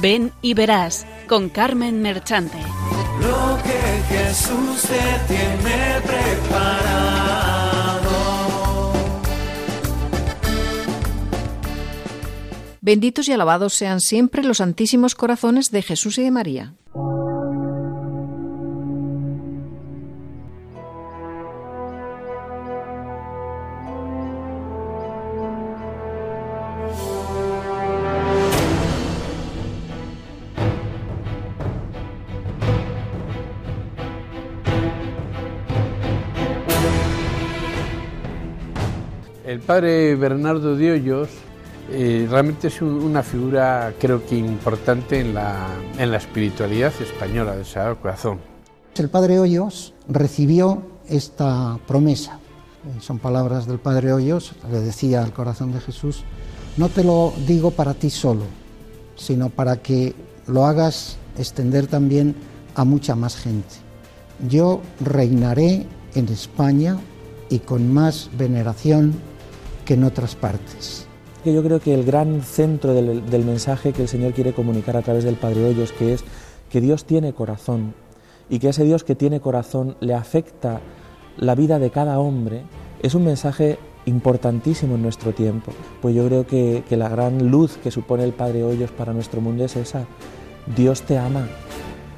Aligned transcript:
Ven 0.00 0.32
y 0.42 0.54
verás 0.54 1.06
con 1.26 1.48
Carmen 1.48 2.00
Merchante. 2.02 2.58
Lo 3.20 3.58
que 3.62 4.14
Jesús 4.14 4.82
te 4.82 5.34
tiene 5.34 6.00
preparado. 6.02 7.38
Benditos 12.80 13.28
y 13.28 13.32
alabados 13.32 13.74
sean 13.74 14.00
siempre 14.00 14.44
los 14.44 14.58
santísimos 14.58 15.14
corazones 15.14 15.70
de 15.70 15.82
Jesús 15.82 16.16
y 16.18 16.22
de 16.22 16.30
María. 16.30 16.74
El 39.58 39.64
padre 39.64 40.14
Bernardo 40.14 40.76
de 40.76 40.92
Hoyos 40.92 41.28
eh, 41.90 42.28
realmente 42.30 42.68
es 42.68 42.80
un- 42.80 43.02
una 43.02 43.24
figura 43.24 43.92
creo 43.98 44.24
que 44.24 44.36
importante 44.38 45.18
en 45.18 45.34
la, 45.34 45.66
en 45.98 46.12
la 46.12 46.18
espiritualidad 46.18 46.92
española 47.02 47.56
del 47.56 47.64
Sagrado 47.64 47.96
Corazón. 48.00 48.38
El 48.94 49.08
padre 49.08 49.40
Hoyos 49.40 49.94
recibió 50.08 50.82
esta 51.08 51.76
promesa. 51.88 52.34
Eh, 52.86 53.00
Son 53.00 53.18
palabras 53.18 53.66
del 53.66 53.80
padre 53.80 54.12
Hoyos, 54.12 54.52
le 54.70 54.78
decía 54.78 55.24
al 55.24 55.32
corazón 55.32 55.72
de 55.72 55.80
Jesús, 55.80 56.22
no 56.76 56.88
te 56.88 57.02
lo 57.02 57.32
digo 57.48 57.72
para 57.72 57.94
ti 57.94 58.10
solo, 58.10 58.44
sino 59.16 59.50
para 59.50 59.78
que 59.82 60.14
lo 60.46 60.66
hagas 60.66 61.16
extender 61.36 61.88
también 61.88 62.36
a 62.76 62.84
mucha 62.84 63.16
más 63.16 63.34
gente. 63.36 63.74
Yo 64.48 64.82
reinaré 65.00 65.84
en 66.14 66.28
España 66.28 66.96
y 67.50 67.58
con 67.58 67.92
más 67.92 68.30
veneración 68.38 69.14
que 69.88 69.94
en 69.94 70.04
otras 70.04 70.36
partes. 70.36 71.06
Yo 71.46 71.62
creo 71.62 71.80
que 71.80 71.94
el 71.94 72.04
gran 72.04 72.42
centro 72.42 72.92
del, 72.92 73.30
del 73.30 73.44
mensaje 73.46 73.94
que 73.94 74.02
el 74.02 74.08
Señor 74.08 74.34
quiere 74.34 74.52
comunicar 74.52 74.98
a 74.98 75.02
través 75.02 75.24
del 75.24 75.36
Padre 75.36 75.64
Hoyos, 75.64 75.92
que 75.92 76.12
es 76.12 76.24
que 76.68 76.82
Dios 76.82 77.06
tiene 77.06 77.32
corazón 77.32 77.94
y 78.50 78.58
que 78.58 78.68
ese 78.68 78.84
Dios 78.84 79.02
que 79.02 79.14
tiene 79.14 79.40
corazón 79.40 79.96
le 80.00 80.12
afecta 80.12 80.82
la 81.38 81.54
vida 81.54 81.78
de 81.78 81.88
cada 81.88 82.18
hombre, 82.18 82.64
es 83.02 83.14
un 83.14 83.24
mensaje 83.24 83.78
importantísimo 84.04 84.96
en 84.96 85.02
nuestro 85.02 85.32
tiempo. 85.32 85.72
Pues 86.02 86.14
yo 86.14 86.26
creo 86.26 86.46
que, 86.46 86.84
que 86.86 86.98
la 86.98 87.08
gran 87.08 87.50
luz 87.50 87.78
que 87.82 87.90
supone 87.90 88.24
el 88.24 88.34
Padre 88.34 88.64
Hoyos 88.64 88.90
para 88.90 89.14
nuestro 89.14 89.40
mundo 89.40 89.64
es 89.64 89.74
esa. 89.74 90.04
Dios 90.76 91.00
te 91.00 91.16
ama, 91.16 91.48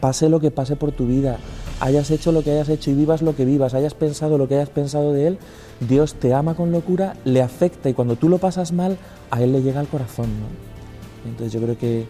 pase 0.00 0.28
lo 0.28 0.41
que 0.41 0.50
pase 0.50 0.74
por 0.74 0.91
tu 0.91 1.06
vida, 1.06 1.38
hayas 1.81 2.11
hecho 2.11 2.31
lo 2.31 2.42
que 2.42 2.53
hayas 2.53 2.69
hecho 2.69 2.91
y 2.91 2.95
vivas 2.95 3.23
lo 3.23 3.34
que 3.34 3.45
vivas, 3.45 3.75
hayas 3.75 3.95
pensado 3.95 4.39
lo 4.39 4.47
que 4.47 4.55
hayas 4.55 4.69
pensado 4.69 5.12
de 5.12 5.27
Él, 5.27 5.39
Dios 5.81 6.14
te 6.14 6.34
ama 6.34 6.55
con 6.55 6.70
locura, 6.70 7.17
le 7.25 7.42
afecta 7.42 7.89
y 7.89 7.95
cuando 7.95 8.17
tú 8.17 8.28
lo 8.28 8.39
pasas 8.39 8.72
mal, 8.72 8.98
a 9.31 9.42
Él 9.42 9.53
le 9.53 9.62
llega 9.62 9.81
al 9.81 9.89
corazón. 9.89 10.27
¿no? 10.27 11.31
Entonces 11.31 11.53
yo 11.53 11.61
creo 11.61 11.78
que, 11.78 12.05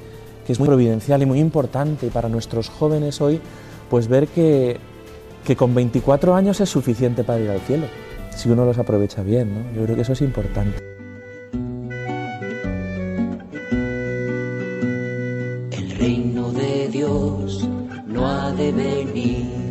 que 0.44 0.52
es 0.52 0.58
muy 0.58 0.66
providencial 0.66 1.22
y 1.22 1.26
muy 1.26 1.38
importante 1.38 2.08
para 2.08 2.28
nuestros 2.28 2.68
jóvenes 2.68 3.20
hoy, 3.20 3.40
pues 3.88 4.08
ver 4.08 4.26
que, 4.28 4.78
que 5.44 5.56
con 5.56 5.74
24 5.74 6.34
años 6.34 6.60
es 6.60 6.68
suficiente 6.68 7.22
para 7.22 7.40
ir 7.40 7.50
al 7.50 7.60
cielo, 7.60 7.86
si 8.36 8.50
uno 8.50 8.64
los 8.64 8.78
aprovecha 8.78 9.22
bien. 9.22 9.54
¿no? 9.54 9.72
Yo 9.76 9.84
creo 9.84 9.96
que 9.96 10.02
eso 10.02 10.12
es 10.12 10.20
importante. 10.20 10.78
El 15.70 15.90
reino 15.96 16.50
de 16.50 16.88
Dios 16.88 17.68
no 18.06 18.26
ha 18.28 18.52
de 18.52 18.72
venir 18.72 19.69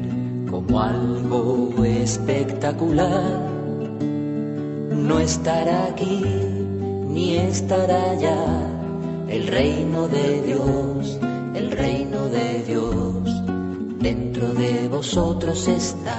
algo 0.82 1.84
espectacular. 1.84 3.40
No 4.92 5.20
estará 5.20 5.86
aquí 5.86 6.24
ni 7.08 7.36
estará 7.38 8.12
allá. 8.12 8.46
El 9.28 9.48
reino 9.48 10.08
de 10.08 10.42
Dios, 10.42 11.20
el 11.56 11.72
reino 11.72 12.30
de 12.30 12.64
Dios, 12.64 13.44
dentro 14.00 14.54
de 14.54 14.88
vosotros 14.88 15.68
está. 15.68 16.18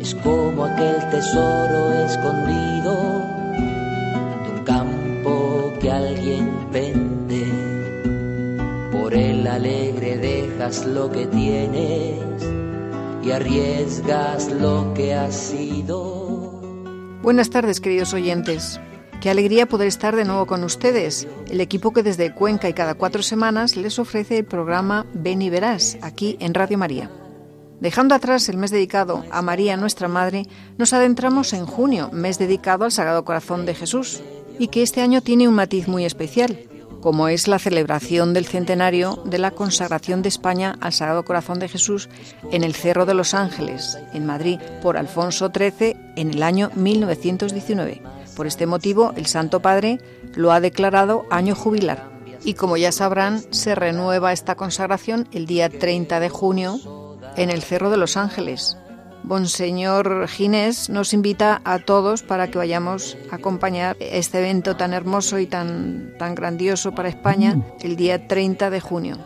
Es 0.00 0.14
como 0.16 0.64
aquel 0.64 0.98
tesoro 1.10 1.92
escondido 2.04 2.92
de 4.42 4.50
un 4.54 4.64
campo 4.64 5.72
que 5.80 5.90
alguien 5.90 6.50
vende. 6.72 7.46
Por 8.92 9.14
el 9.14 9.46
alegre 9.46 10.18
dejas 10.18 10.84
lo 10.84 11.10
que 11.10 11.26
tienes 11.26 12.27
y 13.28 13.30
arriesgas 13.30 14.50
lo 14.50 14.94
que 14.94 15.12
has 15.12 15.36
sido. 15.36 16.62
Buenas 17.20 17.50
tardes, 17.50 17.78
queridos 17.78 18.14
oyentes. 18.14 18.80
Qué 19.20 19.28
alegría 19.28 19.66
poder 19.66 19.86
estar 19.86 20.16
de 20.16 20.24
nuevo 20.24 20.46
con 20.46 20.64
ustedes, 20.64 21.28
el 21.50 21.60
equipo 21.60 21.92
que 21.92 22.02
desde 22.02 22.32
Cuenca 22.32 22.70
y 22.70 22.72
cada 22.72 22.94
cuatro 22.94 23.22
semanas 23.22 23.76
les 23.76 23.98
ofrece 23.98 24.38
el 24.38 24.46
programa 24.46 25.04
Ven 25.12 25.42
y 25.42 25.50
Verás, 25.50 25.98
aquí 26.00 26.38
en 26.40 26.54
Radio 26.54 26.78
María. 26.78 27.10
Dejando 27.80 28.14
atrás 28.14 28.48
el 28.48 28.56
mes 28.56 28.70
dedicado 28.70 29.22
a 29.30 29.42
María, 29.42 29.76
nuestra 29.76 30.08
Madre, 30.08 30.46
nos 30.78 30.94
adentramos 30.94 31.52
en 31.52 31.66
junio, 31.66 32.08
mes 32.10 32.38
dedicado 32.38 32.86
al 32.86 32.92
Sagrado 32.92 33.26
Corazón 33.26 33.66
de 33.66 33.74
Jesús, 33.74 34.22
y 34.58 34.68
que 34.68 34.82
este 34.82 35.02
año 35.02 35.20
tiene 35.20 35.48
un 35.48 35.54
matiz 35.54 35.86
muy 35.86 36.06
especial, 36.06 36.58
como 37.00 37.28
es 37.28 37.48
la 37.48 37.58
celebración 37.58 38.34
del 38.34 38.46
centenario 38.46 39.22
de 39.24 39.38
la 39.38 39.50
consagración 39.50 40.22
de 40.22 40.28
España 40.28 40.76
al 40.80 40.92
Sagrado 40.92 41.24
Corazón 41.24 41.58
de 41.58 41.68
Jesús 41.68 42.08
en 42.50 42.64
el 42.64 42.74
Cerro 42.74 43.06
de 43.06 43.14
los 43.14 43.34
Ángeles, 43.34 43.98
en 44.12 44.26
Madrid, 44.26 44.60
por 44.82 44.96
Alfonso 44.96 45.50
XIII 45.54 45.96
en 46.16 46.30
el 46.30 46.42
año 46.42 46.70
1919. 46.74 48.02
Por 48.36 48.46
este 48.46 48.66
motivo, 48.66 49.12
el 49.16 49.26
Santo 49.26 49.60
Padre 49.60 50.00
lo 50.34 50.52
ha 50.52 50.60
declarado 50.60 51.26
año 51.30 51.54
jubilar. 51.54 52.10
Y 52.44 52.54
como 52.54 52.76
ya 52.76 52.92
sabrán, 52.92 53.42
se 53.52 53.74
renueva 53.74 54.32
esta 54.32 54.54
consagración 54.54 55.28
el 55.32 55.46
día 55.46 55.68
30 55.68 56.20
de 56.20 56.28
junio 56.28 57.18
en 57.36 57.50
el 57.50 57.62
Cerro 57.62 57.90
de 57.90 57.96
los 57.96 58.16
Ángeles. 58.16 58.76
Monseñor 59.28 60.26
Ginés 60.26 60.88
nos 60.88 61.12
invita 61.12 61.60
a 61.62 61.80
todos 61.80 62.22
para 62.22 62.48
que 62.48 62.56
vayamos 62.56 63.18
a 63.30 63.36
acompañar 63.36 63.94
este 64.00 64.38
evento 64.38 64.74
tan 64.76 64.94
hermoso 64.94 65.38
y 65.38 65.44
tan, 65.44 66.14
tan 66.18 66.34
grandioso 66.34 66.94
para 66.94 67.10
España 67.10 67.60
el 67.82 67.96
día 67.96 68.26
30 68.26 68.70
de 68.70 68.80
junio. 68.80 69.18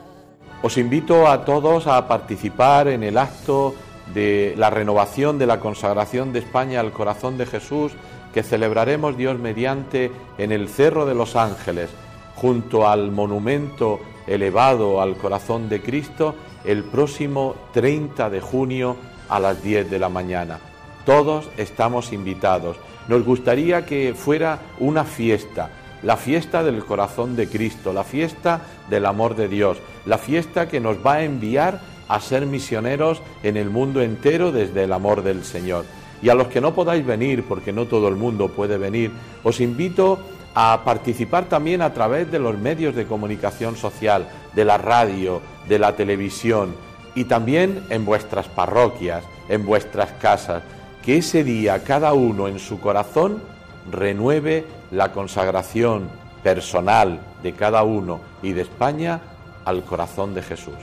Os 0.60 0.76
invito 0.76 1.28
a 1.28 1.44
todos 1.44 1.86
a 1.86 2.08
participar 2.08 2.88
en 2.88 3.04
el 3.04 3.16
acto 3.16 3.76
de 4.12 4.54
la 4.56 4.70
renovación 4.70 5.38
de 5.38 5.46
la 5.46 5.60
consagración 5.60 6.32
de 6.32 6.40
España 6.40 6.80
al 6.80 6.90
corazón 6.90 7.38
de 7.38 7.46
Jesús 7.46 7.92
que 8.34 8.42
celebraremos 8.42 9.16
Dios 9.16 9.38
mediante 9.38 10.10
en 10.36 10.50
el 10.50 10.69
Cerro 10.69 11.06
de 11.06 11.14
los 11.14 11.36
Ángeles, 11.36 11.90
junto 12.34 12.88
al 12.88 13.12
monumento 13.12 14.00
elevado 14.26 15.00
al 15.00 15.16
corazón 15.16 15.69
de 15.69 15.80
Cristo, 15.80 16.34
el 16.64 16.82
próximo 16.82 17.54
30 17.72 18.30
de 18.30 18.40
junio 18.40 18.96
a 19.32 19.41
las 19.41 19.62
10 19.62 19.91
de 19.91 19.98
la 19.98 20.10
mañana. 20.10 20.59
Todos 21.06 21.48
estamos 21.56 22.12
invitados. 22.12 22.76
Nos 23.09 23.25
gustaría 23.25 23.87
que 23.87 24.12
fuera 24.15 24.59
una 24.78 25.04
fiesta, 25.04 25.70
la 26.03 26.19
fiesta 26.19 26.62
del 26.62 26.84
corazón 26.84 27.34
de 27.34 27.48
Cristo, 27.48 27.94
la 27.94 28.04
fiesta 28.04 28.60
del 28.91 29.06
amor 29.06 29.34
de 29.34 29.48
Dios, 29.48 29.78
la 30.04 30.19
fiesta 30.19 30.69
que 30.69 30.81
nos 30.81 30.98
va 30.98 31.15
a 31.15 31.25
enviar 31.25 31.81
a 32.09 32.20
ser 32.20 32.44
misioneros 32.44 33.23
en 33.43 33.56
el 33.56 33.70
mundo 33.70 34.02
entero 34.02 34.52
desde 34.52 34.84
el 34.84 34.93
amor 34.93 35.23
del 35.23 35.44
Señor. 35.44 35.87
Y 36.20 36.29
a 36.29 36.34
los 36.34 36.49
que 36.49 36.61
no 36.61 36.75
podáis 36.75 37.05
venir, 37.05 37.43
porque 37.49 37.73
no 37.73 37.87
todo 37.87 38.08
el 38.08 38.17
mundo 38.17 38.49
puede 38.49 38.76
venir, 38.76 39.12
os 39.43 39.61
invito 39.61 40.19
a 40.55 40.82
participar 40.84 41.46
también 41.46 41.81
a 41.81 41.94
través 41.94 42.31
de 42.31 42.38
los 42.38 42.58
medios 42.58 42.94
de 42.94 43.06
comunicación 43.06 43.76
social, 43.76 44.29
de 44.55 44.67
la 44.67 44.76
radio, 44.76 45.40
de 45.67 45.79
la 45.79 45.96
televisión 45.96 46.75
y 47.14 47.25
también 47.25 47.85
en 47.91 48.05
vuestras 48.05 48.49
parroquias, 48.49 49.25
en 49.49 49.67
vuestras 49.67 50.11
casas. 50.12 50.62
Que 51.03 51.19
ese 51.19 51.44
día 51.44 51.82
cada 51.82 52.12
uno 52.12 52.49
en 52.49 52.59
su 52.59 52.81
corazón 52.81 53.43
renueve 53.91 54.64
la 54.91 55.12
consagración 55.12 56.09
personal 56.43 57.20
de 57.43 57.53
cada 57.53 57.82
uno 57.82 58.20
y 58.43 58.53
de 58.53 58.62
España 58.62 59.20
al 59.64 59.85
corazón 59.85 60.35
de 60.35 60.43
Jesús. 60.43 60.75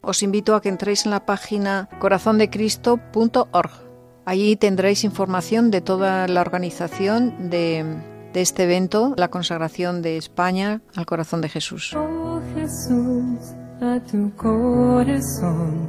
Os 0.00 0.22
invito 0.22 0.54
a 0.54 0.62
que 0.62 0.70
entréis 0.70 1.04
en 1.04 1.10
la 1.10 1.26
página 1.26 1.90
corazondecristo.org. 1.98 3.87
Allí 4.28 4.56
tendréis 4.56 5.04
información 5.04 5.70
de 5.70 5.80
toda 5.80 6.28
la 6.28 6.42
organización 6.42 7.48
de, 7.48 7.82
de 8.34 8.40
este 8.42 8.64
evento, 8.64 9.14
la 9.16 9.28
consagración 9.28 10.02
de 10.02 10.18
España 10.18 10.82
al 10.94 11.06
corazón 11.06 11.40
de 11.40 11.48
Jesús. 11.48 11.94
Oh 11.96 12.38
Jesús, 12.54 13.54
a 13.80 13.98
tu 14.00 14.30
corazón 14.36 15.88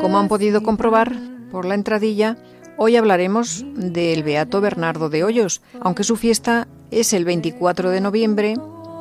Como 0.00 0.18
han 0.18 0.28
podido 0.28 0.62
comprobar 0.62 1.12
por 1.50 1.66
la 1.66 1.74
entradilla, 1.74 2.38
hoy 2.78 2.96
hablaremos 2.96 3.62
del 3.74 4.22
Beato 4.22 4.62
Bernardo 4.62 5.10
de 5.10 5.24
Hoyos, 5.24 5.60
aunque 5.78 6.04
su 6.04 6.16
fiesta 6.16 6.68
es 6.90 7.12
el 7.12 7.26
24 7.26 7.90
de 7.90 8.00
noviembre 8.00 8.54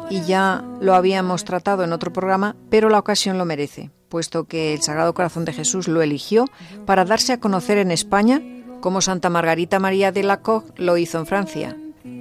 y 0.10 0.24
ya 0.24 0.66
lo 0.82 0.94
habíamos 0.94 1.46
tratado 1.46 1.86
en 1.86 1.94
otro 1.94 2.12
programa, 2.12 2.58
pero 2.70 2.90
la 2.90 3.00
ocasión 3.00 3.38
lo 3.38 3.46
merece, 3.46 3.92
puesto 4.12 4.44
que 4.44 4.76
el 4.76 4.82
Sagrado 4.84 5.16
Corazón 5.16 5.46
de 5.46 5.54
Jesús 5.54 5.88
lo 5.88 6.04
eligió 6.04 6.46
para 6.86 7.06
darse 7.06 7.34
a 7.34 7.40
conocer 7.40 7.80
en 7.80 7.90
España, 7.90 8.42
como 8.82 9.02
Santa 9.02 9.30
Margarita 9.30 9.80
María 9.80 10.12
de 10.12 10.22
la 10.22 10.42
Coque 10.42 10.74
lo 10.76 10.98
hizo 10.98 11.18
en 11.18 11.26
Francia. 11.26 11.78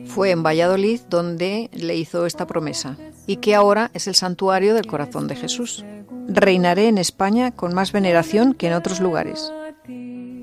Fue 0.07 0.31
en 0.31 0.43
Valladolid 0.43 1.01
donde 1.11 1.69
le 1.73 1.97
hizo 1.97 2.27
esta 2.27 2.47
promesa, 2.47 2.97
y 3.27 3.37
que 3.37 3.55
ahora 3.55 3.91
es 3.93 4.07
el 4.07 4.15
santuario 4.15 4.75
del 4.75 4.87
Corazón 4.87 5.27
de 5.27 5.37
Jesús. 5.37 5.85
Reinaré 6.29 6.87
en 6.87 6.99
España 6.99 7.51
con 7.51 7.75
más 7.75 7.93
veneración 7.93 8.55
que 8.55 8.69
en 8.69 8.75
otros 8.75 9.01
lugares. 9.01 9.53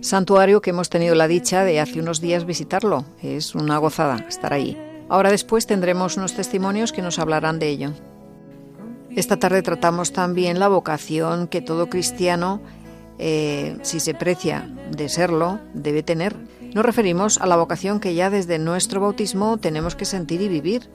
Santuario 0.01 0.61
que 0.61 0.71
hemos 0.71 0.89
tenido 0.89 1.15
la 1.15 1.27
dicha 1.27 1.63
de 1.63 1.79
hace 1.79 2.01
unos 2.01 2.19
días 2.19 2.45
visitarlo. 2.45 3.05
Es 3.23 3.55
una 3.55 3.77
gozada 3.77 4.25
estar 4.27 4.53
ahí. 4.53 4.77
Ahora 5.09 5.31
después 5.31 5.65
tendremos 5.65 6.17
unos 6.17 6.33
testimonios 6.33 6.91
que 6.91 7.01
nos 7.01 7.19
hablarán 7.19 7.57
de 7.57 7.69
ello. 7.69 7.93
Esta 9.15 9.37
tarde 9.37 9.61
tratamos 9.61 10.11
también 10.11 10.59
la 10.59 10.67
vocación 10.67 11.47
que 11.47 11.61
todo 11.61 11.89
cristiano, 11.89 12.61
eh, 13.19 13.77
si 13.81 13.99
se 13.99 14.13
precia 14.13 14.69
de 14.91 15.09
serlo, 15.09 15.59
debe 15.73 16.03
tener. 16.03 16.35
Nos 16.73 16.85
referimos 16.85 17.39
a 17.39 17.47
la 17.47 17.55
vocación 17.55 17.99
que 17.99 18.13
ya 18.13 18.29
desde 18.29 18.59
nuestro 18.59 19.01
bautismo 19.01 19.57
tenemos 19.57 19.95
que 19.95 20.05
sentir 20.05 20.41
y 20.41 20.49
vivir. 20.49 20.89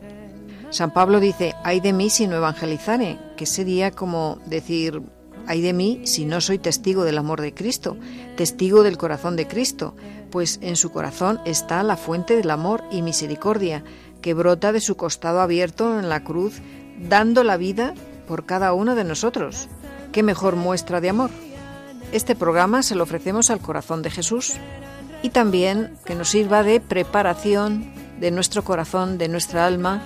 San 0.70 0.92
Pablo 0.92 1.20
dice, 1.20 1.54
ay 1.64 1.80
de 1.80 1.92
mí 1.92 2.10
si 2.10 2.26
no 2.26 2.36
evangelizare, 2.36 3.18
que 3.36 3.46
sería 3.46 3.90
como 3.90 4.38
decir, 4.46 5.02
ay 5.46 5.60
de 5.60 5.72
mí 5.72 6.02
si 6.04 6.24
no 6.24 6.40
soy 6.40 6.58
testigo 6.58 7.04
del 7.04 7.18
amor 7.18 7.40
de 7.40 7.52
Cristo, 7.52 7.96
testigo 8.36 8.82
del 8.82 8.96
corazón 8.96 9.36
de 9.36 9.46
Cristo, 9.46 9.94
pues 10.30 10.58
en 10.62 10.76
su 10.76 10.90
corazón 10.90 11.40
está 11.44 11.82
la 11.82 11.96
fuente 11.96 12.36
del 12.36 12.50
amor 12.50 12.84
y 12.90 13.02
misericordia, 13.02 13.84
que 14.22 14.34
brota 14.34 14.72
de 14.72 14.80
su 14.80 14.96
costado 14.96 15.40
abierto 15.40 15.98
en 15.98 16.08
la 16.08 16.24
cruz, 16.24 16.62
dando 16.98 17.44
la 17.44 17.56
vida 17.56 17.94
por 18.26 18.46
cada 18.46 18.72
uno 18.72 18.94
de 18.94 19.04
nosotros. 19.04 19.68
¿Qué 20.12 20.22
mejor 20.22 20.56
muestra 20.56 21.00
de 21.00 21.10
amor? 21.10 21.30
Este 22.12 22.36
programa 22.36 22.82
se 22.82 22.94
lo 22.94 23.04
ofrecemos 23.04 23.50
al 23.50 23.60
corazón 23.60 24.02
de 24.02 24.10
Jesús 24.10 24.54
y 25.22 25.30
también 25.30 25.94
que 26.04 26.14
nos 26.14 26.28
sirva 26.28 26.62
de 26.62 26.80
preparación 26.80 27.92
de 28.20 28.30
nuestro 28.30 28.62
corazón, 28.64 29.18
de 29.18 29.28
nuestra 29.28 29.66
alma, 29.66 30.02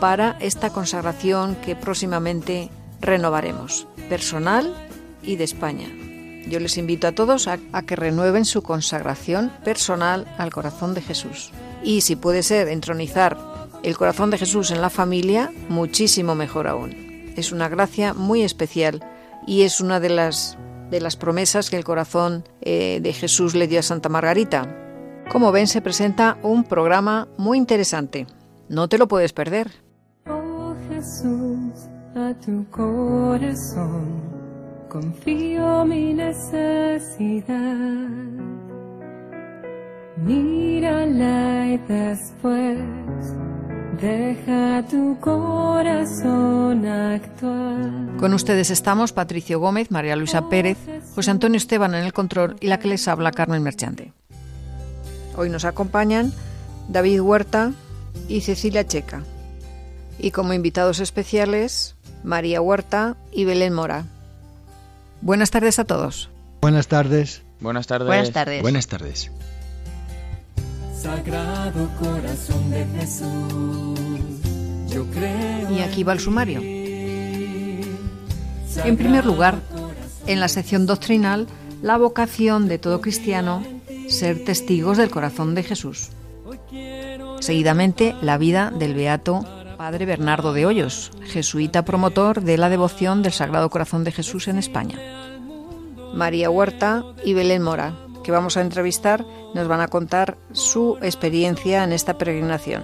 para 0.00 0.36
esta 0.40 0.70
consagración 0.70 1.56
que 1.56 1.74
próximamente 1.74 2.70
renovaremos, 3.00 3.86
personal 4.08 4.74
y 5.22 5.36
de 5.36 5.44
España. 5.44 5.88
Yo 6.48 6.60
les 6.60 6.78
invito 6.78 7.08
a 7.08 7.12
todos 7.12 7.48
a, 7.48 7.58
que 7.58 7.96
renueven 7.96 8.44
su 8.44 8.62
consagración 8.62 9.50
personal 9.64 10.32
al 10.38 10.52
corazón 10.52 10.94
de 10.94 11.02
Jesús. 11.02 11.50
Y 11.82 12.02
si 12.02 12.14
puede 12.14 12.42
ser 12.42 12.68
entronizar 12.68 13.36
el 13.82 13.96
corazón 13.96 14.30
de 14.30 14.38
Jesús 14.38 14.70
en 14.70 14.80
la 14.80 14.90
familia, 14.90 15.52
muchísimo 15.68 16.34
mejor 16.34 16.66
aún. 16.66 17.32
Es 17.36 17.52
una 17.52 17.68
gracia 17.68 18.14
muy 18.14 18.42
especial 18.42 19.04
y 19.46 19.62
es 19.62 19.80
una 19.80 20.00
de 20.00 20.08
las, 20.08 20.58
de 20.90 21.00
las 21.00 21.16
promesas 21.16 21.70
que 21.70 21.76
el 21.76 21.84
corazón 21.84 22.44
eh, 22.60 23.00
de 23.02 23.12
Jesús 23.12 23.54
le 23.54 23.68
dio 23.68 23.80
a 23.80 23.82
Santa 23.82 24.08
Margarita. 24.08 25.24
Como 25.30 25.52
ven, 25.52 25.66
se 25.66 25.80
presenta 25.80 26.38
un 26.42 26.64
programa 26.64 27.28
muy 27.36 27.58
interesante. 27.58 28.26
No 28.68 28.88
te 28.88 28.98
lo 28.98 29.08
puedes 29.08 29.32
perder. 29.32 29.70
Oh 30.28 30.74
Jesús, 30.88 31.88
a 32.14 32.34
tu 32.44 32.64
corazón 32.70 34.36
confío 34.88 35.84
mi 35.84 36.14
necesidad. 36.14 37.56
Mírala 40.16 41.66
y 41.66 41.78
después 41.86 42.78
Deja 44.00 44.84
tu 44.90 45.18
corazón 45.20 46.86
actuar. 46.86 48.16
Con 48.18 48.34
ustedes 48.34 48.70
estamos 48.70 49.12
Patricio 49.12 49.58
Gómez, 49.58 49.90
María 49.90 50.16
Luisa 50.16 50.48
Pérez, 50.48 50.76
José 51.14 51.30
Antonio 51.30 51.56
Esteban 51.56 51.94
en 51.94 52.04
el 52.04 52.12
control 52.12 52.56
y 52.60 52.66
la 52.66 52.78
que 52.78 52.88
les 52.88 53.08
habla 53.08 53.32
Carmen 53.32 53.62
Merchante. 53.62 54.12
Hoy 55.36 55.48
nos 55.48 55.64
acompañan 55.64 56.32
David 56.88 57.20
Huerta 57.20 57.72
y 58.28 58.42
Cecilia 58.42 58.86
Checa. 58.86 59.22
Y 60.18 60.30
como 60.30 60.52
invitados 60.52 61.00
especiales, 61.00 61.96
María 62.22 62.60
Huerta 62.60 63.16
y 63.32 63.44
Belén 63.44 63.72
Mora. 63.72 64.04
Buenas 65.20 65.50
tardes 65.50 65.78
a 65.78 65.84
todos. 65.84 66.30
Buenas 66.60 66.88
tardes. 66.88 67.42
Buenas 67.60 67.86
tardes. 67.86 68.06
Buenas 68.06 68.32
tardes. 68.32 68.62
Buenas 68.62 68.86
tardes. 68.88 69.30
Sagrado 71.06 71.88
corazón 72.00 72.68
de 72.68 72.84
Jesús, 72.98 73.96
yo 74.88 75.06
creo. 75.12 75.70
Y 75.70 75.80
aquí 75.80 76.02
va 76.02 76.12
el 76.12 76.18
sumario. 76.18 76.60
En 78.84 78.96
primer 78.96 79.24
lugar, 79.24 79.60
en 80.26 80.40
la 80.40 80.48
sección 80.48 80.84
doctrinal, 80.84 81.46
la 81.80 81.96
vocación 81.96 82.66
de 82.66 82.78
todo 82.78 83.00
cristiano, 83.00 83.62
ser 84.08 84.44
testigos 84.44 84.96
del 84.98 85.10
corazón 85.10 85.54
de 85.54 85.62
Jesús. 85.62 86.08
Seguidamente, 87.38 88.16
la 88.20 88.36
vida 88.36 88.72
del 88.76 88.94
beato 88.94 89.44
Padre 89.76 90.06
Bernardo 90.06 90.52
de 90.52 90.66
Hoyos, 90.66 91.12
jesuita 91.22 91.84
promotor 91.84 92.42
de 92.42 92.58
la 92.58 92.68
devoción 92.68 93.22
del 93.22 93.32
Sagrado 93.32 93.70
Corazón 93.70 94.02
de 94.02 94.10
Jesús 94.10 94.48
en 94.48 94.58
España. 94.58 94.98
María 96.14 96.50
Huerta 96.50 97.04
y 97.24 97.34
Belén 97.34 97.62
Mora, 97.62 97.94
que 98.26 98.32
vamos 98.32 98.56
a 98.56 98.60
entrevistar 98.60 99.24
nos 99.54 99.68
van 99.68 99.80
a 99.80 99.86
contar 99.86 100.36
su 100.50 100.98
experiencia 101.00 101.84
en 101.84 101.92
esta 101.92 102.18
peregrinación. 102.18 102.82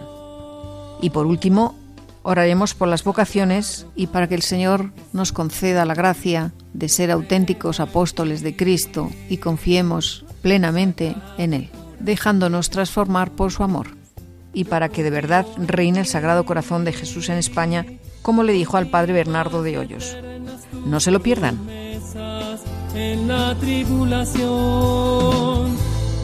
Y 1.00 1.11
por 1.11 1.27
último, 1.27 1.75
oraremos 2.23 2.75
por 2.75 2.87
las 2.87 3.03
vocaciones 3.03 3.89
y 3.97 4.06
para 4.06 4.29
que 4.29 4.37
el 4.37 4.43
Señor 4.43 4.93
nos 5.12 5.33
conceda 5.33 5.85
la 5.85 5.97
gracia 5.97 6.53
de 6.75 6.89
ser 6.89 7.11
auténticos 7.11 7.81
apóstoles 7.81 8.43
de 8.43 8.55
Cristo 8.55 9.11
y 9.29 9.39
confiemos 9.39 10.25
plenamente 10.43 11.17
en 11.39 11.55
Él, 11.55 11.71
dejándonos 11.99 12.71
transformar 12.71 13.33
por 13.33 13.50
su 13.50 13.64
amor. 13.64 13.88
Y 14.55 14.64
para 14.64 14.90
que 14.90 15.02
de 15.02 15.11
verdad 15.11 15.45
reine 15.57 15.99
el 15.99 16.07
Sagrado 16.07 16.45
Corazón 16.45 16.85
de 16.85 16.93
Jesús 16.93 17.31
en 17.31 17.38
España, 17.38 17.85
como 18.23 18.45
le 18.45 18.52
dijo 18.52 18.76
al 18.76 18.90
Padre 18.90 19.12
Bernardo 19.12 19.64
de 19.64 19.76
Hoyos. 19.76 20.16
No 20.87 21.00
se 21.00 21.11
lo 21.11 21.21
pierdan 21.21 21.59
en 22.94 23.28
la 23.28 23.54
tribulación. 23.56 24.42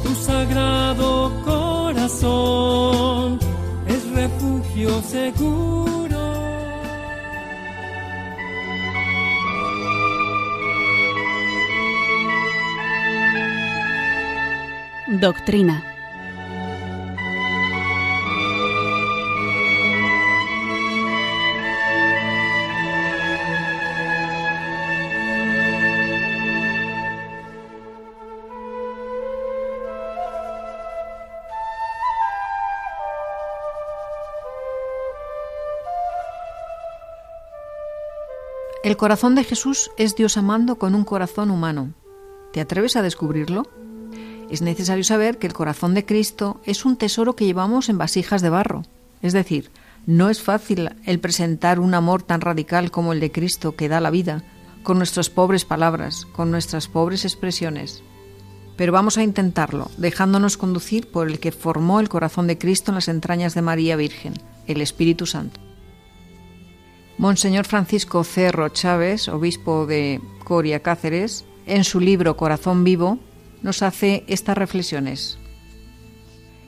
Tu 0.02 0.14
sagrado 0.14 1.32
corazón 1.44 3.38
es 3.86 4.10
refugio 4.10 5.02
seguro. 5.02 5.88
Doctrina 15.06 15.97
El 38.88 38.96
corazón 38.96 39.34
de 39.34 39.44
Jesús 39.44 39.90
es 39.98 40.16
Dios 40.16 40.38
amando 40.38 40.78
con 40.78 40.94
un 40.94 41.04
corazón 41.04 41.50
humano. 41.50 41.92
¿Te 42.54 42.62
atreves 42.62 42.96
a 42.96 43.02
descubrirlo? 43.02 43.64
Es 44.48 44.62
necesario 44.62 45.04
saber 45.04 45.36
que 45.36 45.46
el 45.46 45.52
corazón 45.52 45.92
de 45.92 46.06
Cristo 46.06 46.62
es 46.64 46.86
un 46.86 46.96
tesoro 46.96 47.36
que 47.36 47.44
llevamos 47.44 47.90
en 47.90 47.98
vasijas 47.98 48.40
de 48.40 48.48
barro. 48.48 48.84
Es 49.20 49.34
decir, 49.34 49.70
no 50.06 50.30
es 50.30 50.40
fácil 50.40 50.88
el 51.04 51.20
presentar 51.20 51.80
un 51.80 51.92
amor 51.92 52.22
tan 52.22 52.40
radical 52.40 52.90
como 52.90 53.12
el 53.12 53.20
de 53.20 53.30
Cristo 53.30 53.76
que 53.76 53.90
da 53.90 54.00
la 54.00 54.08
vida, 54.08 54.42
con 54.82 54.96
nuestras 54.96 55.28
pobres 55.28 55.66
palabras, 55.66 56.24
con 56.24 56.50
nuestras 56.50 56.88
pobres 56.88 57.26
expresiones. 57.26 58.02
Pero 58.78 58.90
vamos 58.90 59.18
a 59.18 59.22
intentarlo, 59.22 59.90
dejándonos 59.98 60.56
conducir 60.56 61.10
por 61.10 61.28
el 61.28 61.40
que 61.40 61.52
formó 61.52 62.00
el 62.00 62.08
corazón 62.08 62.46
de 62.46 62.56
Cristo 62.56 62.90
en 62.90 62.94
las 62.94 63.08
entrañas 63.08 63.52
de 63.52 63.60
María 63.60 63.96
Virgen, 63.96 64.32
el 64.66 64.80
Espíritu 64.80 65.26
Santo. 65.26 65.67
Monseñor 67.18 67.66
Francisco 67.66 68.22
Cerro 68.22 68.68
Chávez, 68.68 69.26
obispo 69.28 69.86
de 69.86 70.20
Coria 70.44 70.80
Cáceres, 70.82 71.44
en 71.66 71.82
su 71.82 71.98
libro 71.98 72.36
Corazón 72.36 72.84
Vivo, 72.84 73.18
nos 73.60 73.82
hace 73.82 74.22
estas 74.28 74.56
reflexiones. 74.56 75.36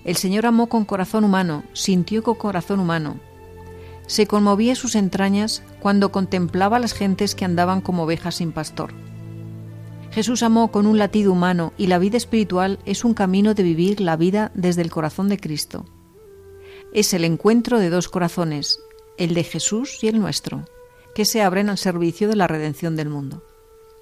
El 0.04 0.16
Señor 0.16 0.46
amó 0.46 0.66
con 0.68 0.84
corazón 0.84 1.22
humano, 1.22 1.62
sintió 1.72 2.24
con 2.24 2.34
corazón 2.34 2.80
humano. 2.80 3.20
Se 4.08 4.26
conmovía 4.26 4.74
sus 4.74 4.96
entrañas 4.96 5.62
cuando 5.78 6.10
contemplaba 6.10 6.78
a 6.78 6.80
las 6.80 6.94
gentes 6.94 7.36
que 7.36 7.44
andaban 7.44 7.80
como 7.80 8.02
ovejas 8.02 8.34
sin 8.34 8.50
pastor. 8.50 8.92
Jesús 10.10 10.42
amó 10.42 10.72
con 10.72 10.86
un 10.86 10.98
latido 10.98 11.30
humano 11.30 11.72
y 11.78 11.86
la 11.86 11.98
vida 11.98 12.16
espiritual 12.16 12.80
es 12.86 13.04
un 13.04 13.14
camino 13.14 13.54
de 13.54 13.62
vivir 13.62 14.00
la 14.00 14.16
vida 14.16 14.50
desde 14.54 14.82
el 14.82 14.90
corazón 14.90 15.28
de 15.28 15.38
Cristo. 15.38 15.84
Es 16.92 17.14
el 17.14 17.24
encuentro 17.24 17.78
de 17.78 17.88
dos 17.88 18.08
corazones, 18.08 18.80
el 19.20 19.34
de 19.34 19.44
Jesús 19.44 20.02
y 20.02 20.08
el 20.08 20.18
nuestro, 20.18 20.64
que 21.14 21.26
se 21.26 21.42
abren 21.42 21.68
al 21.68 21.76
servicio 21.76 22.26
de 22.26 22.36
la 22.36 22.46
redención 22.46 22.96
del 22.96 23.10
mundo. 23.10 23.42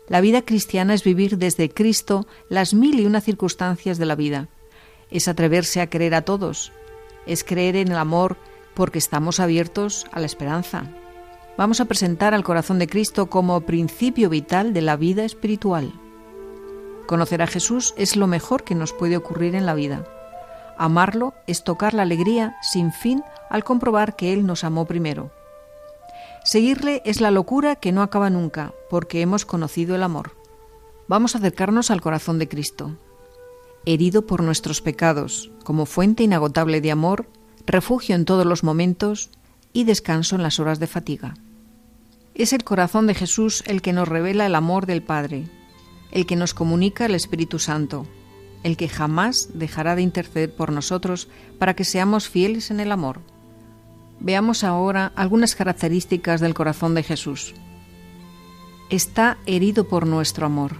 La 0.06 0.20
vida 0.20 0.42
cristiana 0.42 0.94
es 0.94 1.02
vivir 1.02 1.38
desde 1.38 1.68
Cristo 1.68 2.26
las 2.48 2.72
mil 2.72 3.00
y 3.00 3.04
una 3.04 3.20
circunstancias 3.20 3.98
de 3.98 4.06
la 4.06 4.14
vida. 4.14 4.48
Es 5.10 5.26
atreverse 5.26 5.80
a 5.80 5.88
querer 5.88 6.14
a 6.14 6.22
todos. 6.22 6.72
Es 7.26 7.42
creer 7.42 7.75
en 7.75 7.88
el 7.88 7.98
amor 7.98 8.37
porque 8.75 8.98
estamos 8.98 9.40
abiertos 9.40 10.06
a 10.12 10.20
la 10.20 10.26
esperanza. 10.26 10.88
Vamos 11.58 11.80
a 11.80 11.87
presentar 11.87 12.32
al 12.32 12.44
corazón 12.44 12.78
de 12.78 12.87
Cristo 12.87 13.26
como 13.26 13.60
principio 13.62 14.30
vital 14.30 14.72
de 14.72 14.82
la 14.82 14.96
vida 14.96 15.25
espiritual. 15.25 15.92
Conocer 17.06 17.42
a 17.42 17.48
Jesús 17.48 17.92
es 17.96 18.14
lo 18.14 18.28
mejor 18.28 18.62
que 18.62 18.76
nos 18.76 18.92
puede 18.92 19.16
ocurrir 19.16 19.56
en 19.56 19.66
la 19.66 19.75
vida. 19.75 20.04
Amarlo 20.78 21.35
es 21.49 21.64
tocar 21.64 21.92
la 21.92 22.02
alegría 22.02 22.56
sin 22.62 22.92
fin 22.92 23.25
al 23.50 23.64
comprobar 23.64 24.14
que 24.14 24.32
Él 24.32 24.47
nos 24.47 24.62
amó 24.62 24.87
primero. 24.87 25.32
Seguirle 26.44 27.02
es 27.04 27.20
la 27.20 27.32
locura 27.32 27.75
que 27.75 27.90
no 27.90 28.00
acaba 28.00 28.30
nunca, 28.30 28.73
porque 28.88 29.20
hemos 29.20 29.44
conocido 29.44 29.97
el 29.97 30.04
amor. 30.04 30.37
Vamos 31.08 31.35
a 31.35 31.38
acercarnos 31.38 31.90
al 31.90 32.00
corazón 32.00 32.38
de 32.38 32.49
Cristo. 32.49 32.97
Herido 33.87 34.25
por 34.25 34.42
nuestros 34.42 34.80
pecados, 34.80 35.50
como 35.64 35.85
fuente 35.85 36.23
inagotable 36.23 36.80
de 36.80 36.92
amor, 36.92 37.26
refugio 37.66 38.14
en 38.14 38.25
todos 38.25 38.47
los 38.47 38.62
momentos 38.62 39.30
y 39.73 39.82
descanso 39.82 40.37
en 40.37 40.44
las 40.44 40.61
horas 40.61 40.78
de 40.78 40.87
fatiga. 40.87 41.35
Es 42.35 42.52
el 42.52 42.62
corazón 42.62 43.08
de 43.08 43.14
Jesús 43.14 43.64
el 43.66 43.82
que 43.82 43.92
nos 43.92 44.06
revela 44.06 44.47
el 44.47 44.54
amor 44.54 44.87
del 44.87 45.02
Padre, 45.02 45.49
el 46.12 46.25
que 46.25 46.37
nos 46.37 46.54
comunica 46.54 47.06
el 47.06 47.16
Espíritu 47.16 47.58
Santo, 47.58 48.06
el 48.62 48.76
que 48.76 48.88
jamás 48.88 49.50
dejará 49.54 49.94
de 49.94 50.02
interceder 50.02 50.54
por 50.54 50.72
nosotros 50.72 51.28
para 51.58 51.74
que 51.74 51.84
seamos 51.84 52.28
fieles 52.28 52.70
en 52.70 52.80
el 52.80 52.92
amor. 52.92 53.20
Veamos 54.20 54.64
ahora 54.64 55.12
algunas 55.14 55.54
características 55.54 56.40
del 56.40 56.54
corazón 56.54 56.94
de 56.94 57.02
Jesús. 57.02 57.54
Está 58.90 59.38
herido 59.46 59.86
por 59.86 60.06
nuestro 60.06 60.46
amor. 60.46 60.76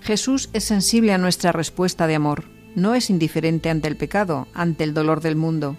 Jesús 0.00 0.48
es 0.52 0.64
sensible 0.64 1.12
a 1.12 1.18
nuestra 1.18 1.52
respuesta 1.52 2.06
de 2.06 2.14
amor, 2.14 2.44
no 2.74 2.94
es 2.94 3.10
indiferente 3.10 3.68
ante 3.68 3.88
el 3.88 3.96
pecado, 3.96 4.46
ante 4.54 4.84
el 4.84 4.94
dolor 4.94 5.20
del 5.20 5.36
mundo. 5.36 5.76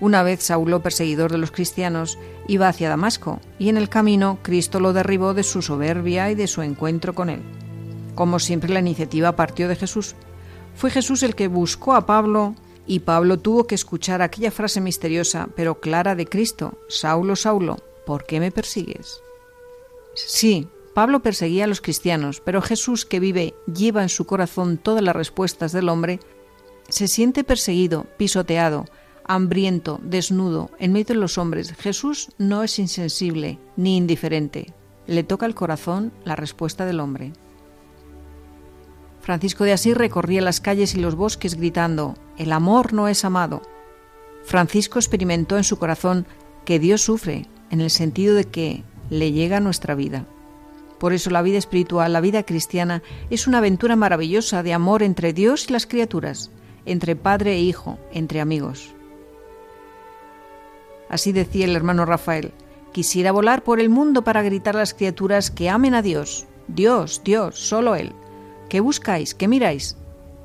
Una 0.00 0.22
vez 0.22 0.42
Saulo, 0.42 0.82
perseguidor 0.82 1.30
de 1.30 1.38
los 1.38 1.50
cristianos, 1.50 2.18
iba 2.48 2.68
hacia 2.68 2.88
Damasco, 2.88 3.40
y 3.58 3.68
en 3.68 3.76
el 3.76 3.88
camino 3.88 4.38
Cristo 4.42 4.80
lo 4.80 4.92
derribó 4.92 5.34
de 5.34 5.44
su 5.44 5.62
soberbia 5.62 6.30
y 6.30 6.34
de 6.34 6.46
su 6.46 6.62
encuentro 6.62 7.14
con 7.14 7.30
él. 7.30 7.42
Como 8.14 8.38
siempre 8.38 8.72
la 8.72 8.80
iniciativa 8.80 9.36
partió 9.36 9.68
de 9.68 9.76
Jesús. 9.76 10.14
Fue 10.74 10.90
Jesús 10.90 11.22
el 11.22 11.34
que 11.34 11.48
buscó 11.48 11.94
a 11.94 12.06
Pablo 12.06 12.54
y 12.86 13.00
Pablo 13.00 13.38
tuvo 13.38 13.66
que 13.66 13.74
escuchar 13.74 14.22
aquella 14.22 14.50
frase 14.50 14.80
misteriosa 14.80 15.48
pero 15.56 15.80
clara 15.80 16.14
de 16.14 16.26
Cristo, 16.26 16.78
Saulo, 16.88 17.36
Saulo, 17.36 17.78
¿por 18.06 18.24
qué 18.24 18.40
me 18.40 18.50
persigues? 18.50 19.20
Sí, 20.14 20.68
Pablo 20.94 21.20
perseguía 21.20 21.64
a 21.64 21.66
los 21.66 21.80
cristianos, 21.80 22.40
pero 22.40 22.62
Jesús 22.62 23.04
que 23.04 23.20
vive, 23.20 23.54
lleva 23.66 24.02
en 24.02 24.08
su 24.08 24.26
corazón 24.26 24.78
todas 24.78 25.02
las 25.02 25.16
respuestas 25.16 25.72
del 25.72 25.88
hombre, 25.88 26.20
se 26.88 27.08
siente 27.08 27.42
perseguido, 27.42 28.06
pisoteado, 28.16 28.84
hambriento, 29.24 29.98
desnudo, 30.02 30.70
en 30.78 30.92
medio 30.92 31.06
de 31.06 31.14
los 31.14 31.38
hombres. 31.38 31.72
Jesús 31.72 32.28
no 32.38 32.62
es 32.62 32.78
insensible 32.78 33.58
ni 33.76 33.96
indiferente. 33.96 34.72
Le 35.06 35.24
toca 35.24 35.46
al 35.46 35.54
corazón 35.54 36.12
la 36.24 36.36
respuesta 36.36 36.86
del 36.86 37.00
hombre. 37.00 37.32
Francisco 39.24 39.64
de 39.64 39.72
Asís 39.72 39.96
recorría 39.96 40.42
las 40.42 40.60
calles 40.60 40.94
y 40.94 41.00
los 41.00 41.14
bosques 41.14 41.54
gritando, 41.54 42.14
El 42.36 42.52
amor 42.52 42.92
no 42.92 43.08
es 43.08 43.24
amado. 43.24 43.62
Francisco 44.44 44.98
experimentó 44.98 45.56
en 45.56 45.64
su 45.64 45.78
corazón 45.78 46.26
que 46.66 46.78
Dios 46.78 47.00
sufre, 47.00 47.46
en 47.70 47.80
el 47.80 47.88
sentido 47.88 48.34
de 48.34 48.44
que 48.44 48.84
le 49.08 49.32
llega 49.32 49.56
a 49.56 49.60
nuestra 49.60 49.94
vida. 49.94 50.26
Por 50.98 51.14
eso 51.14 51.30
la 51.30 51.40
vida 51.40 51.56
espiritual, 51.56 52.12
la 52.12 52.20
vida 52.20 52.42
cristiana, 52.42 53.02
es 53.30 53.46
una 53.46 53.58
aventura 53.58 53.96
maravillosa 53.96 54.62
de 54.62 54.74
amor 54.74 55.02
entre 55.02 55.32
Dios 55.32 55.70
y 55.70 55.72
las 55.72 55.86
criaturas, 55.86 56.50
entre 56.84 57.16
padre 57.16 57.54
e 57.54 57.60
hijo, 57.60 57.98
entre 58.12 58.42
amigos. 58.42 58.94
Así 61.08 61.32
decía 61.32 61.64
el 61.64 61.76
hermano 61.76 62.04
Rafael, 62.04 62.52
quisiera 62.92 63.32
volar 63.32 63.64
por 63.64 63.80
el 63.80 63.88
mundo 63.88 64.22
para 64.22 64.42
gritar 64.42 64.76
a 64.76 64.80
las 64.80 64.92
criaturas 64.92 65.50
que 65.50 65.70
amen 65.70 65.94
a 65.94 66.02
Dios, 66.02 66.44
Dios, 66.68 67.22
Dios, 67.24 67.58
solo 67.58 67.96
Él, 67.96 68.12
¿Qué 68.68 68.80
buscáis? 68.80 69.34
¿Qué 69.34 69.48
miráis? 69.48 69.96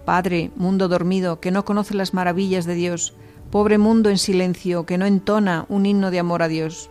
Padre, 0.05 0.51
mundo 0.55 0.87
dormido, 0.87 1.39
que 1.39 1.51
no 1.51 1.65
conoce 1.65 1.93
las 1.93 2.13
maravillas 2.13 2.65
de 2.65 2.75
Dios, 2.75 3.13
pobre 3.51 3.77
mundo 3.77 4.09
en 4.09 4.17
silencio, 4.17 4.85
que 4.85 4.97
no 4.97 5.05
entona 5.05 5.65
un 5.69 5.85
himno 5.85 6.11
de 6.11 6.19
amor 6.19 6.41
a 6.41 6.47
Dios. 6.47 6.89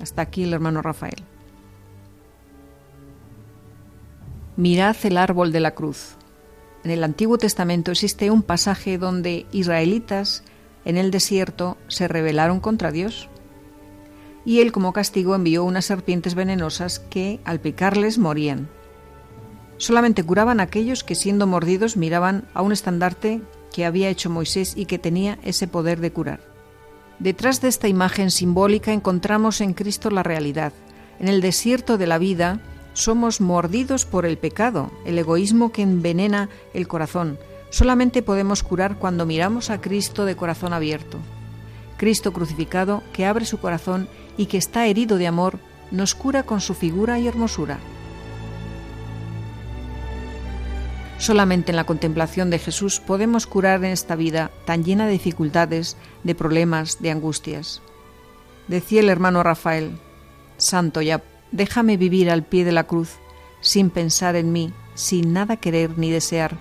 Hasta 0.00 0.22
aquí 0.22 0.44
el 0.44 0.52
hermano 0.52 0.82
Rafael. 0.82 1.22
Mirad 4.56 4.96
el 5.04 5.18
árbol 5.18 5.52
de 5.52 5.60
la 5.60 5.74
cruz. 5.74 6.16
En 6.82 6.90
el 6.90 7.04
Antiguo 7.04 7.36
Testamento 7.36 7.90
existe 7.90 8.30
un 8.30 8.42
pasaje 8.42 8.96
donde 8.96 9.46
israelitas 9.52 10.44
en 10.86 10.96
el 10.96 11.10
desierto 11.10 11.76
se 11.88 12.08
rebelaron 12.08 12.60
contra 12.60 12.92
Dios. 12.92 13.28
Y 14.44 14.60
él 14.60 14.72
como 14.72 14.92
castigo 14.92 15.34
envió 15.34 15.64
unas 15.64 15.84
serpientes 15.84 16.34
venenosas 16.34 17.00
que 17.00 17.40
al 17.44 17.60
picarles 17.60 18.18
morían. 18.18 18.68
Solamente 19.78 20.22
curaban 20.22 20.60
aquellos 20.60 21.04
que 21.04 21.14
siendo 21.14 21.46
mordidos 21.46 21.96
miraban 21.96 22.44
a 22.54 22.62
un 22.62 22.72
estandarte 22.72 23.42
que 23.72 23.84
había 23.84 24.08
hecho 24.08 24.30
Moisés 24.30 24.74
y 24.76 24.86
que 24.86 24.98
tenía 24.98 25.38
ese 25.42 25.68
poder 25.68 26.00
de 26.00 26.12
curar. 26.12 26.40
Detrás 27.18 27.60
de 27.60 27.68
esta 27.68 27.88
imagen 27.88 28.30
simbólica 28.30 28.92
encontramos 28.92 29.60
en 29.60 29.74
Cristo 29.74 30.10
la 30.10 30.22
realidad. 30.22 30.72
En 31.18 31.28
el 31.28 31.40
desierto 31.40 31.98
de 31.98 32.06
la 32.06 32.18
vida 32.18 32.60
somos 32.92 33.40
mordidos 33.40 34.06
por 34.06 34.24
el 34.24 34.38
pecado, 34.38 34.90
el 35.04 35.18
egoísmo 35.18 35.72
que 35.72 35.82
envenena 35.82 36.48
el 36.72 36.88
corazón. 36.88 37.38
Solamente 37.70 38.22
podemos 38.22 38.62
curar 38.62 38.98
cuando 38.98 39.26
miramos 39.26 39.70
a 39.70 39.80
Cristo 39.80 40.24
de 40.24 40.36
corazón 40.36 40.72
abierto. 40.72 41.18
Cristo 41.96 42.32
crucificado, 42.32 43.02
que 43.12 43.26
abre 43.26 43.44
su 43.44 43.58
corazón 43.58 44.08
y 44.36 44.46
que 44.46 44.58
está 44.58 44.86
herido 44.86 45.18
de 45.18 45.26
amor, 45.26 45.58
nos 45.90 46.14
cura 46.14 46.42
con 46.42 46.60
su 46.60 46.74
figura 46.74 47.18
y 47.18 47.28
hermosura. 47.28 47.78
Solamente 51.18 51.72
en 51.72 51.76
la 51.76 51.84
contemplación 51.84 52.50
de 52.50 52.58
Jesús 52.58 53.00
podemos 53.00 53.46
curar 53.46 53.82
en 53.84 53.90
esta 53.90 54.16
vida 54.16 54.50
tan 54.64 54.84
llena 54.84 55.06
de 55.06 55.12
dificultades, 55.12 55.96
de 56.24 56.34
problemas, 56.34 57.00
de 57.00 57.10
angustias. 57.10 57.80
Decía 58.68 59.00
el 59.00 59.08
hermano 59.08 59.42
Rafael, 59.42 59.98
Santo 60.58 61.00
ya, 61.00 61.22
déjame 61.52 61.96
vivir 61.96 62.30
al 62.30 62.42
pie 62.42 62.64
de 62.64 62.72
la 62.72 62.84
cruz, 62.84 63.16
sin 63.60 63.90
pensar 63.90 64.36
en 64.36 64.52
mí, 64.52 64.72
sin 64.94 65.32
nada 65.32 65.56
querer 65.56 65.98
ni 65.98 66.10
desear, 66.10 66.56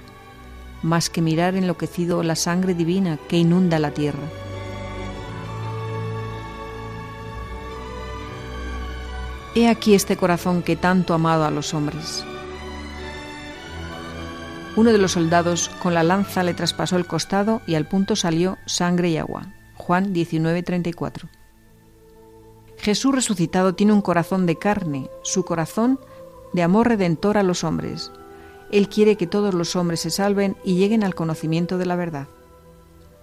más 0.84 1.10
que 1.10 1.22
mirar 1.22 1.56
enloquecido 1.56 2.24
la 2.24 2.36
sangre 2.36 2.74
divina 2.74 3.18
que 3.28 3.38
inunda 3.38 3.80
la 3.80 3.92
tierra. 3.92 4.24
He 9.54 9.68
aquí 9.70 9.96
este 9.96 10.18
corazón 10.18 10.64
que 10.64 10.76
tanto 10.76 11.14
amado 11.14 11.46
a 11.46 11.52
los 11.52 11.74
hombres. 11.74 12.26
Uno 14.76 14.92
de 14.92 14.98
los 14.98 15.14
soldados 15.14 15.70
con 15.82 15.94
la 15.94 16.04
lanza 16.04 16.44
le 16.44 16.54
traspasó 16.54 16.98
el 16.98 17.08
costado 17.08 17.62
y 17.66 17.76
al 17.76 17.88
punto 17.88 18.18
salió 18.18 18.58
sangre 18.66 19.10
y 19.10 19.18
agua. 19.18 19.54
Juan 19.78 20.14
19:34. 20.14 21.30
Jesús 22.78 23.16
resucitado 23.16 23.74
tiene 23.74 23.94
un 23.94 24.02
corazón 24.02 24.46
de 24.46 24.58
carne, 24.58 25.10
su 25.24 25.46
corazón 25.46 26.00
de 26.52 26.62
amor 26.62 26.90
redentor 26.90 27.38
a 27.38 27.44
los 27.44 27.64
hombres. 27.64 28.12
Él 28.70 28.90
quiere 28.90 29.16
que 29.16 29.28
todos 29.28 29.54
los 29.54 29.78
hombres 29.78 30.02
se 30.02 30.10
salven 30.10 30.58
y 30.66 30.76
lleguen 30.76 31.06
al 31.06 31.16
conocimiento 31.16 31.78
de 31.78 31.86
la 31.86 31.96
verdad. 31.96 32.28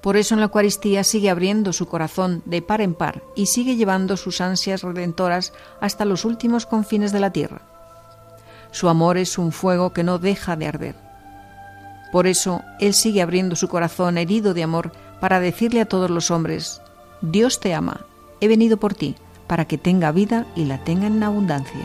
Por 0.03 0.17
eso 0.17 0.35
en 0.35 0.41
la 0.41 0.47
Eucaristía 0.47 1.05
sigue 1.05 1.29
abriendo 1.29 1.75
su 1.75 1.87
corazón 1.87 2.43
de 2.47 2.63
par 2.63 2.81
en 2.81 2.95
par 2.95 3.23
y 3.37 3.47
sigue 3.47 3.77
llevando 3.77 4.17
sus 4.17 4.41
ansias 4.41 4.83
redentoras 4.83 5.53
hasta 5.81 6.07
los 6.07 6.25
últimos 6.25 6.65
confines 6.65 7.13
de 7.13 7.21
la 7.21 7.31
tierra. 7.31 7.63
Su 8.71 8.89
amor 8.89 9.19
es 9.19 9.37
un 9.37 9.53
fuego 9.53 9.93
que 9.93 10.03
no 10.03 10.19
deja 10.19 10.57
de 10.57 10.67
arder. 10.67 11.02
Por 12.13 12.27
eso 12.27 12.63
Él 12.79 12.93
sigue 12.93 13.23
abriendo 13.23 13.57
su 13.57 13.69
corazón 13.69 14.19
herido 14.19 14.53
de 14.53 14.63
amor 14.63 14.93
para 15.19 15.41
decirle 15.41 15.81
a 15.81 15.87
todos 15.87 16.11
los 16.11 16.31
hombres, 16.31 16.83
Dios 17.23 17.59
te 17.59 17.73
ama, 17.73 18.05
he 18.41 18.49
venido 18.49 18.77
por 18.77 18.95
ti, 18.95 19.17
para 19.47 19.65
que 19.65 19.79
tenga 19.79 20.13
vida 20.13 20.47
y 20.55 20.67
la 20.67 20.85
tenga 20.85 21.07
en 21.07 21.23
abundancia. 21.23 21.81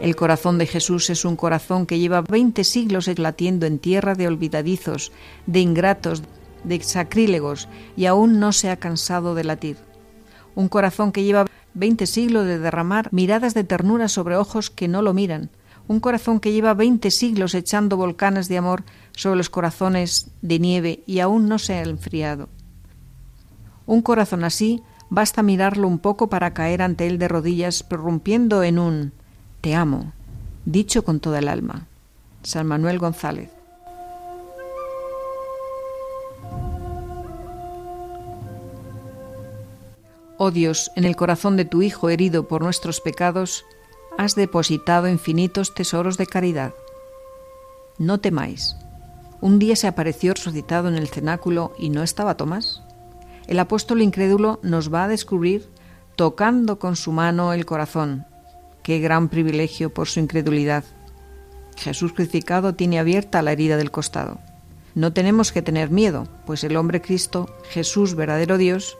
El 0.00 0.14
corazón 0.16 0.58
de 0.58 0.66
Jesús 0.66 1.08
es 1.10 1.24
un 1.24 1.36
corazón 1.36 1.86
que 1.86 1.98
lleva 1.98 2.20
veinte 2.20 2.64
siglos 2.64 3.08
latiendo 3.18 3.64
en 3.64 3.78
tierra 3.78 4.14
de 4.14 4.26
olvidadizos, 4.26 5.12
de 5.46 5.60
ingratos, 5.60 6.22
de 6.64 6.82
sacrílegos, 6.82 7.68
y 7.96 8.06
aún 8.06 8.40
no 8.40 8.52
se 8.52 8.68
ha 8.68 8.76
cansado 8.76 9.34
de 9.34 9.44
latir. 9.44 9.76
Un 10.54 10.68
corazón 10.68 11.12
que 11.12 11.22
lleva 11.22 11.46
veinte 11.72 12.06
siglos 12.06 12.46
de 12.46 12.58
derramar 12.58 13.08
miradas 13.12 13.54
de 13.54 13.64
ternura 13.64 14.08
sobre 14.08 14.36
ojos 14.36 14.70
que 14.70 14.88
no 14.88 15.02
lo 15.02 15.14
miran, 15.14 15.50
un 15.88 16.00
corazón 16.00 16.40
que 16.40 16.52
lleva 16.52 16.74
veinte 16.74 17.10
siglos 17.10 17.54
echando 17.54 17.96
volcanes 17.96 18.48
de 18.48 18.58
amor 18.58 18.84
sobre 19.12 19.36
los 19.36 19.50
corazones 19.50 20.30
de 20.42 20.58
nieve 20.58 21.02
y 21.06 21.20
aún 21.20 21.48
no 21.48 21.58
se 21.58 21.74
ha 21.74 21.82
enfriado. 21.82 22.48
Un 23.86 24.02
corazón 24.02 24.44
así 24.44 24.82
basta 25.10 25.42
mirarlo 25.42 25.86
un 25.86 25.98
poco 25.98 26.28
para 26.28 26.54
caer 26.54 26.82
ante 26.82 27.06
él 27.06 27.18
de 27.18 27.28
rodillas, 27.28 27.82
prorrumpiendo 27.82 28.62
en 28.62 28.78
un 28.78 29.12
Te 29.60 29.74
amo, 29.74 30.12
dicho 30.64 31.04
con 31.04 31.20
toda 31.20 31.38
el 31.38 31.48
alma. 31.48 31.86
San 32.42 32.66
Manuel 32.66 32.98
González. 32.98 33.50
Oh 40.38 40.50
Dios, 40.50 40.90
en 40.96 41.04
el 41.04 41.16
corazón 41.16 41.56
de 41.56 41.64
tu 41.64 41.80
Hijo 41.80 42.10
herido 42.10 42.46
por 42.46 42.62
nuestros 42.62 43.00
pecados, 43.00 43.64
has 44.18 44.34
depositado 44.34 45.08
infinitos 45.08 45.74
tesoros 45.74 46.16
de 46.16 46.26
caridad. 46.26 46.74
No 47.98 48.20
temáis. 48.20 48.76
Un 49.40 49.58
día 49.58 49.76
se 49.76 49.86
apareció 49.86 50.34
resucitado 50.34 50.88
en 50.88 50.96
el 50.96 51.08
cenáculo 51.08 51.74
y 51.78 51.90
no 51.90 52.02
estaba 52.02 52.36
Tomás. 52.36 52.82
El 53.46 53.58
apóstol 53.58 54.02
incrédulo 54.02 54.58
nos 54.62 54.92
va 54.92 55.04
a 55.04 55.08
descubrir 55.08 55.68
tocando 56.16 56.78
con 56.78 56.96
su 56.96 57.12
mano 57.12 57.52
el 57.52 57.66
corazón. 57.66 58.26
Qué 58.82 58.98
gran 58.98 59.28
privilegio 59.28 59.92
por 59.92 60.08
su 60.08 60.20
incredulidad. 60.20 60.84
Jesús 61.76 62.12
crucificado 62.12 62.74
tiene 62.74 62.98
abierta 62.98 63.42
la 63.42 63.52
herida 63.52 63.76
del 63.76 63.90
costado. 63.90 64.38
No 64.94 65.12
tenemos 65.12 65.52
que 65.52 65.60
tener 65.60 65.90
miedo, 65.90 66.26
pues 66.46 66.64
el 66.64 66.76
hombre 66.76 67.02
Cristo, 67.02 67.54
Jesús 67.68 68.14
verdadero 68.14 68.56
Dios, 68.56 68.96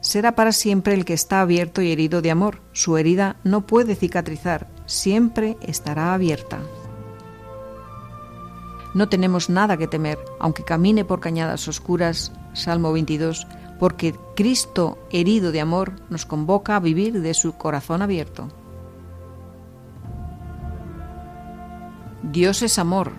será 0.00 0.34
para 0.34 0.52
siempre 0.52 0.94
el 0.94 1.04
que 1.04 1.14
está 1.14 1.40
abierto 1.40 1.82
y 1.82 1.92
herido 1.92 2.22
de 2.22 2.30
amor. 2.30 2.62
Su 2.72 2.96
herida 2.96 3.36
no 3.44 3.66
puede 3.66 3.94
cicatrizar, 3.94 4.68
siempre 4.86 5.56
estará 5.60 6.14
abierta. 6.14 6.60
No 8.94 9.08
tenemos 9.08 9.50
nada 9.50 9.76
que 9.76 9.86
temer, 9.86 10.18
aunque 10.40 10.64
camine 10.64 11.04
por 11.04 11.20
cañadas 11.20 11.68
oscuras, 11.68 12.32
Salmo 12.54 12.92
22, 12.92 13.46
porque 13.78 14.14
Cristo, 14.34 14.98
herido 15.10 15.52
de 15.52 15.60
amor, 15.60 15.92
nos 16.08 16.24
convoca 16.24 16.76
a 16.76 16.80
vivir 16.80 17.20
de 17.20 17.34
su 17.34 17.52
corazón 17.52 18.00
abierto. 18.00 18.48
Dios 22.22 22.62
es 22.62 22.78
amor. 22.78 23.12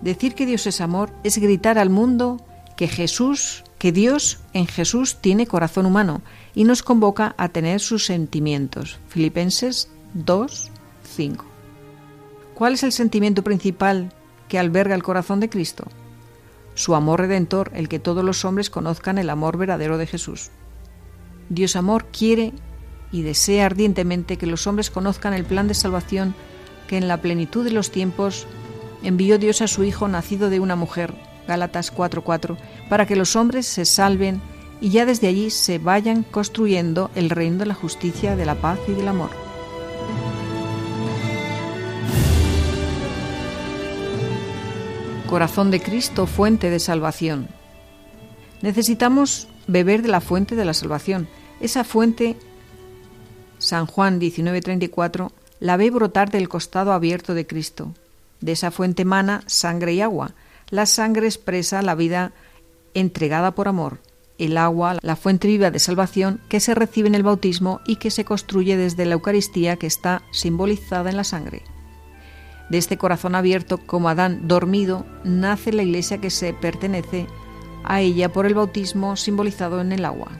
Decir 0.00 0.34
que 0.34 0.46
Dios 0.46 0.66
es 0.66 0.80
amor 0.80 1.12
es 1.22 1.38
gritar 1.38 1.78
al 1.78 1.90
mundo 1.90 2.38
que 2.76 2.88
Jesús, 2.88 3.64
que 3.82 3.90
Dios 3.90 4.38
en 4.52 4.68
Jesús 4.68 5.16
tiene 5.20 5.48
corazón 5.48 5.86
humano 5.86 6.22
y 6.54 6.62
nos 6.62 6.84
convoca 6.84 7.34
a 7.36 7.48
tener 7.48 7.80
sus 7.80 8.06
sentimientos. 8.06 9.00
Filipenses 9.08 9.90
2, 10.14 10.70
5. 11.02 11.44
¿Cuál 12.54 12.74
es 12.74 12.84
el 12.84 12.92
sentimiento 12.92 13.42
principal 13.42 14.12
que 14.46 14.60
alberga 14.60 14.94
el 14.94 15.02
corazón 15.02 15.40
de 15.40 15.48
Cristo? 15.48 15.88
Su 16.76 16.94
amor 16.94 17.22
redentor, 17.22 17.72
el 17.74 17.88
que 17.88 17.98
todos 17.98 18.22
los 18.22 18.44
hombres 18.44 18.70
conozcan 18.70 19.18
el 19.18 19.28
amor 19.28 19.56
verdadero 19.56 19.98
de 19.98 20.06
Jesús. 20.06 20.52
Dios 21.48 21.74
amor 21.74 22.06
quiere 22.16 22.52
y 23.10 23.22
desea 23.22 23.66
ardientemente 23.66 24.36
que 24.36 24.46
los 24.46 24.68
hombres 24.68 24.92
conozcan 24.92 25.34
el 25.34 25.44
plan 25.44 25.66
de 25.66 25.74
salvación 25.74 26.36
que 26.86 26.98
en 26.98 27.08
la 27.08 27.20
plenitud 27.20 27.64
de 27.64 27.72
los 27.72 27.90
tiempos 27.90 28.46
envió 29.02 29.38
Dios 29.38 29.60
a 29.60 29.66
su 29.66 29.82
Hijo 29.82 30.06
nacido 30.06 30.50
de 30.50 30.60
una 30.60 30.76
mujer, 30.76 31.31
Gálatas 31.46 31.92
4:4, 31.92 32.56
para 32.88 33.06
que 33.06 33.16
los 33.16 33.36
hombres 33.36 33.66
se 33.66 33.84
salven 33.84 34.40
y 34.80 34.90
ya 34.90 35.06
desde 35.06 35.28
allí 35.28 35.50
se 35.50 35.78
vayan 35.78 36.24
construyendo 36.24 37.10
el 37.14 37.30
reino 37.30 37.58
de 37.58 37.66
la 37.66 37.74
justicia, 37.74 38.36
de 38.36 38.44
la 38.44 38.56
paz 38.56 38.78
y 38.88 38.92
del 38.92 39.08
amor. 39.08 39.30
Corazón 45.28 45.70
de 45.70 45.80
Cristo, 45.80 46.26
fuente 46.26 46.68
de 46.68 46.78
salvación. 46.78 47.48
Necesitamos 48.60 49.48
beber 49.66 50.02
de 50.02 50.08
la 50.08 50.20
fuente 50.20 50.56
de 50.56 50.64
la 50.64 50.74
salvación. 50.74 51.26
Esa 51.60 51.84
fuente, 51.84 52.36
San 53.58 53.86
Juan 53.86 54.18
19:34, 54.18 55.32
la 55.58 55.76
ve 55.76 55.90
brotar 55.90 56.30
del 56.30 56.48
costado 56.48 56.92
abierto 56.92 57.34
de 57.34 57.46
Cristo. 57.46 57.94
De 58.40 58.52
esa 58.52 58.70
fuente 58.70 59.02
emana 59.02 59.42
sangre 59.46 59.94
y 59.94 60.00
agua. 60.00 60.34
La 60.72 60.86
sangre 60.86 61.26
expresa 61.26 61.82
la 61.82 61.94
vida 61.94 62.32
entregada 62.94 63.54
por 63.54 63.68
amor, 63.68 64.00
el 64.38 64.56
agua, 64.56 64.96
la 65.02 65.16
fuente 65.16 65.46
viva 65.46 65.70
de 65.70 65.78
salvación 65.78 66.40
que 66.48 66.60
se 66.60 66.74
recibe 66.74 67.08
en 67.08 67.14
el 67.14 67.22
bautismo 67.22 67.82
y 67.84 67.96
que 67.96 68.10
se 68.10 68.24
construye 68.24 68.78
desde 68.78 69.04
la 69.04 69.12
Eucaristía 69.12 69.76
que 69.76 69.86
está 69.86 70.22
simbolizada 70.30 71.10
en 71.10 71.18
la 71.18 71.24
sangre. 71.24 71.62
De 72.70 72.78
este 72.78 72.96
corazón 72.96 73.34
abierto, 73.34 73.76
como 73.84 74.08
Adán 74.08 74.48
dormido, 74.48 75.04
nace 75.24 75.74
la 75.74 75.82
iglesia 75.82 76.22
que 76.22 76.30
se 76.30 76.54
pertenece 76.54 77.26
a 77.84 78.00
ella 78.00 78.32
por 78.32 78.46
el 78.46 78.54
bautismo 78.54 79.16
simbolizado 79.16 79.82
en 79.82 79.92
el 79.92 80.06
agua. 80.06 80.30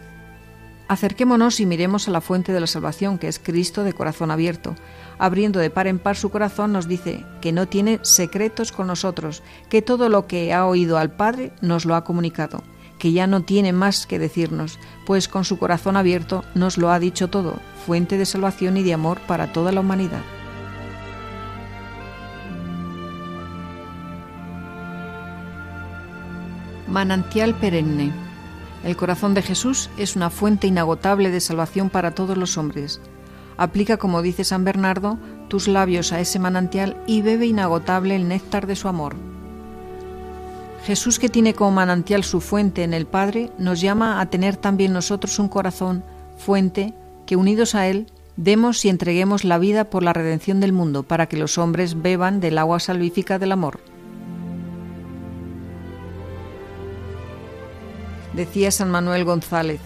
Acerquémonos 0.89 1.61
y 1.61 1.67
miremos 1.67 2.09
a 2.09 2.11
la 2.11 2.23
fuente 2.23 2.55
de 2.55 2.61
la 2.61 2.67
salvación, 2.67 3.19
que 3.19 3.29
es 3.29 3.39
Cristo 3.39 3.85
de 3.85 3.93
corazón 3.93 4.31
abierto. 4.31 4.77
Abriendo 5.23 5.61
de 5.61 5.71
par 5.71 5.87
en 5.87 6.01
par 6.01 6.17
su 6.17 6.31
corazón, 6.31 6.73
nos 6.73 6.89
dice 6.89 7.25
que 7.41 7.53
no 7.53 7.69
tiene 7.69 8.01
secretos 8.03 8.73
con 8.73 8.89
nosotros, 8.89 9.45
que 9.69 9.81
todo 9.81 10.09
lo 10.09 10.27
que 10.27 10.53
ha 10.53 10.67
oído 10.67 10.99
al 10.99 11.13
Padre 11.13 11.53
nos 11.61 11.85
lo 11.85 11.95
ha 11.95 12.03
comunicado, 12.03 12.65
que 12.99 13.13
ya 13.13 13.29
no 13.29 13.45
tiene 13.45 13.73
más 13.73 14.09
que 14.09 14.19
decirnos, 14.19 14.81
pues 15.07 15.29
con 15.29 15.45
su 15.45 15.61
corazón 15.61 15.97
abierto 15.97 16.43
nos 16.57 16.77
lo 16.77 16.91
ha 16.91 16.99
dicho 16.99 17.29
todo, 17.29 17.61
fuente 17.87 18.19
de 18.19 18.27
salvación 18.27 18.77
y 18.77 18.83
de 18.83 18.95
amor 18.95 19.21
para 19.29 19.53
toda 19.53 19.71
la 19.71 19.79
humanidad. 19.79 20.23
Manantial 26.89 27.55
perenne. 27.55 28.13
El 28.83 28.97
corazón 28.97 29.35
de 29.35 29.43
Jesús 29.43 29.89
es 29.97 30.17
una 30.17 30.31
fuente 30.31 30.67
inagotable 30.67 31.31
de 31.31 31.39
salvación 31.39 31.91
para 31.91 32.11
todos 32.11 32.37
los 32.37 32.59
hombres. 32.59 33.01
Aplica, 33.57 33.97
como 33.97 34.23
dice 34.23 34.45
San 34.45 34.65
Bernardo, 34.65 35.19
tus 35.49 35.69
labios 35.69 36.13
a 36.13 36.21
ese 36.21 36.39
manantial 36.39 36.97
y 37.07 37.23
bebe 37.23 37.47
inagotable 37.47 38.17
el 38.17 38.29
néctar 38.29 38.67
de 38.67 38.77
su 38.77 38.89
amor. 38.89 39.17
Jesús, 40.85 41.19
que 41.19 41.29
tiene 41.29 41.55
como 41.55 41.71
manantial 41.71 42.25
su 42.25 42.41
fuente 42.41 42.83
en 42.83 42.93
el 42.95 43.07
Padre, 43.07 43.51
nos 43.59 43.81
llama 43.81 44.21
a 44.21 44.27
tener 44.27 44.57
también 44.57 44.93
nosotros 44.93 45.39
un 45.39 45.49
corazón, 45.49 46.03
fuente, 46.37 46.95
que 47.27 47.37
unidos 47.37 47.75
a 47.75 47.87
Él, 47.87 48.07
demos 48.37 48.85
y 48.85 48.89
entreguemos 48.89 49.45
la 49.45 49.59
vida 49.59 49.85
por 49.85 50.03
la 50.03 50.13
redención 50.13 50.59
del 50.61 50.73
mundo, 50.73 51.05
para 51.05 51.27
que 51.27 51.37
los 51.37 51.59
hombres 51.59 52.03
beban 52.03 52.41
del 52.41 52.59
agua 52.59 52.81
salvífica 52.81 53.39
del 53.39 53.53
amor. 53.53 53.81
decía 58.33 58.71
San 58.71 58.91
Manuel 58.91 59.25
González. 59.25 59.81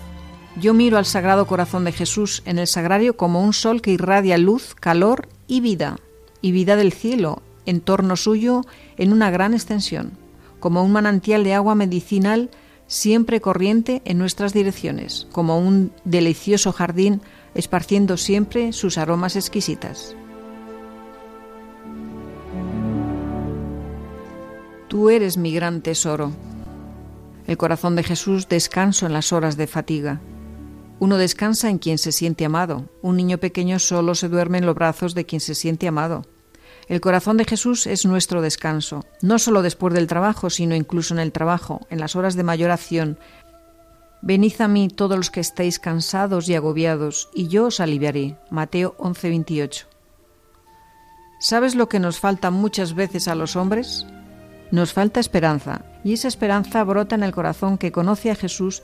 Yo 0.59 0.73
miro 0.73 0.97
al 0.97 1.05
Sagrado 1.05 1.47
Corazón 1.47 1.85
de 1.85 1.93
Jesús 1.93 2.43
en 2.47 2.59
el 2.59 2.67
sagrario 2.67 3.17
como 3.17 3.43
un 3.43 3.53
sol 3.53 3.83
que 3.83 3.91
irradia 3.91 4.39
luz, 4.39 4.75
calor 4.75 5.29
y 5.47 5.61
vida, 5.61 5.99
y 6.41 6.53
vida 6.53 6.77
del 6.77 6.95
cielo, 6.95 7.43
en 7.67 7.83
torno 7.83 8.17
suyo 8.17 8.63
en 8.97 9.13
una 9.13 9.31
gran 9.31 9.53
extensión, 9.53 10.13
como 10.59 10.83
un 10.83 10.93
manantial 10.93 11.45
de 11.45 11.53
agua 11.53 11.75
medicinal 11.75 12.49
siempre 12.87 13.43
corriente 13.43 14.01
en 14.07 14.17
nuestras 14.17 14.55
direcciones, 14.55 15.27
como 15.31 15.59
un 15.59 15.93
delicioso 16.05 16.73
jardín 16.73 17.21
esparciendo 17.55 18.17
siempre 18.17 18.73
sus 18.73 18.97
aromas 18.97 19.37
exquisitas. 19.37 20.17
Tú 24.89 25.11
eres 25.11 25.37
mi 25.37 25.53
gran 25.53 25.83
tesoro, 25.83 26.33
el 27.47 27.59
corazón 27.59 27.95
de 27.95 28.05
Jesús 28.05 28.49
descanso 28.49 29.05
en 29.05 29.13
las 29.13 29.35
horas 29.35 29.59
de 29.59 29.67
fatiga. 29.67 30.21
Uno 30.99 31.19
descansa 31.19 31.69
en 31.69 31.79
quien 31.79 31.99
se 31.99 32.11
siente 32.11 32.45
amado. 32.45 32.89
Un 33.03 33.17
niño 33.17 33.39
pequeño 33.39 33.79
solo 33.79 34.15
se 34.15 34.29
duerme 34.29 34.59
en 34.59 34.67
los 34.67 34.75
brazos 34.75 35.15
de 35.15 35.27
quien 35.27 35.41
se 35.41 35.55
siente 35.55 35.87
amado. 35.87 36.23
El 36.89 37.01
corazón 37.01 37.37
de 37.37 37.45
Jesús 37.45 37.87
es 37.87 38.07
nuestro 38.07 38.41
descanso, 38.41 39.05
no 39.21 39.39
solo 39.39 39.63
después 39.63 39.93
del 39.93 40.07
trabajo, 40.07 40.51
sino 40.51 40.75
incluso 40.75 41.13
en 41.13 41.21
el 41.21 41.33
trabajo, 41.33 41.87
en 41.91 41.99
las 41.99 42.17
horas 42.17 42.37
de 42.37 42.45
mayor 42.45 42.71
acción. 42.71 43.19
Venid 44.23 44.61
a 44.61 44.69
mí 44.69 44.89
todos 44.89 45.17
los 45.17 45.31
que 45.31 45.41
estéis 45.41 45.79
cansados 45.79 46.49
y 46.49 46.55
agobiados, 46.55 47.29
y 47.35 47.49
yo 47.49 47.67
os 47.67 47.81
aliviaré. 47.81 48.39
Mateo 48.51 48.95
11:28. 48.99 49.87
¿Sabes 51.41 51.75
lo 51.75 51.89
que 51.89 52.01
nos 52.01 52.19
falta 52.21 52.51
muchas 52.51 52.95
veces 52.95 53.29
a 53.29 53.35
los 53.35 53.57
hombres? 53.57 54.07
Nos 54.71 54.93
falta 54.93 55.21
esperanza, 55.21 55.85
y 56.03 56.15
esa 56.15 56.29
esperanza 56.29 56.83
brota 56.85 57.15
en 57.15 57.23
el 57.23 57.33
corazón 57.33 57.79
que 57.79 57.93
conoce 57.93 58.31
a 58.31 58.37
Jesús, 58.37 58.83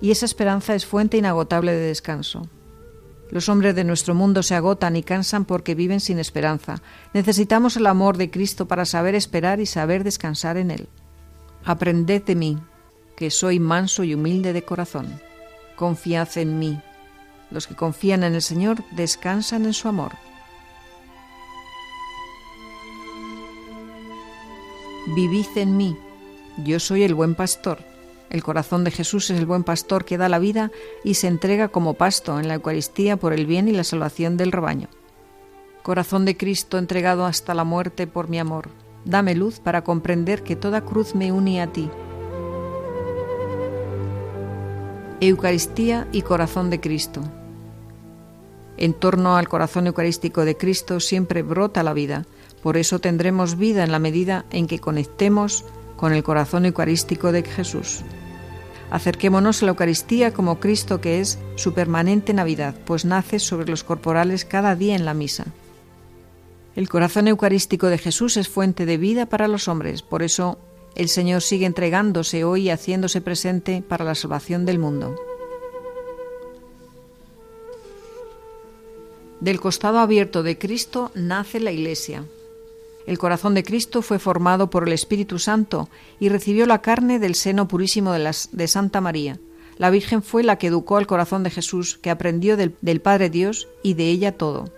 y 0.00 0.10
esa 0.10 0.26
esperanza 0.26 0.74
es 0.74 0.86
fuente 0.86 1.16
inagotable 1.16 1.72
de 1.72 1.86
descanso. 1.88 2.48
Los 3.30 3.48
hombres 3.48 3.76
de 3.76 3.84
nuestro 3.84 4.14
mundo 4.14 4.42
se 4.42 4.56
agotan 4.56 4.96
y 4.96 5.02
cansan 5.02 5.44
porque 5.44 5.76
viven 5.76 6.00
sin 6.00 6.18
esperanza. 6.18 6.82
Necesitamos 7.14 7.76
el 7.76 7.86
amor 7.86 8.16
de 8.16 8.30
Cristo 8.30 8.66
para 8.66 8.84
saber 8.84 9.14
esperar 9.14 9.60
y 9.60 9.66
saber 9.66 10.02
descansar 10.02 10.56
en 10.56 10.72
Él. 10.72 10.88
Aprended 11.64 12.24
de 12.24 12.34
mí, 12.34 12.58
que 13.16 13.30
soy 13.30 13.60
manso 13.60 14.02
y 14.02 14.14
humilde 14.14 14.52
de 14.52 14.62
corazón. 14.62 15.20
Confiad 15.76 16.28
en 16.36 16.58
mí, 16.58 16.80
Los 17.50 17.66
que 17.66 17.74
confían 17.74 18.22
en 18.22 18.34
el 18.34 18.42
Señor 18.42 18.82
descansan 18.92 19.64
en 19.64 19.74
su 19.74 19.88
amor. 19.88 20.12
Vivid 25.16 25.46
en 25.56 25.76
mí, 25.76 25.96
yo 26.64 26.78
soy 26.78 27.02
el 27.02 27.14
buen 27.14 27.34
pastor. 27.34 27.89
El 28.30 28.44
corazón 28.44 28.84
de 28.84 28.92
Jesús 28.92 29.28
es 29.30 29.38
el 29.40 29.46
buen 29.46 29.64
pastor 29.64 30.04
que 30.04 30.16
da 30.16 30.28
la 30.28 30.38
vida 30.38 30.70
y 31.02 31.14
se 31.14 31.26
entrega 31.26 31.68
como 31.68 31.94
pasto 31.94 32.38
en 32.38 32.46
la 32.46 32.54
Eucaristía 32.54 33.16
por 33.16 33.32
el 33.32 33.44
bien 33.44 33.66
y 33.66 33.72
la 33.72 33.82
salvación 33.82 34.36
del 34.36 34.52
rebaño. 34.52 34.88
Corazón 35.82 36.24
de 36.24 36.36
Cristo 36.36 36.78
entregado 36.78 37.26
hasta 37.26 37.54
la 37.54 37.64
muerte 37.64 38.06
por 38.06 38.28
mi 38.28 38.38
amor, 38.38 38.68
dame 39.04 39.34
luz 39.34 39.58
para 39.58 39.82
comprender 39.82 40.44
que 40.44 40.54
toda 40.54 40.84
cruz 40.84 41.16
me 41.16 41.32
une 41.32 41.60
a 41.60 41.66
ti. 41.72 41.90
Eucaristía 45.20 46.06
y 46.12 46.22
corazón 46.22 46.70
de 46.70 46.80
Cristo. 46.80 47.22
En 48.76 48.94
torno 48.94 49.36
al 49.36 49.48
corazón 49.48 49.88
eucarístico 49.88 50.44
de 50.44 50.56
Cristo 50.56 51.00
siempre 51.00 51.42
brota 51.42 51.82
la 51.82 51.92
vida, 51.92 52.26
por 52.62 52.76
eso 52.76 53.00
tendremos 53.00 53.56
vida 53.56 53.82
en 53.82 53.90
la 53.90 53.98
medida 53.98 54.44
en 54.50 54.68
que 54.68 54.78
conectemos 54.78 55.64
con 55.96 56.12
el 56.12 56.22
corazón 56.22 56.64
eucarístico 56.64 57.32
de 57.32 57.42
Jesús. 57.42 58.04
Acerquémonos 58.90 59.62
a 59.62 59.66
la 59.66 59.70
Eucaristía 59.70 60.32
como 60.32 60.58
Cristo 60.58 61.00
que 61.00 61.20
es 61.20 61.38
su 61.54 61.72
permanente 61.74 62.34
Navidad, 62.34 62.74
pues 62.84 63.04
nace 63.04 63.38
sobre 63.38 63.70
los 63.70 63.84
corporales 63.84 64.44
cada 64.44 64.74
día 64.74 64.96
en 64.96 65.04
la 65.04 65.14
misa. 65.14 65.46
El 66.74 66.88
corazón 66.88 67.28
eucarístico 67.28 67.86
de 67.86 67.98
Jesús 67.98 68.36
es 68.36 68.48
fuente 68.48 68.86
de 68.86 68.96
vida 68.96 69.26
para 69.26 69.48
los 69.48 69.68
hombres, 69.68 70.02
por 70.02 70.22
eso 70.22 70.58
el 70.96 71.08
Señor 71.08 71.42
sigue 71.42 71.66
entregándose 71.66 72.42
hoy 72.42 72.62
y 72.62 72.70
haciéndose 72.70 73.20
presente 73.20 73.82
para 73.86 74.04
la 74.04 74.14
salvación 74.14 74.66
del 74.66 74.78
mundo. 74.78 75.14
Del 79.40 79.60
costado 79.60 80.00
abierto 80.00 80.42
de 80.42 80.58
Cristo 80.58 81.10
nace 81.14 81.60
la 81.60 81.72
Iglesia, 81.72 82.24
el 83.10 83.18
corazón 83.18 83.54
de 83.54 83.64
Cristo 83.64 84.02
fue 84.02 84.20
formado 84.20 84.70
por 84.70 84.86
el 84.86 84.92
Espíritu 84.92 85.40
Santo 85.40 85.88
y 86.20 86.28
recibió 86.28 86.64
la 86.64 86.80
carne 86.80 87.18
del 87.18 87.34
seno 87.34 87.66
purísimo 87.66 88.12
de, 88.12 88.68
Santa 88.68 89.00
María. 89.00 89.40
La 89.78 89.90
Virgen 89.90 90.22
fue 90.22 90.44
la 90.44 90.58
que 90.58 90.68
educó 90.68 90.96
al 90.96 91.08
corazón 91.08 91.42
de 91.42 91.50
Jesús, 91.50 91.98
que 92.00 92.10
aprendió 92.10 92.56
del, 92.56 92.76
del 92.82 93.00
Padre 93.00 93.28
Dios 93.28 93.66
y 93.82 93.94
de 93.94 94.10
ella 94.10 94.38
todo. 94.38 94.70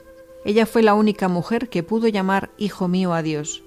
Ella 0.47 0.65
fue 0.65 0.83
la 0.83 0.95
única 0.95 1.29
mujer 1.29 1.69
que 1.69 1.83
pudo 1.83 2.09
llamar 2.09 2.49
Hijo 2.57 2.89
mío 2.89 3.13
a 3.13 3.23
Dios. 3.23 3.65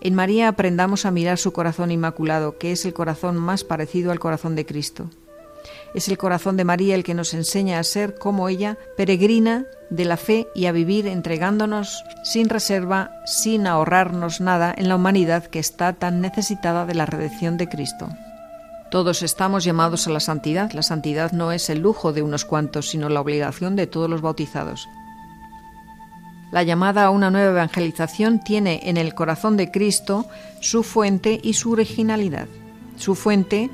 En 0.00 0.14
María 0.14 0.48
aprendamos 0.48 1.04
a 1.04 1.10
mirar 1.10 1.36
su 1.36 1.52
corazón 1.52 1.90
inmaculado, 1.90 2.56
que 2.56 2.72
es 2.72 2.86
el 2.86 2.94
corazón 2.94 3.36
más 3.36 3.64
parecido 3.64 4.12
al 4.12 4.18
corazón 4.18 4.56
de 4.56 4.64
Cristo. 4.64 5.10
Es 5.94 6.08
el 6.08 6.18
corazón 6.18 6.56
de 6.56 6.64
María 6.64 6.94
el 6.94 7.04
que 7.04 7.14
nos 7.14 7.34
enseña 7.34 7.78
a 7.78 7.84
ser 7.84 8.16
como 8.16 8.48
ella, 8.48 8.76
peregrina 8.96 9.66
de 9.90 10.04
la 10.04 10.16
fe 10.16 10.48
y 10.54 10.66
a 10.66 10.72
vivir 10.72 11.06
entregándonos 11.06 12.04
sin 12.22 12.48
reserva, 12.48 13.10
sin 13.24 13.66
ahorrarnos 13.66 14.40
nada 14.40 14.74
en 14.76 14.88
la 14.88 14.96
humanidad 14.96 15.44
que 15.44 15.58
está 15.58 15.92
tan 15.92 16.20
necesitada 16.20 16.86
de 16.86 16.94
la 16.94 17.06
redención 17.06 17.56
de 17.56 17.68
Cristo. 17.68 18.08
Todos 18.90 19.22
estamos 19.22 19.64
llamados 19.64 20.06
a 20.06 20.10
la 20.10 20.20
santidad. 20.20 20.70
La 20.72 20.82
santidad 20.82 21.32
no 21.32 21.50
es 21.50 21.70
el 21.70 21.80
lujo 21.80 22.12
de 22.12 22.22
unos 22.22 22.44
cuantos, 22.44 22.88
sino 22.90 23.08
la 23.08 23.20
obligación 23.20 23.74
de 23.74 23.86
todos 23.86 24.08
los 24.08 24.22
bautizados. 24.22 24.88
La 26.52 26.62
llamada 26.62 27.04
a 27.04 27.10
una 27.10 27.30
nueva 27.30 27.50
evangelización 27.50 28.38
tiene 28.38 28.80
en 28.84 28.96
el 28.96 29.14
corazón 29.14 29.56
de 29.56 29.72
Cristo 29.72 30.26
su 30.60 30.84
fuente 30.84 31.40
y 31.42 31.54
su 31.54 31.72
originalidad. 31.72 32.46
Su 32.96 33.16
fuente 33.16 33.70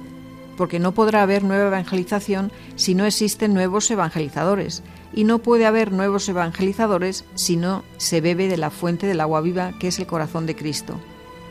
porque 0.56 0.78
no 0.78 0.92
podrá 0.92 1.22
haber 1.22 1.44
nueva 1.44 1.68
evangelización 1.68 2.52
si 2.76 2.94
no 2.94 3.04
existen 3.04 3.54
nuevos 3.54 3.90
evangelizadores, 3.90 4.82
y 5.14 5.24
no 5.24 5.40
puede 5.40 5.66
haber 5.66 5.92
nuevos 5.92 6.28
evangelizadores 6.28 7.24
si 7.34 7.56
no 7.56 7.84
se 7.98 8.20
bebe 8.20 8.48
de 8.48 8.56
la 8.56 8.70
fuente 8.70 9.06
del 9.06 9.20
agua 9.20 9.40
viva 9.40 9.72
que 9.78 9.88
es 9.88 9.98
el 9.98 10.06
corazón 10.06 10.46
de 10.46 10.56
Cristo. 10.56 10.98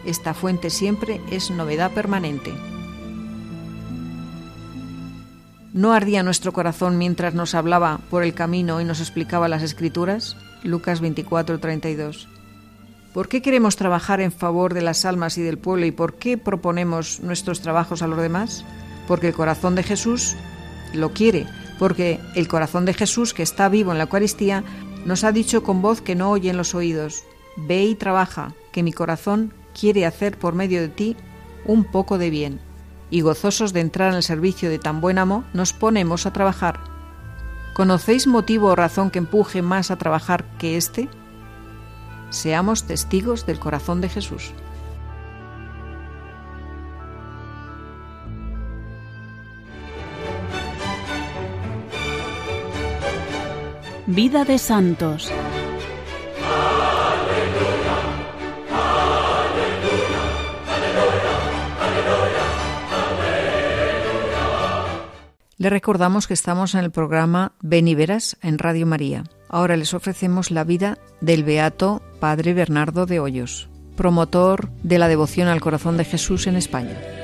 Esta 0.05 0.33
fuente 0.33 0.69
siempre 0.69 1.21
es 1.29 1.51
novedad 1.51 1.91
permanente. 1.91 2.51
¿No 5.73 5.93
ardía 5.93 6.21
nuestro 6.23 6.51
corazón 6.51 6.97
mientras 6.97 7.33
nos 7.33 7.55
hablaba 7.55 8.01
por 8.09 8.23
el 8.23 8.33
camino 8.33 8.81
y 8.81 8.85
nos 8.85 8.99
explicaba 8.99 9.47
las 9.47 9.63
escrituras? 9.63 10.35
Lucas 10.63 11.01
24:32. 11.01 12.27
¿Por 13.13 13.29
qué 13.29 13.41
queremos 13.41 13.75
trabajar 13.75 14.21
en 14.21 14.31
favor 14.31 14.73
de 14.73 14.81
las 14.81 15.05
almas 15.05 15.37
y 15.37 15.41
del 15.41 15.57
pueblo 15.57 15.85
y 15.85 15.91
por 15.91 16.15
qué 16.15 16.37
proponemos 16.37 17.19
nuestros 17.21 17.61
trabajos 17.61 18.01
a 18.01 18.07
los 18.07 18.21
demás? 18.21 18.65
Porque 19.07 19.27
el 19.27 19.33
corazón 19.33 19.75
de 19.75 19.83
Jesús 19.83 20.35
lo 20.93 21.13
quiere, 21.13 21.47
porque 21.79 22.19
el 22.35 22.47
corazón 22.47 22.85
de 22.85 22.93
Jesús, 22.93 23.33
que 23.33 23.43
está 23.43 23.69
vivo 23.69 23.91
en 23.91 23.97
la 23.97 24.03
Eucaristía, 24.03 24.63
nos 25.05 25.23
ha 25.23 25.31
dicho 25.31 25.63
con 25.63 25.81
voz 25.81 26.01
que 26.01 26.15
no 26.15 26.31
oyen 26.31 26.57
los 26.57 26.75
oídos, 26.75 27.23
ve 27.55 27.83
y 27.83 27.95
trabaja, 27.95 28.53
que 28.71 28.83
mi 28.83 28.93
corazón 28.93 29.53
quiere 29.79 30.05
hacer 30.05 30.37
por 30.37 30.53
medio 30.53 30.81
de 30.81 30.89
ti 30.89 31.15
un 31.65 31.83
poco 31.83 32.17
de 32.17 32.29
bien. 32.29 32.59
Y 33.09 33.21
gozosos 33.21 33.73
de 33.73 33.81
entrar 33.81 34.11
en 34.11 34.17
el 34.17 34.23
servicio 34.23 34.69
de 34.69 34.79
tan 34.79 35.01
buen 35.01 35.17
amo, 35.17 35.43
nos 35.53 35.73
ponemos 35.73 36.25
a 36.25 36.33
trabajar. 36.33 36.79
¿Conocéis 37.73 38.27
motivo 38.27 38.67
o 38.67 38.75
razón 38.75 39.11
que 39.11 39.19
empuje 39.19 39.61
más 39.61 39.91
a 39.91 39.97
trabajar 39.97 40.45
que 40.57 40.77
este? 40.77 41.09
Seamos 42.29 42.83
testigos 42.83 43.45
del 43.45 43.59
corazón 43.59 44.01
de 44.01 44.09
Jesús. 44.09 44.53
Vida 54.13 54.43
de 54.43 54.57
Santos. 54.57 55.31
Le 65.57 65.69
recordamos 65.69 66.27
que 66.27 66.33
estamos 66.33 66.75
en 66.75 66.81
el 66.81 66.91
programa 66.91 67.53
Ven 67.61 67.87
en 67.87 68.57
Radio 68.57 68.85
María. 68.85 69.23
Ahora 69.47 69.77
les 69.77 69.93
ofrecemos 69.93 70.51
la 70.51 70.65
vida 70.65 70.97
del 71.21 71.45
beato 71.45 72.01
Padre 72.19 72.53
Bernardo 72.53 73.05
de 73.05 73.21
Hoyos, 73.21 73.69
promotor 73.95 74.71
de 74.83 74.99
la 74.99 75.07
devoción 75.07 75.47
al 75.47 75.61
corazón 75.61 75.95
de 75.95 76.03
Jesús 76.03 76.47
en 76.47 76.57
España. 76.57 77.20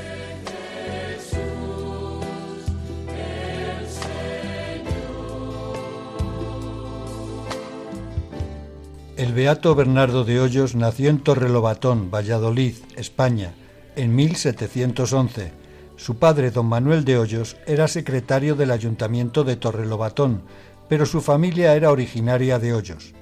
El 9.18 9.34
beato 9.34 9.74
Bernardo 9.74 10.26
de 10.26 10.40
Hoyos 10.40 10.76
nació 10.76 11.10
en 11.10 11.18
Torrelobatón, 11.18 12.12
Valladolid, 12.12 12.76
España, 12.98 13.56
en 13.96 14.16
1711. 14.16 15.54
Su 15.96 16.18
padre, 16.18 16.52
don 16.52 16.68
Manuel 16.68 17.04
de 17.04 17.18
Hoyos, 17.18 17.58
era 17.66 17.88
secretario 17.88 18.54
del 18.54 18.70
ayuntamiento 18.70 19.44
de 19.44 19.56
Torrelobatón, 19.56 20.44
pero 20.88 21.08
su 21.08 21.22
familia 21.22 21.74
era 21.74 21.90
originaria 21.90 22.60
de 22.60 22.76
Hoyos. 22.76 23.16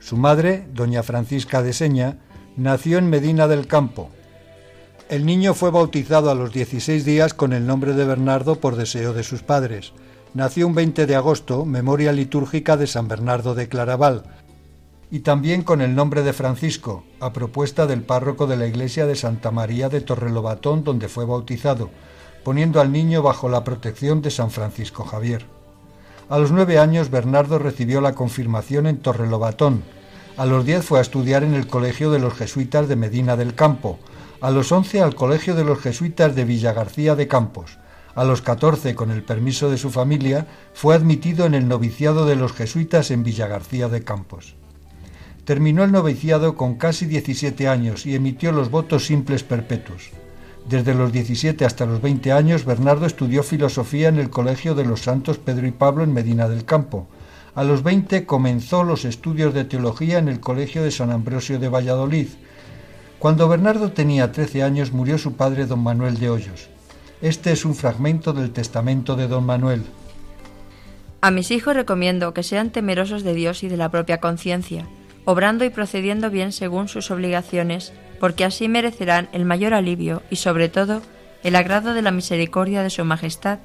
Su 0.00 0.18
madre, 0.18 0.68
doña 0.74 1.02
Francisca 1.02 1.62
de 1.62 1.72
Seña, 1.72 2.18
nació 2.58 2.98
en 2.98 3.08
Medina 3.08 3.48
del 3.48 3.66
Campo. 3.66 4.10
El 5.08 5.24
niño 5.24 5.54
fue 5.54 5.70
bautizado 5.70 6.30
a 6.30 6.34
los 6.34 6.52
16 6.52 7.06
días 7.06 7.32
con 7.32 7.54
el 7.54 7.66
nombre 7.66 7.94
de 7.94 8.04
Bernardo 8.04 8.56
por 8.56 8.76
deseo 8.76 9.14
de 9.14 9.22
sus 9.22 9.42
padres. 9.42 9.94
Nació 10.34 10.66
un 10.66 10.74
20 10.74 11.06
de 11.06 11.14
agosto, 11.14 11.64
memoria 11.64 12.12
litúrgica 12.12 12.76
de 12.76 12.86
San 12.86 13.08
Bernardo 13.08 13.54
de 13.54 13.70
Claraval, 13.70 14.24
y 15.10 15.20
también 15.20 15.62
con 15.62 15.80
el 15.80 15.94
nombre 15.94 16.22
de 16.22 16.32
Francisco, 16.32 17.04
a 17.20 17.32
propuesta 17.32 17.86
del 17.86 18.02
párroco 18.02 18.46
de 18.46 18.56
la 18.56 18.66
iglesia 18.66 19.06
de 19.06 19.16
Santa 19.16 19.50
María 19.50 19.88
de 19.88 20.00
Torrelobatón, 20.00 20.84
donde 20.84 21.08
fue 21.08 21.24
bautizado, 21.24 21.90
poniendo 22.44 22.80
al 22.80 22.92
niño 22.92 23.22
bajo 23.22 23.48
la 23.48 23.64
protección 23.64 24.20
de 24.20 24.30
San 24.30 24.50
Francisco 24.50 25.04
Javier. 25.04 25.46
A 26.28 26.38
los 26.38 26.52
nueve 26.52 26.78
años 26.78 27.10
Bernardo 27.10 27.58
recibió 27.58 28.02
la 28.02 28.14
confirmación 28.14 28.86
en 28.86 28.98
Torrelobatón. 28.98 29.82
A 30.36 30.44
los 30.44 30.66
diez 30.66 30.84
fue 30.84 30.98
a 30.98 31.02
estudiar 31.02 31.42
en 31.42 31.54
el 31.54 31.66
Colegio 31.66 32.10
de 32.10 32.18
los 32.18 32.34
Jesuitas 32.34 32.86
de 32.86 32.96
Medina 32.96 33.34
del 33.36 33.54
Campo. 33.54 33.98
A 34.42 34.50
los 34.50 34.70
once 34.70 35.00
al 35.00 35.14
Colegio 35.14 35.54
de 35.54 35.64
los 35.64 35.80
Jesuitas 35.80 36.36
de 36.36 36.44
Villagarcía 36.44 37.14
de 37.14 37.28
Campos. 37.28 37.78
A 38.14 38.24
los 38.24 38.42
catorce, 38.42 38.94
con 38.94 39.10
el 39.10 39.22
permiso 39.22 39.70
de 39.70 39.78
su 39.78 39.90
familia, 39.90 40.46
fue 40.74 40.94
admitido 40.94 41.46
en 41.46 41.54
el 41.54 41.66
noviciado 41.66 42.26
de 42.26 42.36
los 42.36 42.52
jesuitas 42.52 43.10
en 43.10 43.22
Villagarcía 43.22 43.88
de 43.88 44.04
Campos. 44.04 44.57
Terminó 45.48 45.82
el 45.82 45.92
noviciado 45.92 46.56
con 46.56 46.74
casi 46.74 47.06
17 47.06 47.68
años 47.68 48.04
y 48.04 48.14
emitió 48.14 48.52
los 48.52 48.70
votos 48.70 49.06
simples 49.06 49.44
perpetuos. 49.44 50.10
Desde 50.68 50.92
los 50.92 51.10
17 51.10 51.64
hasta 51.64 51.86
los 51.86 52.02
20 52.02 52.32
años, 52.32 52.66
Bernardo 52.66 53.06
estudió 53.06 53.42
filosofía 53.42 54.10
en 54.10 54.18
el 54.18 54.28
Colegio 54.28 54.74
de 54.74 54.84
los 54.84 55.00
Santos 55.00 55.38
Pedro 55.38 55.66
y 55.66 55.70
Pablo 55.70 56.04
en 56.04 56.12
Medina 56.12 56.50
del 56.50 56.66
Campo. 56.66 57.08
A 57.54 57.64
los 57.64 57.82
20 57.82 58.26
comenzó 58.26 58.84
los 58.84 59.06
estudios 59.06 59.54
de 59.54 59.64
teología 59.64 60.18
en 60.18 60.28
el 60.28 60.38
Colegio 60.38 60.82
de 60.82 60.90
San 60.90 61.10
Ambrosio 61.10 61.58
de 61.58 61.70
Valladolid. 61.70 62.28
Cuando 63.18 63.48
Bernardo 63.48 63.92
tenía 63.92 64.30
13 64.30 64.62
años 64.62 64.92
murió 64.92 65.16
su 65.16 65.32
padre 65.32 65.64
don 65.64 65.82
Manuel 65.82 66.18
de 66.18 66.28
Hoyos. 66.28 66.68
Este 67.22 67.52
es 67.52 67.64
un 67.64 67.74
fragmento 67.74 68.34
del 68.34 68.50
testamento 68.50 69.16
de 69.16 69.28
don 69.28 69.46
Manuel. 69.46 69.82
A 71.22 71.30
mis 71.30 71.50
hijos 71.50 71.74
recomiendo 71.74 72.34
que 72.34 72.42
sean 72.42 72.68
temerosos 72.70 73.22
de 73.22 73.32
Dios 73.32 73.62
y 73.62 73.68
de 73.68 73.78
la 73.78 73.90
propia 73.90 74.20
conciencia, 74.20 74.86
obrando 75.28 75.66
y 75.66 75.68
procediendo 75.68 76.30
bien 76.30 76.52
según 76.52 76.88
sus 76.88 77.10
obligaciones, 77.10 77.92
porque 78.18 78.46
así 78.46 78.66
merecerán 78.66 79.28
el 79.34 79.44
mayor 79.44 79.74
alivio 79.74 80.22
y 80.30 80.36
sobre 80.36 80.70
todo 80.70 81.02
el 81.42 81.54
agrado 81.54 81.92
de 81.92 82.00
la 82.00 82.12
misericordia 82.12 82.82
de 82.82 82.88
Su 82.88 83.04
Majestad, 83.04 83.58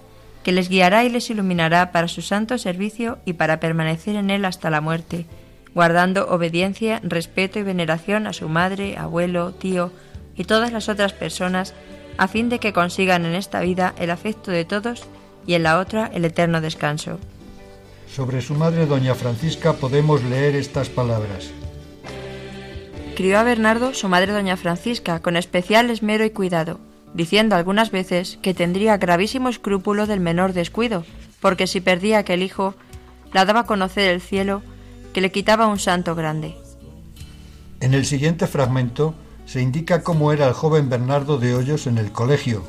que 0.44 0.52
les 0.52 0.68
guiará 0.68 1.06
y 1.06 1.10
les 1.10 1.30
iluminará 1.30 1.94
para 1.94 2.10
su 2.10 2.22
santo 2.22 2.58
servicio 2.58 3.20
y 3.24 3.34
para 3.34 3.62
permanecer 3.62 4.18
en 4.18 4.30
él 4.30 4.44
hasta 4.44 4.70
la 4.70 4.82
muerte, 4.82 5.26
guardando 5.74 6.28
obediencia, 6.28 7.00
respeto 7.02 7.60
y 7.60 7.64
veneración 7.64 8.28
a 8.28 8.34
su 8.34 8.50
madre, 8.50 8.98
abuelo, 8.98 9.54
tío 9.54 9.94
y 10.36 10.44
todas 10.44 10.74
las 10.74 10.90
otras 10.90 11.14
personas, 11.14 11.74
a 12.18 12.28
fin 12.28 12.50
de 12.50 12.60
que 12.60 12.74
consigan 12.74 13.26
en 13.26 13.36
esta 13.36 13.62
vida 13.62 13.96
el 13.98 14.12
afecto 14.12 14.52
de 14.52 14.66
todos 14.66 15.06
y 15.48 15.54
en 15.54 15.64
la 15.64 15.80
otra 15.80 16.12
el 16.14 16.26
eterno 16.26 16.60
descanso. 16.60 17.20
Sobre 18.14 18.44
su 18.44 18.54
madre, 18.54 18.86
doña 18.86 19.16
Francisca, 19.16 19.74
podemos 19.74 20.24
leer 20.24 20.56
estas 20.56 20.88
palabras. 20.88 21.50
Crió 23.16 23.40
a 23.40 23.44
Bernardo 23.44 23.96
su 23.96 24.08
madre 24.08 24.32
doña 24.32 24.56
Francisca 24.56 25.20
con 25.20 25.36
especial 25.36 25.90
esmero 25.90 26.24
y 26.24 26.30
cuidado, 26.30 26.80
diciendo 27.16 27.56
algunas 27.56 27.90
veces 27.90 28.38
que 28.44 28.54
tendría 28.54 28.98
gravísimo 28.98 29.50
escrúpulo 29.50 30.06
del 30.06 30.20
menor 30.20 30.54
descuido, 30.54 31.06
porque 31.42 31.66
si 31.66 31.82
perdía 31.82 32.20
aquel 32.20 32.44
hijo, 32.44 32.76
la 33.34 33.46
daba 33.46 33.62
a 33.62 33.66
conocer 33.66 34.12
el 34.12 34.22
cielo, 34.22 34.62
que 35.12 35.22
le 35.22 35.32
quitaba 35.32 35.66
un 35.66 35.80
santo 35.80 36.14
grande. 36.14 36.56
En 37.80 37.96
el 37.96 38.06
siguiente 38.06 38.46
fragmento 38.46 39.16
se 39.48 39.60
indica 39.60 40.04
cómo 40.04 40.32
era 40.32 40.48
el 40.48 40.54
joven 40.54 40.88
Bernardo 40.88 41.40
de 41.40 41.56
Hoyos 41.56 41.88
en 41.88 41.98
el 41.98 42.12
colegio. 42.12 42.64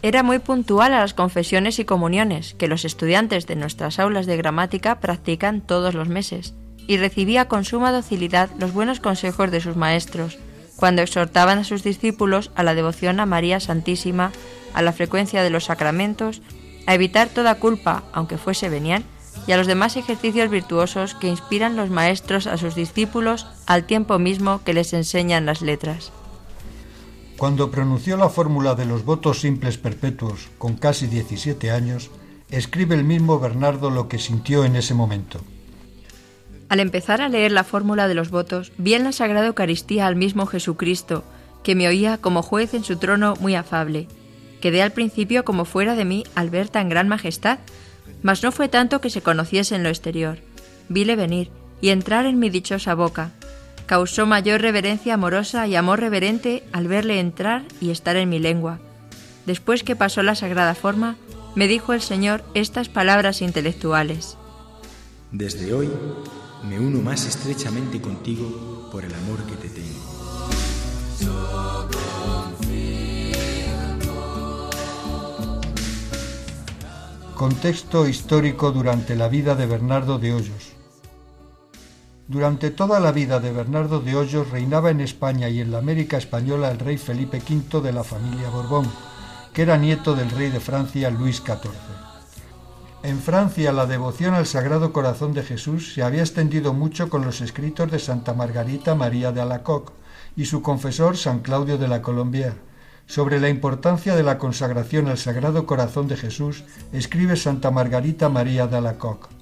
Era 0.00 0.22
muy 0.22 0.38
puntual 0.38 0.92
a 0.92 1.00
las 1.00 1.12
confesiones 1.12 1.80
y 1.80 1.84
comuniones 1.84 2.54
que 2.54 2.68
los 2.68 2.84
estudiantes 2.84 3.46
de 3.46 3.56
nuestras 3.56 3.98
aulas 3.98 4.26
de 4.26 4.36
gramática 4.36 5.00
practican 5.00 5.60
todos 5.60 5.94
los 5.94 6.08
meses, 6.08 6.54
y 6.86 6.98
recibía 6.98 7.48
con 7.48 7.64
suma 7.64 7.90
docilidad 7.90 8.48
los 8.58 8.72
buenos 8.72 9.00
consejos 9.00 9.50
de 9.50 9.60
sus 9.60 9.74
maestros, 9.74 10.38
cuando 10.76 11.02
exhortaban 11.02 11.58
a 11.58 11.64
sus 11.64 11.82
discípulos 11.82 12.52
a 12.54 12.62
la 12.62 12.74
devoción 12.74 13.18
a 13.18 13.26
María 13.26 13.58
Santísima, 13.58 14.30
a 14.72 14.82
la 14.82 14.92
frecuencia 14.92 15.42
de 15.42 15.50
los 15.50 15.64
sacramentos, 15.64 16.42
a 16.86 16.94
evitar 16.94 17.28
toda 17.28 17.56
culpa, 17.56 18.04
aunque 18.12 18.38
fuese 18.38 18.68
venial, 18.68 19.02
y 19.48 19.52
a 19.52 19.56
los 19.56 19.66
demás 19.66 19.96
ejercicios 19.96 20.48
virtuosos 20.48 21.16
que 21.16 21.26
inspiran 21.26 21.74
los 21.74 21.90
maestros 21.90 22.46
a 22.46 22.56
sus 22.56 22.76
discípulos 22.76 23.46
al 23.66 23.84
tiempo 23.84 24.18
mismo 24.20 24.62
que 24.62 24.74
les 24.74 24.92
enseñan 24.92 25.44
las 25.44 25.60
letras. 25.60 26.12
Cuando 27.38 27.70
pronunció 27.70 28.16
la 28.16 28.30
fórmula 28.30 28.74
de 28.74 28.84
los 28.84 29.04
votos 29.04 29.40
simples 29.40 29.78
perpetuos 29.78 30.48
con 30.58 30.74
casi 30.74 31.06
17 31.06 31.70
años, 31.70 32.10
escribe 32.50 32.96
el 32.96 33.04
mismo 33.04 33.38
Bernardo 33.38 33.90
lo 33.90 34.08
que 34.08 34.18
sintió 34.18 34.64
en 34.64 34.74
ese 34.74 34.92
momento. 34.92 35.40
Al 36.68 36.80
empezar 36.80 37.20
a 37.20 37.28
leer 37.28 37.52
la 37.52 37.62
fórmula 37.62 38.08
de 38.08 38.14
los 38.14 38.30
votos, 38.30 38.72
vi 38.76 38.94
en 38.94 39.04
la 39.04 39.12
Sagrada 39.12 39.46
Eucaristía 39.46 40.08
al 40.08 40.16
mismo 40.16 40.46
Jesucristo, 40.46 41.22
que 41.62 41.76
me 41.76 41.86
oía 41.86 42.18
como 42.18 42.42
juez 42.42 42.74
en 42.74 42.82
su 42.82 42.96
trono 42.96 43.34
muy 43.38 43.54
afable. 43.54 44.08
Quedé 44.60 44.82
al 44.82 44.90
principio 44.90 45.44
como 45.44 45.64
fuera 45.64 45.94
de 45.94 46.04
mí 46.04 46.24
al 46.34 46.50
ver 46.50 46.68
tan 46.68 46.88
gran 46.88 47.06
majestad, 47.06 47.60
mas 48.20 48.42
no 48.42 48.50
fue 48.50 48.68
tanto 48.68 49.00
que 49.00 49.10
se 49.10 49.22
conociese 49.22 49.76
en 49.76 49.84
lo 49.84 49.90
exterior. 49.90 50.38
Vile 50.88 51.14
venir 51.14 51.52
y 51.80 51.90
entrar 51.90 52.26
en 52.26 52.40
mi 52.40 52.50
dichosa 52.50 52.94
boca. 52.94 53.30
Causó 53.88 54.26
mayor 54.26 54.60
reverencia 54.60 55.14
amorosa 55.14 55.66
y 55.66 55.74
amor 55.74 56.00
reverente 56.00 56.62
al 56.72 56.88
verle 56.88 57.20
entrar 57.20 57.64
y 57.80 57.88
estar 57.88 58.16
en 58.16 58.28
mi 58.28 58.38
lengua. 58.38 58.80
Después 59.46 59.82
que 59.82 59.96
pasó 59.96 60.22
la 60.22 60.34
sagrada 60.34 60.74
forma, 60.74 61.16
me 61.54 61.68
dijo 61.68 61.94
el 61.94 62.02
Señor 62.02 62.44
estas 62.52 62.90
palabras 62.90 63.40
intelectuales. 63.40 64.36
Desde 65.32 65.72
hoy 65.72 65.88
me 66.68 66.78
uno 66.78 67.00
más 67.00 67.24
estrechamente 67.24 67.98
contigo 67.98 68.90
por 68.92 69.06
el 69.06 69.14
amor 69.14 69.38
que 69.46 69.56
te 69.56 69.70
tengo. 69.70 70.18
Contexto 77.34 78.06
histórico 78.06 78.70
durante 78.70 79.16
la 79.16 79.28
vida 79.28 79.54
de 79.54 79.64
Bernardo 79.64 80.18
de 80.18 80.34
Hoyos. 80.34 80.67
Durante 82.28 82.70
toda 82.70 83.00
la 83.00 83.10
vida 83.10 83.40
de 83.40 83.52
Bernardo 83.52 84.00
de 84.00 84.14
Hoyos 84.14 84.50
reinaba 84.50 84.90
en 84.90 85.00
España 85.00 85.48
y 85.48 85.62
en 85.62 85.72
la 85.72 85.78
América 85.78 86.18
española 86.18 86.70
el 86.70 86.78
rey 86.78 86.98
Felipe 86.98 87.38
V 87.38 87.80
de 87.80 87.90
la 87.90 88.04
familia 88.04 88.50
Borbón, 88.50 88.84
que 89.54 89.62
era 89.62 89.78
nieto 89.78 90.14
del 90.14 90.30
rey 90.30 90.50
de 90.50 90.60
Francia 90.60 91.08
Luis 91.08 91.38
XIV. 91.38 91.72
En 93.02 93.18
Francia 93.18 93.72
la 93.72 93.86
devoción 93.86 94.34
al 94.34 94.44
Sagrado 94.44 94.92
Corazón 94.92 95.32
de 95.32 95.42
Jesús 95.42 95.94
se 95.94 96.02
había 96.02 96.20
extendido 96.20 96.74
mucho 96.74 97.08
con 97.08 97.24
los 97.24 97.40
escritos 97.40 97.90
de 97.90 97.98
Santa 97.98 98.34
Margarita 98.34 98.94
María 98.94 99.32
de 99.32 99.40
Alacoque 99.40 99.94
y 100.36 100.44
su 100.44 100.60
confesor 100.60 101.16
San 101.16 101.38
Claudio 101.38 101.78
de 101.78 101.88
la 101.88 102.02
Colombière. 102.02 102.58
Sobre 103.06 103.40
la 103.40 103.48
importancia 103.48 104.14
de 104.14 104.22
la 104.22 104.36
consagración 104.36 105.08
al 105.08 105.16
Sagrado 105.16 105.64
Corazón 105.64 106.08
de 106.08 106.18
Jesús, 106.18 106.64
escribe 106.92 107.36
Santa 107.36 107.70
Margarita 107.70 108.28
María 108.28 108.66
de 108.66 108.76
Alacoque. 108.76 109.37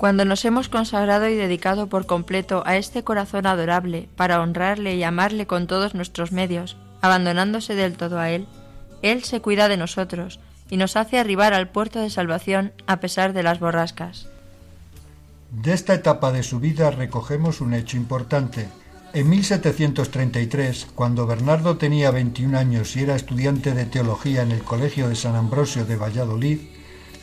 Cuando 0.00 0.24
nos 0.24 0.46
hemos 0.46 0.70
consagrado 0.70 1.28
y 1.28 1.34
dedicado 1.34 1.88
por 1.88 2.06
completo 2.06 2.62
a 2.64 2.78
este 2.78 3.04
corazón 3.04 3.44
adorable 3.44 4.08
para 4.16 4.40
honrarle 4.40 4.96
y 4.96 5.02
amarle 5.02 5.46
con 5.46 5.66
todos 5.66 5.94
nuestros 5.94 6.32
medios, 6.32 6.78
abandonándose 7.02 7.74
del 7.74 7.98
todo 7.98 8.18
a 8.18 8.30
Él, 8.30 8.46
Él 9.02 9.24
se 9.24 9.42
cuida 9.42 9.68
de 9.68 9.76
nosotros, 9.76 10.40
y 10.70 10.78
nos 10.78 10.96
hace 10.96 11.18
arribar 11.18 11.52
al 11.52 11.68
puerto 11.68 12.00
de 12.00 12.08
salvación 12.08 12.72
a 12.86 12.98
pesar 13.00 13.34
de 13.34 13.42
las 13.42 13.60
borrascas. 13.60 14.26
De 15.50 15.74
esta 15.74 15.92
etapa 15.92 16.32
de 16.32 16.44
su 16.44 16.60
vida 16.60 16.90
recogemos 16.90 17.60
un 17.60 17.74
hecho 17.74 17.98
importante. 17.98 18.68
En 19.12 19.28
1733, 19.28 20.86
cuando 20.94 21.26
Bernardo 21.26 21.76
tenía 21.76 22.10
21 22.10 22.56
años 22.56 22.96
y 22.96 23.02
era 23.02 23.16
estudiante 23.16 23.74
de 23.74 23.84
teología 23.84 24.40
en 24.40 24.52
el 24.52 24.62
Colegio 24.62 25.10
de 25.10 25.14
San 25.14 25.36
Ambrosio 25.36 25.84
de 25.84 25.96
Valladolid, 25.96 26.60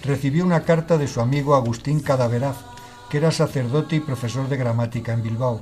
recibió 0.07 0.45
una 0.45 0.63
carta 0.63 0.97
de 0.97 1.07
su 1.07 1.19
amigo 1.19 1.53
Agustín 1.53 1.99
Cadaveraz, 1.99 2.55
que 3.09 3.17
era 3.17 3.31
sacerdote 3.31 3.97
y 3.97 3.99
profesor 3.99 4.47
de 4.47 4.55
gramática 4.55 5.11
en 5.11 5.21
Bilbao. 5.21 5.61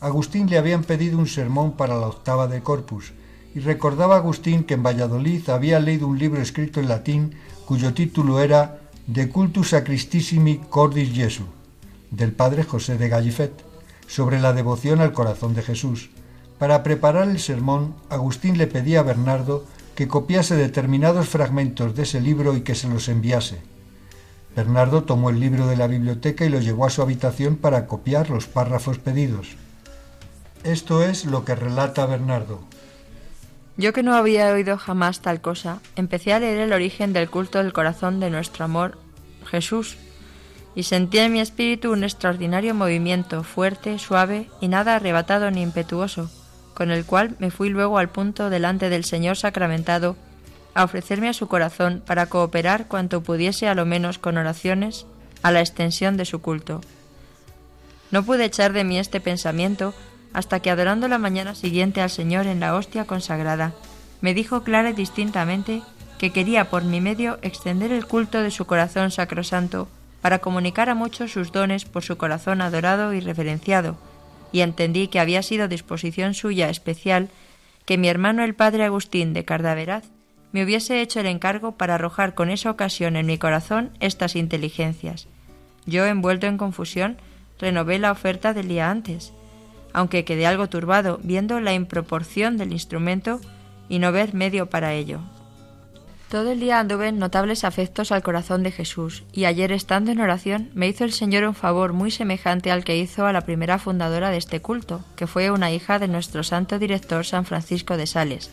Agustín 0.00 0.48
le 0.48 0.56
habían 0.56 0.84
pedido 0.84 1.18
un 1.18 1.26
sermón 1.26 1.72
para 1.72 1.98
la 1.98 2.06
octava 2.06 2.46
de 2.46 2.62
Corpus, 2.62 3.12
y 3.54 3.60
recordaba 3.60 4.16
Agustín 4.16 4.64
que 4.64 4.74
en 4.74 4.84
Valladolid 4.84 5.50
había 5.50 5.80
leído 5.80 6.06
un 6.06 6.18
libro 6.18 6.40
escrito 6.40 6.78
en 6.78 6.88
latín 6.88 7.34
cuyo 7.66 7.92
título 7.92 8.40
era 8.40 8.80
De 9.06 9.28
cultus 9.28 9.70
sacristissimi 9.70 10.58
cordis 10.70 11.12
Jesu, 11.12 11.44
del 12.10 12.32
padre 12.32 12.62
José 12.62 12.96
de 12.98 13.08
Gallifet, 13.08 13.52
sobre 14.06 14.40
la 14.40 14.52
devoción 14.52 15.00
al 15.00 15.12
corazón 15.12 15.54
de 15.54 15.62
Jesús. 15.62 16.10
Para 16.58 16.84
preparar 16.84 17.28
el 17.28 17.40
sermón, 17.40 17.96
Agustín 18.08 18.58
le 18.58 18.68
pedía 18.68 19.00
a 19.00 19.02
Bernardo 19.02 19.64
que 19.96 20.06
copiase 20.06 20.54
determinados 20.54 21.28
fragmentos 21.28 21.96
de 21.96 22.04
ese 22.04 22.20
libro 22.20 22.56
y 22.56 22.60
que 22.60 22.76
se 22.76 22.88
los 22.88 23.08
enviase. 23.08 23.71
Bernardo 24.54 25.04
tomó 25.04 25.30
el 25.30 25.40
libro 25.40 25.66
de 25.66 25.76
la 25.76 25.86
biblioteca 25.86 26.44
y 26.44 26.50
lo 26.50 26.60
llevó 26.60 26.84
a 26.86 26.90
su 26.90 27.00
habitación 27.00 27.56
para 27.56 27.86
copiar 27.86 28.28
los 28.28 28.46
párrafos 28.46 28.98
pedidos. 28.98 29.56
Esto 30.62 31.02
es 31.02 31.24
lo 31.24 31.44
que 31.44 31.54
relata 31.54 32.06
Bernardo. 32.06 32.60
Yo 33.78 33.94
que 33.94 34.02
no 34.02 34.14
había 34.14 34.52
oído 34.52 34.76
jamás 34.76 35.20
tal 35.20 35.40
cosa, 35.40 35.80
empecé 35.96 36.34
a 36.34 36.40
leer 36.40 36.58
el 36.58 36.72
origen 36.74 37.14
del 37.14 37.30
culto 37.30 37.58
del 37.58 37.72
corazón 37.72 38.20
de 38.20 38.28
nuestro 38.28 38.66
amor, 38.66 38.98
Jesús, 39.46 39.96
y 40.74 40.82
sentí 40.82 41.18
en 41.18 41.32
mi 41.32 41.40
espíritu 41.40 41.92
un 41.92 42.04
extraordinario 42.04 42.74
movimiento, 42.74 43.42
fuerte, 43.44 43.98
suave 43.98 44.48
y 44.60 44.68
nada 44.68 44.96
arrebatado 44.96 45.50
ni 45.50 45.62
impetuoso, 45.62 46.30
con 46.74 46.90
el 46.90 47.06
cual 47.06 47.36
me 47.38 47.50
fui 47.50 47.70
luego 47.70 47.98
al 47.98 48.10
punto 48.10 48.50
delante 48.50 48.90
del 48.90 49.04
Señor 49.04 49.36
sacramentado 49.36 50.16
a 50.74 50.84
ofrecerme 50.84 51.28
a 51.28 51.34
su 51.34 51.48
corazón 51.48 52.02
para 52.06 52.26
cooperar 52.26 52.86
cuanto 52.88 53.22
pudiese 53.22 53.68
a 53.68 53.74
lo 53.74 53.84
menos 53.84 54.18
con 54.18 54.38
oraciones 54.38 55.06
a 55.42 55.50
la 55.50 55.60
extensión 55.60 56.16
de 56.16 56.24
su 56.24 56.40
culto. 56.40 56.80
No 58.10 58.24
pude 58.24 58.44
echar 58.44 58.72
de 58.72 58.84
mí 58.84 58.98
este 58.98 59.20
pensamiento 59.20 59.94
hasta 60.32 60.60
que 60.60 60.70
adorando 60.70 61.08
la 61.08 61.18
mañana 61.18 61.54
siguiente 61.54 62.00
al 62.00 62.10
Señor 62.10 62.46
en 62.46 62.60
la 62.60 62.74
hostia 62.74 63.04
consagrada, 63.04 63.72
me 64.20 64.34
dijo 64.34 64.62
clara 64.62 64.90
y 64.90 64.94
distintamente 64.94 65.82
que 66.18 66.30
quería 66.30 66.70
por 66.70 66.84
mi 66.84 67.00
medio 67.00 67.38
extender 67.42 67.92
el 67.92 68.06
culto 68.06 68.40
de 68.42 68.50
su 68.50 68.64
corazón 68.64 69.10
sacrosanto 69.10 69.88
para 70.20 70.38
comunicar 70.38 70.88
a 70.88 70.94
muchos 70.94 71.32
sus 71.32 71.52
dones 71.52 71.84
por 71.84 72.04
su 72.04 72.16
corazón 72.16 72.60
adorado 72.60 73.12
y 73.12 73.20
reverenciado, 73.20 73.96
y 74.52 74.60
entendí 74.60 75.08
que 75.08 75.18
había 75.18 75.42
sido 75.42 75.66
disposición 75.66 76.34
suya 76.34 76.70
especial 76.70 77.28
que 77.84 77.98
mi 77.98 78.08
hermano 78.08 78.44
el 78.44 78.54
padre 78.54 78.84
Agustín 78.84 79.32
de 79.32 79.44
Cardaveraz 79.44 80.04
me 80.52 80.62
hubiese 80.62 81.00
hecho 81.00 81.20
el 81.20 81.26
encargo 81.26 81.72
para 81.72 81.94
arrojar 81.96 82.34
con 82.34 82.50
esa 82.50 82.70
ocasión 82.70 83.16
en 83.16 83.26
mi 83.26 83.38
corazón 83.38 83.90
estas 84.00 84.36
inteligencias. 84.36 85.26
Yo, 85.86 86.06
envuelto 86.06 86.46
en 86.46 86.58
confusión, 86.58 87.16
renové 87.58 87.98
la 87.98 88.12
oferta 88.12 88.52
del 88.52 88.68
día 88.68 88.90
antes, 88.90 89.32
aunque 89.92 90.24
quedé 90.24 90.46
algo 90.46 90.68
turbado 90.68 91.18
viendo 91.22 91.60
la 91.60 91.74
improporción 91.74 92.56
del 92.56 92.72
instrumento 92.72 93.40
y 93.88 93.98
no 93.98 94.12
ver 94.12 94.34
medio 94.34 94.66
para 94.66 94.94
ello. 94.94 95.20
Todo 96.28 96.52
el 96.52 96.60
día 96.60 96.80
anduve 96.80 97.08
en 97.08 97.18
notables 97.18 97.62
afectos 97.62 98.10
al 98.10 98.22
corazón 98.22 98.62
de 98.62 98.70
Jesús, 98.70 99.22
y 99.34 99.44
ayer 99.44 99.70
estando 99.70 100.12
en 100.12 100.20
oración 100.20 100.70
me 100.72 100.88
hizo 100.88 101.04
el 101.04 101.12
Señor 101.12 101.44
un 101.44 101.54
favor 101.54 101.92
muy 101.92 102.10
semejante 102.10 102.70
al 102.70 102.84
que 102.84 102.96
hizo 102.96 103.26
a 103.26 103.34
la 103.34 103.42
primera 103.42 103.78
fundadora 103.78 104.30
de 104.30 104.38
este 104.38 104.62
culto, 104.62 105.04
que 105.14 105.26
fue 105.26 105.50
una 105.50 105.70
hija 105.72 105.98
de 105.98 106.08
nuestro 106.08 106.42
santo 106.42 106.78
director 106.78 107.26
San 107.26 107.44
Francisco 107.44 107.98
de 107.98 108.06
Sales, 108.06 108.50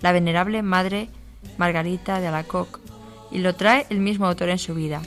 la 0.00 0.12
venerable 0.12 0.62
Madre 0.62 1.08
Margarita 1.56 2.20
de 2.20 2.28
Alacoc, 2.28 2.80
y 3.30 3.38
lo 3.38 3.54
trae 3.54 3.86
el 3.90 4.00
mismo 4.00 4.26
autor 4.26 4.48
en 4.48 4.58
su 4.58 4.74
vida. 4.74 5.02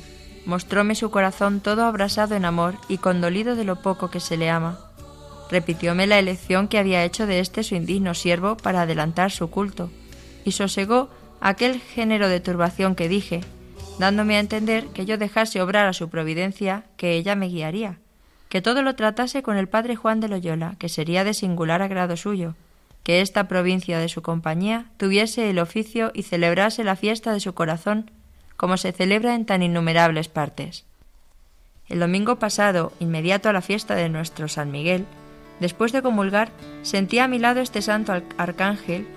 Mostróme 0.46 0.96
su 0.96 1.12
corazón 1.12 1.60
todo 1.60 1.86
abrasado 1.86 2.36
en 2.36 2.46
amor 2.46 2.76
y 2.88 2.98
condolido 2.98 3.56
de 3.56 3.64
lo 3.64 3.82
poco 3.82 4.10
que 4.10 4.20
se 4.20 4.38
le 4.38 4.50
ama. 4.50 4.80
Repitióme 5.50 6.08
la 6.08 6.20
elección 6.20 6.68
que 6.68 6.78
había 6.78 7.04
hecho 7.04 7.28
de 7.28 7.40
este 7.40 7.64
su 7.64 7.76
indigno 7.76 8.14
siervo 8.14 8.58
para 8.58 8.84
adelantar 8.84 9.32
su 9.32 9.50
culto, 9.50 9.92
y 10.46 10.52
sosegó 10.52 11.10
aquel 11.42 11.80
género 11.80 12.30
de 12.30 12.40
turbación 12.40 12.96
que 12.96 13.10
dije, 13.10 13.42
dándome 14.00 14.38
a 14.38 14.40
entender 14.40 14.88
que 14.88 15.06
yo 15.06 15.18
dejase 15.18 15.62
obrar 15.62 15.88
a 15.88 15.94
su 15.94 16.10
providencia, 16.10 16.86
que 16.98 17.14
ella 17.14 17.36
me 17.36 17.48
guiaría, 17.48 18.00
que 18.50 18.62
todo 18.62 18.82
lo 18.82 18.96
tratase 18.96 19.44
con 19.44 19.58
el 19.58 19.68
padre 19.68 19.96
Juan 19.96 20.20
de 20.20 20.28
Loyola, 20.28 20.76
que 20.80 20.90
sería 20.90 21.24
de 21.24 21.34
singular 21.34 21.82
agrado 21.82 22.18
suyo, 22.18 22.56
que 23.04 23.22
esta 23.22 23.48
provincia 23.48 24.00
de 24.00 24.10
su 24.10 24.22
compañía 24.22 24.86
tuviese 24.98 25.50
el 25.50 25.60
oficio 25.60 26.12
y 26.14 26.24
celebrase 26.24 26.84
la 26.84 26.96
fiesta 26.96 27.34
de 27.34 27.40
su 27.40 27.54
corazón, 27.54 28.12
como 28.58 28.78
se 28.78 28.92
celebra 28.92 29.36
en 29.36 29.46
tan 29.46 29.64
innumerables 29.64 30.28
partes. 30.28 30.86
El 31.88 32.00
domingo 32.00 32.38
pasado, 32.38 32.94
inmediato 33.00 33.50
a 33.50 33.54
la 33.54 33.62
fiesta 33.62 33.96
de 33.96 34.08
nuestro 34.08 34.48
San 34.48 34.72
Miguel, 34.72 35.06
después 35.60 35.92
de 35.92 36.02
comulgar, 36.02 36.50
sentí 36.84 37.20
a 37.20 37.28
mi 37.28 37.40
lado 37.40 37.60
este 37.60 37.82
santo 37.82 38.14
arcángel 38.38 39.08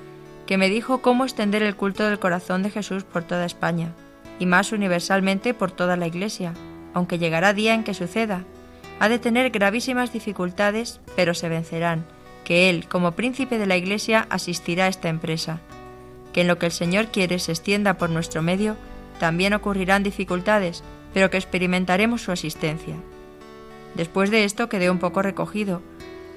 que 0.46 0.58
me 0.58 0.68
dijo 0.68 1.00
cómo 1.00 1.24
extender 1.24 1.62
el 1.62 1.76
culto 1.76 2.04
del 2.04 2.18
corazón 2.18 2.62
de 2.62 2.70
Jesús 2.70 3.04
por 3.04 3.24
toda 3.24 3.44
España, 3.44 3.92
y 4.38 4.46
más 4.46 4.72
universalmente 4.72 5.54
por 5.54 5.70
toda 5.70 5.96
la 5.96 6.06
Iglesia, 6.06 6.54
aunque 6.92 7.18
llegará 7.18 7.52
día 7.52 7.74
en 7.74 7.84
que 7.84 7.94
suceda. 7.94 8.44
Ha 9.00 9.08
de 9.08 9.18
tener 9.18 9.50
gravísimas 9.50 10.12
dificultades, 10.12 11.00
pero 11.16 11.34
se 11.34 11.48
vencerán, 11.48 12.04
que 12.44 12.68
Él, 12.70 12.86
como 12.86 13.12
príncipe 13.12 13.58
de 13.58 13.66
la 13.66 13.76
Iglesia, 13.76 14.26
asistirá 14.30 14.84
a 14.84 14.88
esta 14.88 15.08
empresa. 15.08 15.60
Que 16.32 16.42
en 16.42 16.48
lo 16.48 16.58
que 16.58 16.66
el 16.66 16.72
Señor 16.72 17.06
quiere 17.06 17.38
se 17.38 17.52
extienda 17.52 17.94
por 17.94 18.10
nuestro 18.10 18.42
medio, 18.42 18.76
también 19.18 19.54
ocurrirán 19.54 20.02
dificultades, 20.02 20.84
pero 21.12 21.30
que 21.30 21.38
experimentaremos 21.38 22.22
su 22.22 22.32
asistencia. 22.32 22.96
Después 23.94 24.30
de 24.30 24.44
esto 24.44 24.68
quedé 24.68 24.90
un 24.90 24.98
poco 24.98 25.22
recogido, 25.22 25.80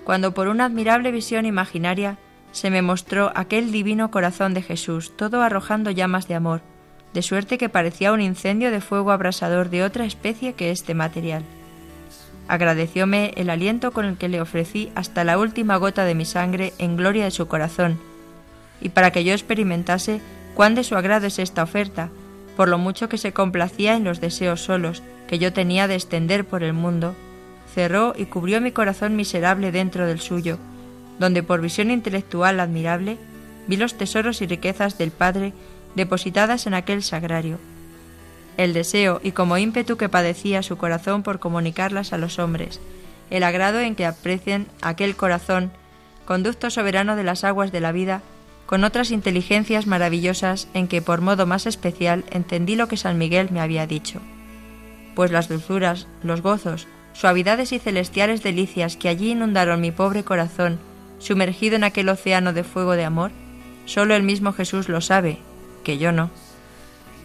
cuando 0.03 0.33
por 0.33 0.47
una 0.47 0.65
admirable 0.65 1.11
visión 1.11 1.45
imaginaria 1.45 2.17
se 2.51 2.69
me 2.69 2.81
mostró 2.81 3.31
aquel 3.35 3.71
divino 3.71 4.09
corazón 4.09 4.53
de 4.53 4.61
Jesús, 4.61 5.11
todo 5.15 5.41
arrojando 5.41 5.91
llamas 5.91 6.27
de 6.27 6.35
amor, 6.35 6.61
de 7.13 7.21
suerte 7.21 7.57
que 7.57 7.69
parecía 7.69 8.13
un 8.13 8.21
incendio 8.21 8.71
de 8.71 8.81
fuego 8.81 9.11
abrasador 9.11 9.69
de 9.69 9.83
otra 9.83 10.05
especie 10.05 10.53
que 10.53 10.71
este 10.71 10.93
material. 10.93 11.43
Agradecióme 12.47 13.33
el 13.35 13.49
aliento 13.49 13.91
con 13.91 14.05
el 14.05 14.17
que 14.17 14.29
le 14.29 14.41
ofrecí 14.41 14.91
hasta 14.95 15.23
la 15.23 15.37
última 15.37 15.75
gota 15.77 16.05
de 16.05 16.15
mi 16.15 16.25
sangre 16.25 16.73
en 16.77 16.95
gloria 16.95 17.25
de 17.25 17.31
su 17.31 17.47
corazón, 17.47 17.99
y 18.79 18.89
para 18.89 19.11
que 19.11 19.23
yo 19.23 19.33
experimentase 19.33 20.21
cuán 20.55 20.75
de 20.75 20.83
su 20.83 20.95
agrado 20.95 21.27
es 21.27 21.39
esta 21.39 21.63
oferta, 21.63 22.09
por 22.55 22.69
lo 22.69 22.77
mucho 22.77 23.09
que 23.09 23.17
se 23.17 23.33
complacía 23.33 23.95
en 23.95 24.03
los 24.03 24.21
deseos 24.21 24.61
solos 24.61 25.03
que 25.27 25.39
yo 25.39 25.51
tenía 25.51 25.87
de 25.87 25.95
extender 25.95 26.45
por 26.45 26.63
el 26.63 26.73
mundo, 26.73 27.15
cerró 27.73 28.13
y 28.17 28.25
cubrió 28.25 28.61
mi 28.61 28.71
corazón 28.71 29.15
miserable 29.15 29.71
dentro 29.71 30.07
del 30.07 30.19
suyo, 30.19 30.57
donde 31.19 31.43
por 31.43 31.61
visión 31.61 31.91
intelectual 31.91 32.59
admirable 32.59 33.17
vi 33.67 33.75
los 33.75 33.95
tesoros 33.95 34.41
y 34.41 34.47
riquezas 34.47 34.97
del 34.97 35.11
Padre 35.11 35.53
depositadas 35.95 36.65
en 36.65 36.73
aquel 36.73 37.03
sagrario. 37.03 37.59
El 38.57 38.73
deseo 38.73 39.21
y 39.23 39.31
como 39.31 39.57
ímpetu 39.57 39.97
que 39.97 40.09
padecía 40.09 40.63
su 40.63 40.77
corazón 40.77 41.23
por 41.23 41.39
comunicarlas 41.39 42.11
a 42.11 42.17
los 42.17 42.39
hombres, 42.39 42.79
el 43.29 43.43
agrado 43.43 43.79
en 43.79 43.95
que 43.95 44.05
aprecien 44.05 44.67
aquel 44.81 45.15
corazón, 45.15 45.71
conducto 46.25 46.69
soberano 46.69 47.15
de 47.15 47.23
las 47.23 47.43
aguas 47.43 47.71
de 47.71 47.81
la 47.81 47.91
vida, 47.91 48.21
con 48.65 48.83
otras 48.83 49.11
inteligencias 49.11 49.87
maravillosas 49.87 50.67
en 50.73 50.87
que 50.87 51.01
por 51.01 51.21
modo 51.21 51.45
más 51.45 51.67
especial 51.67 52.25
entendí 52.31 52.75
lo 52.75 52.87
que 52.87 52.97
San 52.97 53.17
Miguel 53.17 53.49
me 53.51 53.61
había 53.61 53.87
dicho. 53.87 54.19
Pues 55.15 55.31
las 55.31 55.47
dulzuras, 55.47 56.07
los 56.21 56.41
gozos, 56.41 56.87
suavidades 57.13 57.71
y 57.71 57.79
celestiales 57.79 58.43
delicias 58.43 58.97
que 58.97 59.07
allí 59.07 59.31
inundaron 59.31 59.81
mi 59.81 59.91
pobre 59.91 60.23
corazón 60.23 60.79
sumergido 61.19 61.75
en 61.75 61.83
aquel 61.83 62.09
océano 62.09 62.53
de 62.53 62.63
fuego 62.63 62.93
de 62.93 63.05
amor, 63.05 63.31
solo 63.85 64.15
el 64.15 64.23
mismo 64.23 64.53
Jesús 64.53 64.89
lo 64.89 65.01
sabe, 65.01 65.39
que 65.83 65.97
yo 65.97 66.11
no. 66.11 66.29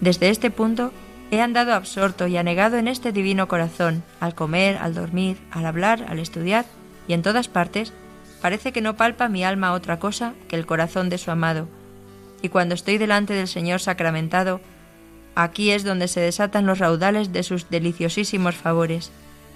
Desde 0.01 0.31
este 0.31 0.51
punto 0.51 0.92
he 1.33 1.40
andado 1.40 1.75
absorto 1.75 2.29
y 2.29 2.37
anegado 2.37 2.77
en 2.77 2.87
este 2.87 3.11
divino 3.11 3.49
corazón, 3.49 4.05
al 4.21 4.37
comer, 4.37 4.77
al 4.77 4.95
dormir, 4.95 5.38
al 5.51 5.66
hablar, 5.66 6.07
al 6.09 6.21
estudiar, 6.21 6.64
y 7.09 7.14
en 7.14 7.23
todas 7.23 7.49
partes, 7.49 7.92
parece 8.40 8.71
que 8.71 8.81
no 8.81 8.97
palpa 8.97 9.29
mi 9.29 9.42
alma 9.42 9.73
otra 9.73 9.99
cosa 9.99 10.35
que 10.47 10.55
el 10.55 10.64
corazón 10.64 11.09
de 11.09 11.18
su 11.18 11.33
amado. 11.33 11.66
Y 12.40 12.51
cuando 12.51 12.77
estoy 12.77 12.99
delante 12.99 13.35
del 13.35 13.49
Señor 13.49 13.81
sacramentado, 13.81 14.61
aquí 15.35 15.73
es 15.73 15.83
donde 15.83 16.07
se 16.07 16.21
desatan 16.21 16.66
los 16.66 16.79
raudales 16.79 17.33
de 17.33 17.42
sus 17.42 17.68
deliciosísimos 17.68 18.55
favores. 18.55 19.11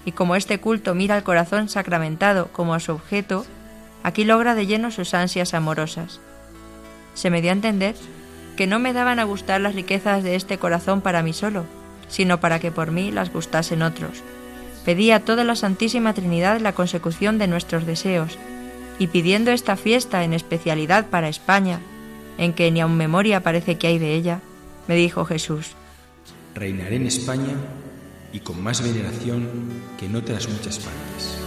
Y 0.05 0.11
como 0.11 0.35
este 0.35 0.59
culto 0.59 0.97
mira 0.97 1.15
al 1.15 1.23
corazón 1.23 1.69
sacramentado 1.69 2.49
como 2.53 2.75
a 2.75 2.81
su 2.81 2.93
objeto, 2.93 3.45
Aquí 4.07 4.23
logra 4.23 4.55
de 4.55 4.69
lleno 4.69 4.93
sus 4.93 5.15
ansias 5.15 5.53
amorosas. 5.53 6.21
Se 7.15 7.29
me 7.29 7.43
dio 7.43 7.51
a 7.51 7.55
entender 7.55 7.97
que 8.57 8.66
no 8.66 8.79
me 8.79 8.92
daban 8.92 9.19
a 9.19 9.25
gustar 9.25 9.61
las 9.61 9.75
riquezas 9.75 10.23
de 10.23 10.35
este 10.35 10.59
corazón 10.59 11.01
para 11.01 11.23
mí 11.23 11.33
solo, 11.33 11.66
sino 12.09 12.40
para 12.40 12.59
que 12.59 12.71
por 12.71 12.90
mí 12.90 13.11
las 13.11 13.33
gustasen 13.33 13.83
otros. 13.83 14.23
Pedí 14.85 15.11
a 15.11 15.21
toda 15.21 15.45
la 15.45 15.57
Santísima 15.57 16.14
Trinidad 16.14 16.61
la 16.61 16.73
consecución 16.73 17.38
de 17.38 17.49
nuestros 17.49 17.87
deseos, 17.87 18.38
y 18.99 19.09
pidiendo 19.09 19.51
esta 19.51 19.77
fiesta 19.77 20.25
en 20.25 20.33
especialidad 20.33 21.07
para 21.07 21.29
España, 21.29 21.81
en 22.38 22.53
que 22.53 22.71
ni 22.71 22.81
aun 22.81 22.97
memoria 22.97 23.42
parece 23.42 23.77
que 23.77 23.88
hay 23.88 23.99
de 23.99 24.14
ella, 24.14 24.40
me 24.88 24.95
dijo 24.95 25.25
Jesús, 25.25 25.75
Reinaré 26.55 26.97
en 26.97 27.07
España 27.07 27.55
y 28.33 28.40
con 28.40 28.62
más 28.62 28.83
veneración 28.83 29.47
que 29.99 30.07
en 30.07 30.16
otras 30.16 30.49
muchas 30.49 30.79
partes. 30.79 31.45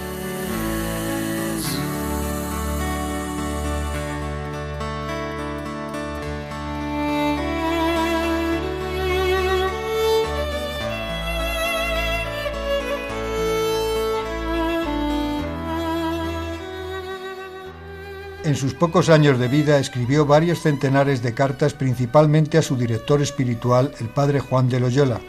En 18.49 18.55
sus 18.55 18.73
pocos 18.73 19.09
años 19.09 19.38
de 19.38 19.47
vida 19.47 19.77
escribió 19.77 20.25
varios 20.25 20.62
centenares 20.62 21.21
de 21.21 21.35
cartas 21.35 21.75
principalmente 21.75 22.57
a 22.57 22.63
su 22.63 22.75
director 22.75 23.21
espiritual, 23.21 23.93
el 23.99 24.09
padre 24.09 24.39
Juan 24.39 24.69
de 24.69 24.79
Loyola, 24.79 25.21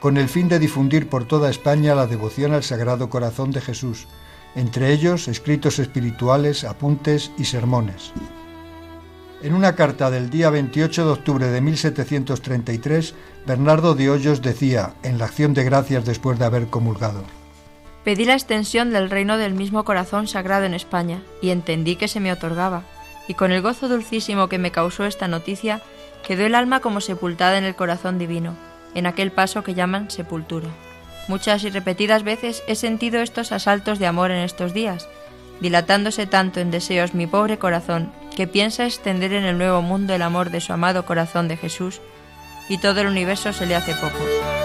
con 0.00 0.18
el 0.18 0.28
fin 0.28 0.50
de 0.50 0.58
difundir 0.58 1.08
por 1.08 1.24
toda 1.26 1.48
España 1.48 1.94
la 1.94 2.06
devoción 2.06 2.52
al 2.52 2.62
Sagrado 2.62 3.08
Corazón 3.08 3.52
de 3.52 3.62
Jesús, 3.62 4.06
entre 4.54 4.92
ellos 4.92 5.28
escritos 5.28 5.78
espirituales, 5.78 6.64
apuntes 6.64 7.30
y 7.38 7.46
sermones. 7.46 8.12
En 9.42 9.54
una 9.54 9.74
carta 9.74 10.10
del 10.10 10.28
día 10.28 10.50
28 10.50 11.06
de 11.06 11.10
octubre 11.10 11.46
de 11.46 11.62
1733, 11.62 13.14
Bernardo 13.46 13.94
de 13.94 14.10
Hoyos 14.10 14.42
decía, 14.42 14.92
en 15.02 15.16
la 15.16 15.24
acción 15.24 15.54
de 15.54 15.64
gracias 15.64 16.04
después 16.04 16.38
de 16.38 16.44
haber 16.44 16.66
comulgado, 16.66 17.24
Pedí 18.08 18.24
la 18.24 18.32
extensión 18.32 18.90
del 18.90 19.10
reino 19.10 19.36
del 19.36 19.52
mismo 19.52 19.84
corazón 19.84 20.28
sagrado 20.28 20.64
en 20.64 20.72
España, 20.72 21.20
y 21.42 21.50
entendí 21.50 21.96
que 21.96 22.08
se 22.08 22.20
me 22.20 22.32
otorgaba, 22.32 22.84
y 23.26 23.34
con 23.34 23.52
el 23.52 23.60
gozo 23.60 23.86
dulcísimo 23.86 24.48
que 24.48 24.56
me 24.56 24.70
causó 24.70 25.04
esta 25.04 25.28
noticia, 25.28 25.82
quedó 26.26 26.46
el 26.46 26.54
alma 26.54 26.80
como 26.80 27.02
sepultada 27.02 27.58
en 27.58 27.64
el 27.64 27.74
corazón 27.74 28.18
divino, 28.18 28.56
en 28.94 29.04
aquel 29.04 29.30
paso 29.30 29.62
que 29.62 29.74
llaman 29.74 30.10
sepultura. 30.10 30.68
Muchas 31.28 31.64
y 31.64 31.68
repetidas 31.68 32.22
veces 32.22 32.62
he 32.66 32.76
sentido 32.76 33.20
estos 33.20 33.52
asaltos 33.52 33.98
de 33.98 34.06
amor 34.06 34.30
en 34.30 34.38
estos 34.38 34.72
días, 34.72 35.06
dilatándose 35.60 36.26
tanto 36.26 36.60
en 36.60 36.70
deseos 36.70 37.12
mi 37.12 37.26
pobre 37.26 37.58
corazón, 37.58 38.10
que 38.34 38.46
piensa 38.46 38.86
extender 38.86 39.34
en 39.34 39.44
el 39.44 39.58
nuevo 39.58 39.82
mundo 39.82 40.14
el 40.14 40.22
amor 40.22 40.48
de 40.48 40.62
su 40.62 40.72
amado 40.72 41.04
corazón 41.04 41.46
de 41.46 41.58
Jesús, 41.58 42.00
y 42.70 42.78
todo 42.78 43.02
el 43.02 43.08
universo 43.08 43.52
se 43.52 43.66
le 43.66 43.76
hace 43.76 43.92
poco. 43.96 44.57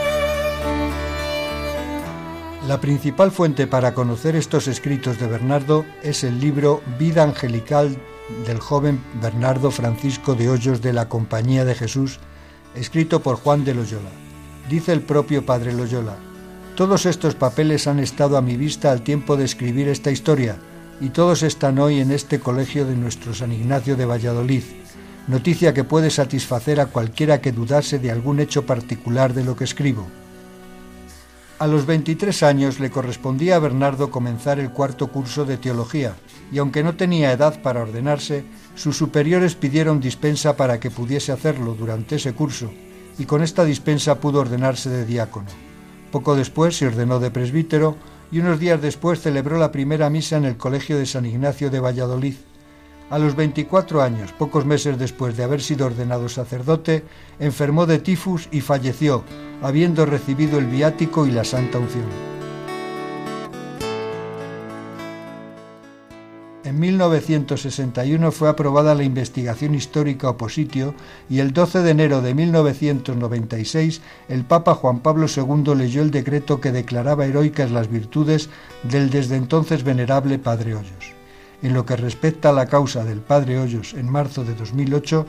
La 2.67 2.79
principal 2.79 3.31
fuente 3.31 3.67
para 3.67 3.93
conocer 3.93 4.37
estos 4.37 4.69
escritos 4.69 5.19
de 5.19 5.27
Bernardo 5.27 5.85
es 6.01 6.23
el 6.23 6.39
libro 6.39 6.81
Vida 6.97 7.23
Angelical 7.23 7.97
del 8.47 8.59
joven 8.59 9.03
Bernardo 9.21 9.69
Francisco 9.69 10.33
de 10.33 10.49
Hoyos 10.49 10.81
de 10.81 10.93
la 10.93 11.09
Compañía 11.09 11.65
de 11.65 11.75
Jesús, 11.75 12.21
escrito 12.73 13.21
por 13.21 13.35
Juan 13.35 13.65
de 13.65 13.73
Loyola. 13.73 14.09
Dice 14.69 14.93
el 14.93 15.01
propio 15.01 15.45
padre 15.45 15.73
Loyola, 15.73 16.15
todos 16.77 17.05
estos 17.05 17.35
papeles 17.35 17.85
han 17.85 17.99
estado 17.99 18.37
a 18.37 18.41
mi 18.41 18.55
vista 18.55 18.93
al 18.93 19.01
tiempo 19.01 19.35
de 19.35 19.43
escribir 19.43 19.89
esta 19.89 20.11
historia, 20.11 20.55
y 21.01 21.09
todos 21.09 21.43
están 21.43 21.79
hoy 21.79 21.99
en 21.99 22.11
este 22.11 22.39
colegio 22.39 22.85
de 22.85 22.95
nuestro 22.95 23.33
San 23.33 23.51
Ignacio 23.51 23.97
de 23.97 24.05
Valladolid, 24.05 24.63
noticia 25.27 25.73
que 25.73 25.83
puede 25.83 26.09
satisfacer 26.09 26.79
a 26.79 26.85
cualquiera 26.85 27.41
que 27.41 27.51
dudase 27.51 27.99
de 27.99 28.09
algún 28.09 28.39
hecho 28.39 28.65
particular 28.65 29.33
de 29.33 29.43
lo 29.43 29.57
que 29.57 29.65
escribo. 29.65 30.07
A 31.63 31.67
los 31.67 31.85
23 31.85 32.43
años 32.43 32.81
le 32.81 32.91
correspondía 32.91 33.55
a 33.55 33.59
Bernardo 33.59 34.11
comenzar 34.11 34.59
el 34.59 34.71
cuarto 34.71 35.07
curso 35.13 35.45
de 35.45 35.55
teología, 35.55 36.13
y 36.51 36.57
aunque 36.57 36.83
no 36.83 36.97
tenía 36.97 37.31
edad 37.31 37.61
para 37.61 37.83
ordenarse, 37.83 38.43
sus 38.75 38.97
superiores 38.97 39.55
pidieron 39.55 40.01
dispensa 40.01 40.57
para 40.57 40.81
que 40.81 40.91
pudiese 40.91 41.31
hacerlo 41.31 41.73
durante 41.73 42.17
ese 42.17 42.33
curso, 42.33 42.69
y 43.17 43.23
con 43.23 43.41
esta 43.41 43.63
dispensa 43.63 44.19
pudo 44.19 44.41
ordenarse 44.41 44.89
de 44.89 45.05
diácono. 45.05 45.47
Poco 46.11 46.35
después 46.35 46.75
se 46.75 46.87
ordenó 46.87 47.21
de 47.21 47.31
presbítero 47.31 47.95
y 48.29 48.39
unos 48.39 48.59
días 48.59 48.81
después 48.81 49.21
celebró 49.21 49.57
la 49.57 49.71
primera 49.71 50.09
misa 50.09 50.35
en 50.35 50.43
el 50.43 50.57
Colegio 50.57 50.97
de 50.97 51.05
San 51.05 51.25
Ignacio 51.25 51.69
de 51.69 51.79
Valladolid. 51.79 52.35
A 53.13 53.19
los 53.19 53.35
24 53.35 54.01
años, 54.01 54.31
pocos 54.31 54.65
meses 54.65 54.97
después 54.97 55.37
de 55.37 55.43
haber 55.43 55.61
sido 55.61 55.85
ordenado 55.85 56.27
sacerdote, 56.29 57.03
enfermó 57.37 57.85
de 57.85 57.99
tifus 57.99 58.49
y 58.51 58.61
falleció, 58.61 59.23
habiendo 59.61 60.07
recibido 60.07 60.57
el 60.57 60.65
viático 60.65 61.27
y 61.27 61.31
la 61.31 61.43
santa 61.43 61.77
unción. 61.77 62.07
En 66.63 66.79
1961 66.79 68.31
fue 68.31 68.49
aprobada 68.49 68.95
la 68.95 69.03
investigación 69.03 69.75
histórica 69.75 70.31
opositio 70.31 70.95
y 71.29 71.37
el 71.37 71.53
12 71.53 71.83
de 71.83 71.91
enero 71.91 72.23
de 72.23 72.33
1996 72.33 74.01
el 74.27 74.43
Papa 74.43 74.73
Juan 74.73 75.01
Pablo 75.01 75.27
II 75.27 75.75
leyó 75.75 76.01
el 76.01 76.09
decreto 76.09 76.59
que 76.59 76.71
declaraba 76.71 77.27
heroicas 77.27 77.69
las 77.69 77.91
virtudes 77.91 78.49
del 78.81 79.11
desde 79.11 79.35
entonces 79.35 79.83
venerable 79.83 80.39
Padre 80.39 80.73
Hoyos. 80.73 81.12
En 81.63 81.73
lo 81.73 81.85
que 81.85 81.95
respecta 81.95 82.49
a 82.49 82.53
la 82.53 82.65
causa 82.65 83.05
del 83.05 83.21
Padre 83.21 83.57
Hoyos 83.57 83.93
en 83.93 84.11
marzo 84.11 84.43
de 84.43 84.53
2008, 84.53 85.25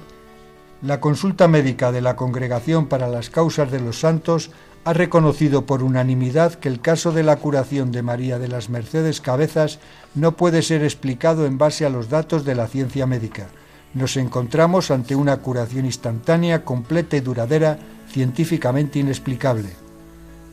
la 0.82 0.98
consulta 0.98 1.46
médica 1.46 1.92
de 1.92 2.00
la 2.00 2.16
Congregación 2.16 2.88
para 2.88 3.06
las 3.06 3.30
Causas 3.30 3.70
de 3.70 3.80
los 3.80 4.00
Santos 4.00 4.50
ha 4.84 4.92
reconocido 4.92 5.64
por 5.64 5.84
unanimidad 5.84 6.54
que 6.54 6.68
el 6.68 6.80
caso 6.80 7.12
de 7.12 7.22
la 7.22 7.36
curación 7.36 7.92
de 7.92 8.02
María 8.02 8.40
de 8.40 8.48
las 8.48 8.68
Mercedes 8.68 9.20
Cabezas 9.20 9.78
no 10.16 10.32
puede 10.32 10.62
ser 10.62 10.82
explicado 10.82 11.46
en 11.46 11.56
base 11.56 11.86
a 11.86 11.88
los 11.88 12.08
datos 12.08 12.44
de 12.44 12.56
la 12.56 12.66
ciencia 12.66 13.06
médica. 13.06 13.46
Nos 13.94 14.16
encontramos 14.16 14.90
ante 14.90 15.14
una 15.14 15.36
curación 15.36 15.84
instantánea, 15.84 16.64
completa 16.64 17.16
y 17.16 17.20
duradera, 17.20 17.78
científicamente 18.08 18.98
inexplicable. 18.98 19.83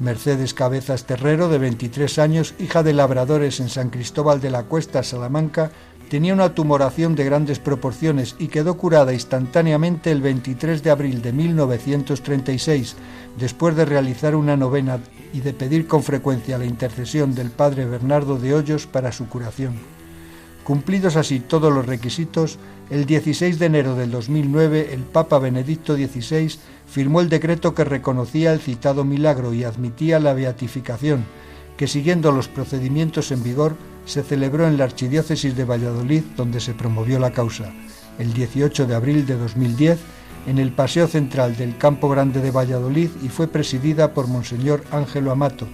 Mercedes 0.02 0.56
Cabezas 0.56 1.04
Terrero, 1.06 1.48
de 1.48 1.60
23 1.60 2.18
años, 2.18 2.56
hija 2.58 2.82
de 2.82 2.92
labradores 2.92 3.60
en 3.60 3.70
San 3.70 3.92
Cristóbal 3.92 4.42
de 4.42 4.50
la 4.50 4.64
Cuesta, 4.64 5.04
Salamanca, 5.04 5.70
tenía 6.10 6.34
una 6.34 6.56
tumoración 6.56 7.14
de 7.14 7.24
grandes 7.24 7.60
proporciones 7.60 8.36
y 8.40 8.48
quedó 8.48 8.78
curada 8.78 9.14
instantáneamente 9.14 10.12
el 10.12 10.22
23 10.22 10.82
de 10.82 10.90
abril 10.90 11.22
de 11.22 11.34
1936, 11.34 12.96
después 13.38 13.76
de 13.76 13.86
realizar 13.86 14.36
una 14.36 14.58
novena 14.58 15.00
y 15.34 15.42
de 15.42 15.54
pedir 15.54 15.86
con 15.86 16.02
frecuencia 16.02 16.58
la 16.58 16.66
intercesión 16.66 17.36
del 17.36 17.52
padre 17.52 17.86
Bernardo 17.86 18.40
de 18.40 18.56
Hoyos 18.56 18.88
para 18.88 19.12
su 19.12 19.30
curación. 19.30 19.76
Cumplidos 20.64 21.16
así 21.16 21.40
todos 21.40 21.72
los 21.72 21.86
requisitos, 21.86 22.58
el 22.90 23.06
16 23.06 23.60
de 23.60 23.66
enero 23.68 23.96
del 23.96 24.10
2009 24.10 24.94
el 24.94 25.02
Papa 25.02 25.40
Benedicto 25.40 25.96
XVI 25.96 26.58
firmó 26.92 27.22
el 27.22 27.30
decreto 27.30 27.74
que 27.74 27.86
reconocía 27.86 28.52
el 28.52 28.60
citado 28.60 29.06
milagro 29.06 29.54
y 29.54 29.64
admitía 29.64 30.20
la 30.20 30.34
beatificación, 30.34 31.24
que 31.78 31.88
siguiendo 31.88 32.34
los 32.34 32.50
procedimientos 32.50 33.32
en 33.32 33.44
vigor 33.44 33.76
se 34.06 34.24
celebró 34.24 34.68
en 34.68 34.78
la 34.78 34.84
Archidiócesis 34.84 35.56
de 35.56 35.64
Valladolid, 35.64 36.24
donde 36.36 36.60
se 36.60 36.74
promovió 36.74 37.18
la 37.18 37.32
causa, 37.32 37.72
el 38.20 38.34
18 38.34 38.88
de 38.88 38.96
abril 38.96 39.26
de 39.26 39.38
2010, 39.38 40.00
en 40.48 40.58
el 40.58 40.74
Paseo 40.74 41.08
Central 41.08 41.56
del 41.56 41.78
Campo 41.78 42.10
Grande 42.10 42.42
de 42.42 42.52
Valladolid 42.52 43.10
y 43.24 43.30
fue 43.30 43.48
presidida 43.48 44.14
por 44.14 44.28
Monseñor 44.28 44.84
Ángelo 44.92 45.32
Amato, 45.32 45.68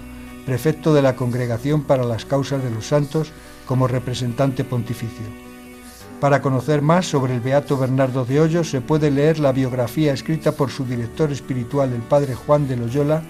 prefecto 0.46 0.94
de 0.94 1.02
la 1.02 1.16
Congregación 1.16 1.84
para 1.84 2.04
las 2.04 2.26
Causas 2.26 2.64
de 2.64 2.70
los 2.70 2.86
Santos, 2.86 3.32
como 3.66 3.88
representante 3.88 4.64
pontificio. 4.64 5.47
Para 6.20 6.42
conocer 6.42 6.82
más 6.82 7.06
sobre 7.06 7.36
el 7.36 7.42
Beato 7.42 7.78
Bernardo 7.78 8.26
de 8.26 8.40
Hoyos 8.40 8.72
se 8.72 8.82
puede 8.82 9.12
leer 9.12 9.38
la 9.38 9.52
biografía 9.52 10.14
escrita 10.14 10.52
por 10.52 10.72
su 10.72 10.84
director 10.84 11.32
espiritual, 11.32 11.94
el 11.94 12.02
padre 12.02 12.34
Juan 12.34 12.68
de 12.68 12.76
Loyola, 12.76 13.22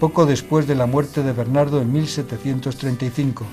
poco 0.00 0.26
después 0.26 0.66
de 0.66 0.74
la 0.74 0.86
muerte 0.86 1.22
de 1.22 1.32
Bernardo 1.32 1.80
en 1.80 1.92
1735. 1.92 3.44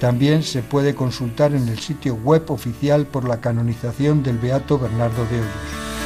También 0.00 0.42
se 0.42 0.62
puede 0.62 0.96
consultar 0.96 1.54
en 1.54 1.68
el 1.68 1.78
sitio 1.78 2.16
web 2.16 2.50
oficial 2.50 3.06
por 3.06 3.22
la 3.26 3.40
canonización 3.40 4.24
del 4.24 4.38
Beato 4.38 4.80
Bernardo 4.80 5.24
de 5.26 5.36
Hoyos. 5.36 5.97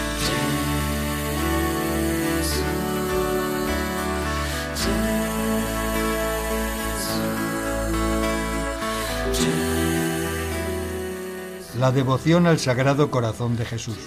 La 11.83 11.91
devoción 11.91 12.47
al 12.47 12.61
Sagrado 12.61 13.11
Corazón 13.11 13.57
de 13.57 13.65
Jesús. 13.65 13.99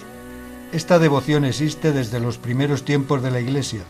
Esta 0.72 0.98
devoción 0.98 1.44
existe 1.44 1.92
desde 1.92 2.22
los 2.22 2.38
primeros 2.38 2.86
tiempos 2.86 3.22
de 3.22 3.32
la 3.32 3.42
Iglesia, 3.42 3.82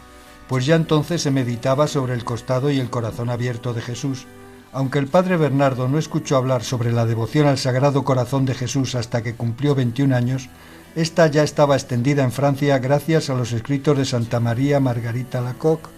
pues 0.48 0.66
ya 0.66 0.74
entonces 0.74 1.22
se 1.22 1.30
meditaba 1.30 1.86
sobre 1.86 2.16
el 2.16 2.24
costado 2.24 2.72
y 2.72 2.80
el 2.80 2.90
corazón 2.90 3.30
abierto 3.30 3.76
de 3.76 3.84
Jesús. 3.84 4.26
Aunque 4.74 4.98
el 4.98 5.06
padre 5.06 5.38
Bernardo 5.38 5.88
no 5.88 6.00
escuchó 6.00 6.36
hablar 6.36 6.64
sobre 6.64 6.92
la 6.92 7.06
devoción 7.06 7.46
al 7.46 7.60
Sagrado 7.60 8.04
Corazón 8.04 8.48
de 8.48 8.56
Jesús 8.56 8.96
hasta 8.96 9.22
que 9.22 9.36
cumplió 9.36 9.76
21 9.76 10.16
años, 10.16 10.50
esta 10.96 11.28
ya 11.28 11.44
estaba 11.44 11.76
extendida 11.76 12.24
en 12.24 12.32
Francia 12.32 12.80
gracias 12.80 13.30
a 13.30 13.36
los 13.36 13.52
escritos 13.52 13.96
de 14.00 14.06
Santa 14.06 14.40
María 14.40 14.80
Margarita 14.80 15.42
Lacoque, 15.42 15.90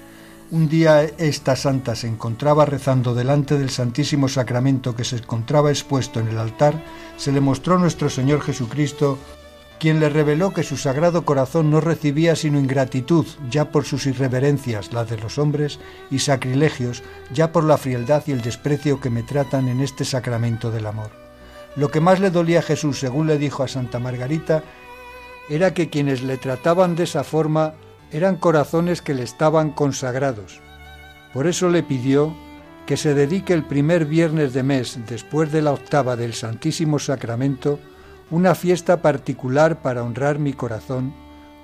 un 0.51 0.69
día 0.69 1.03
esta 1.03 1.55
santa 1.55 1.95
se 1.95 2.07
encontraba 2.07 2.65
rezando 2.65 3.13
delante 3.13 3.57
del 3.57 3.69
Santísimo 3.69 4.29
Sacramento 4.29 4.95
que 4.95 5.03
se 5.03 5.17
encontraba 5.17 5.71
expuesto 5.71 6.19
en 6.19 6.27
el 6.29 6.37
altar, 6.37 6.81
se 7.17 7.31
le 7.31 7.41
mostró 7.41 7.77
nuestro 7.77 8.09
Señor 8.09 8.41
Jesucristo, 8.41 9.17
quien 9.79 9.99
le 9.99 10.09
reveló 10.09 10.53
que 10.53 10.63
su 10.63 10.77
sagrado 10.77 11.25
corazón 11.25 11.69
no 11.69 11.81
recibía 11.81 12.35
sino 12.35 12.59
ingratitud, 12.59 13.25
ya 13.49 13.71
por 13.71 13.85
sus 13.85 14.05
irreverencias, 14.07 14.93
las 14.93 15.09
de 15.09 15.17
los 15.17 15.37
hombres, 15.37 15.79
y 16.09 16.19
sacrilegios, 16.19 17.03
ya 17.33 17.51
por 17.51 17.63
la 17.63 17.77
frialdad 17.77 18.23
y 18.25 18.31
el 18.31 18.41
desprecio 18.41 18.99
que 18.99 19.09
me 19.09 19.23
tratan 19.23 19.67
en 19.67 19.81
este 19.81 20.05
sacramento 20.05 20.71
del 20.71 20.87
amor. 20.87 21.11
Lo 21.75 21.91
que 21.91 22.01
más 22.01 22.19
le 22.19 22.31
dolía 22.31 22.59
a 22.59 22.63
Jesús, 22.63 22.99
según 22.99 23.27
le 23.27 23.37
dijo 23.37 23.63
a 23.63 23.67
Santa 23.67 23.99
Margarita, 23.99 24.63
era 25.49 25.73
que 25.73 25.89
quienes 25.89 26.23
le 26.23 26.37
trataban 26.37 26.95
de 26.95 27.03
esa 27.03 27.23
forma 27.23 27.75
eran 28.11 28.37
corazones 28.37 29.01
que 29.01 29.13
le 29.13 29.23
estaban 29.23 29.71
consagrados. 29.71 30.61
Por 31.33 31.47
eso 31.47 31.69
le 31.69 31.83
pidió 31.83 32.35
que 32.85 32.97
se 32.97 33.13
dedique 33.13 33.53
el 33.53 33.65
primer 33.65 34.05
viernes 34.05 34.53
de 34.53 34.63
mes, 34.63 34.97
después 35.07 35.51
de 35.51 35.61
la 35.61 35.73
octava 35.73 36.15
del 36.15 36.33
Santísimo 36.33 36.99
Sacramento, 36.99 37.79
una 38.31 38.55
fiesta 38.55 39.01
particular 39.01 39.81
para 39.81 40.03
honrar 40.03 40.39
mi 40.39 40.53
corazón, 40.53 41.13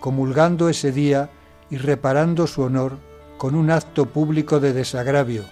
comulgando 0.01 0.67
ese 0.67 0.91
día 0.91 1.29
y 1.69 1.77
reparando 1.77 2.45
su 2.45 2.61
honor 2.61 2.99
con 3.37 3.55
un 3.55 3.71
acto 3.71 4.07
público 4.07 4.59
de 4.59 4.73
desagravio, 4.73 5.43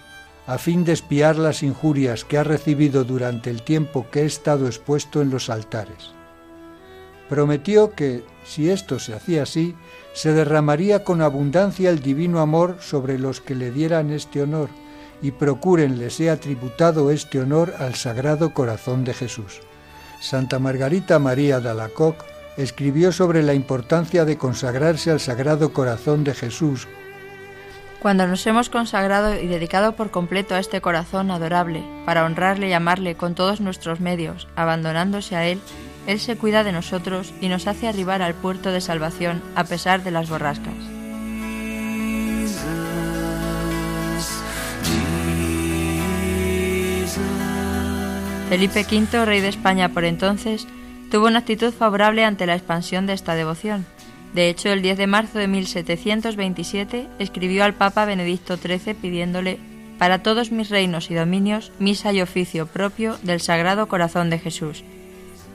a 0.46 0.58
fin 0.58 0.84
de 0.84 0.92
espiar 0.92 1.36
las 1.36 1.62
injurias 1.62 2.24
que 2.24 2.36
ha 2.36 2.44
recibido 2.44 3.04
durante 3.04 3.48
el 3.50 3.62
tiempo 3.62 4.06
que 4.10 4.22
he 4.22 4.26
estado 4.26 4.66
expuesto 4.66 5.22
en 5.22 5.30
los 5.30 5.48
altares. 5.48 6.10
Prometió 7.28 7.92
que, 7.92 8.24
si 8.44 8.68
esto 8.68 8.98
se 8.98 9.14
hacía 9.14 9.44
así, 9.44 9.74
se 10.14 10.32
derramaría 10.32 11.04
con 11.04 11.22
abundancia 11.22 11.90
el 11.90 12.00
divino 12.00 12.40
amor 12.40 12.76
sobre 12.80 13.18
los 13.18 13.40
que 13.40 13.54
le 13.54 13.70
dieran 13.70 14.10
este 14.10 14.42
honor, 14.42 14.68
y 15.22 15.30
procuren 15.30 15.98
le 15.98 16.10
sea 16.10 16.38
tributado 16.38 17.10
este 17.10 17.40
honor 17.40 17.74
al 17.78 17.94
Sagrado 17.94 18.52
Corazón 18.52 19.04
de 19.04 19.14
Jesús. 19.14 19.60
Santa 20.20 20.58
Margarita 20.58 21.18
María 21.18 21.60
de 21.60 21.70
Alacoc 21.70 22.24
escribió 22.56 23.12
sobre 23.12 23.42
la 23.42 23.54
importancia 23.54 24.24
de 24.24 24.36
consagrarse 24.36 25.10
al 25.10 25.20
Sagrado 25.20 25.72
Corazón 25.72 26.24
de 26.24 26.34
Jesús. 26.34 26.86
Cuando 28.00 28.26
nos 28.26 28.44
hemos 28.48 28.68
consagrado 28.68 29.34
y 29.40 29.46
dedicado 29.46 29.94
por 29.94 30.10
completo 30.10 30.56
a 30.56 30.58
este 30.58 30.80
corazón 30.80 31.30
adorable, 31.30 31.84
para 32.04 32.24
honrarle 32.24 32.68
y 32.68 32.72
amarle 32.72 33.14
con 33.14 33.36
todos 33.36 33.60
nuestros 33.60 34.00
medios, 34.00 34.48
abandonándose 34.56 35.36
a 35.36 35.46
Él, 35.46 35.60
él 36.06 36.20
se 36.20 36.36
cuida 36.36 36.64
de 36.64 36.72
nosotros 36.72 37.32
y 37.40 37.48
nos 37.48 37.66
hace 37.66 37.88
arribar 37.88 38.22
al 38.22 38.34
puerto 38.34 38.70
de 38.70 38.80
salvación 38.80 39.42
a 39.54 39.64
pesar 39.64 40.02
de 40.02 40.10
las 40.10 40.28
borrascas. 40.28 40.74
Felipe 48.48 48.84
V, 48.90 49.24
rey 49.24 49.40
de 49.40 49.48
España 49.48 49.88
por 49.88 50.04
entonces, 50.04 50.66
tuvo 51.10 51.26
una 51.26 51.38
actitud 51.38 51.72
favorable 51.72 52.24
ante 52.24 52.44
la 52.44 52.54
expansión 52.54 53.06
de 53.06 53.14
esta 53.14 53.34
devoción. 53.34 53.86
De 54.34 54.48
hecho, 54.48 54.70
el 54.70 54.82
10 54.82 54.98
de 54.98 55.06
marzo 55.06 55.38
de 55.38 55.48
1727 55.48 57.08
escribió 57.18 57.64
al 57.64 57.74
Papa 57.74 58.04
Benedicto 58.04 58.56
XIII 58.56 58.94
pidiéndole 58.94 59.58
para 59.98 60.22
todos 60.22 60.52
mis 60.52 60.68
reinos 60.68 61.10
y 61.10 61.14
dominios 61.14 61.72
misa 61.78 62.12
y 62.12 62.20
oficio 62.20 62.66
propio 62.66 63.16
del 63.22 63.40
Sagrado 63.40 63.88
Corazón 63.88 64.30
de 64.30 64.38
Jesús, 64.38 64.84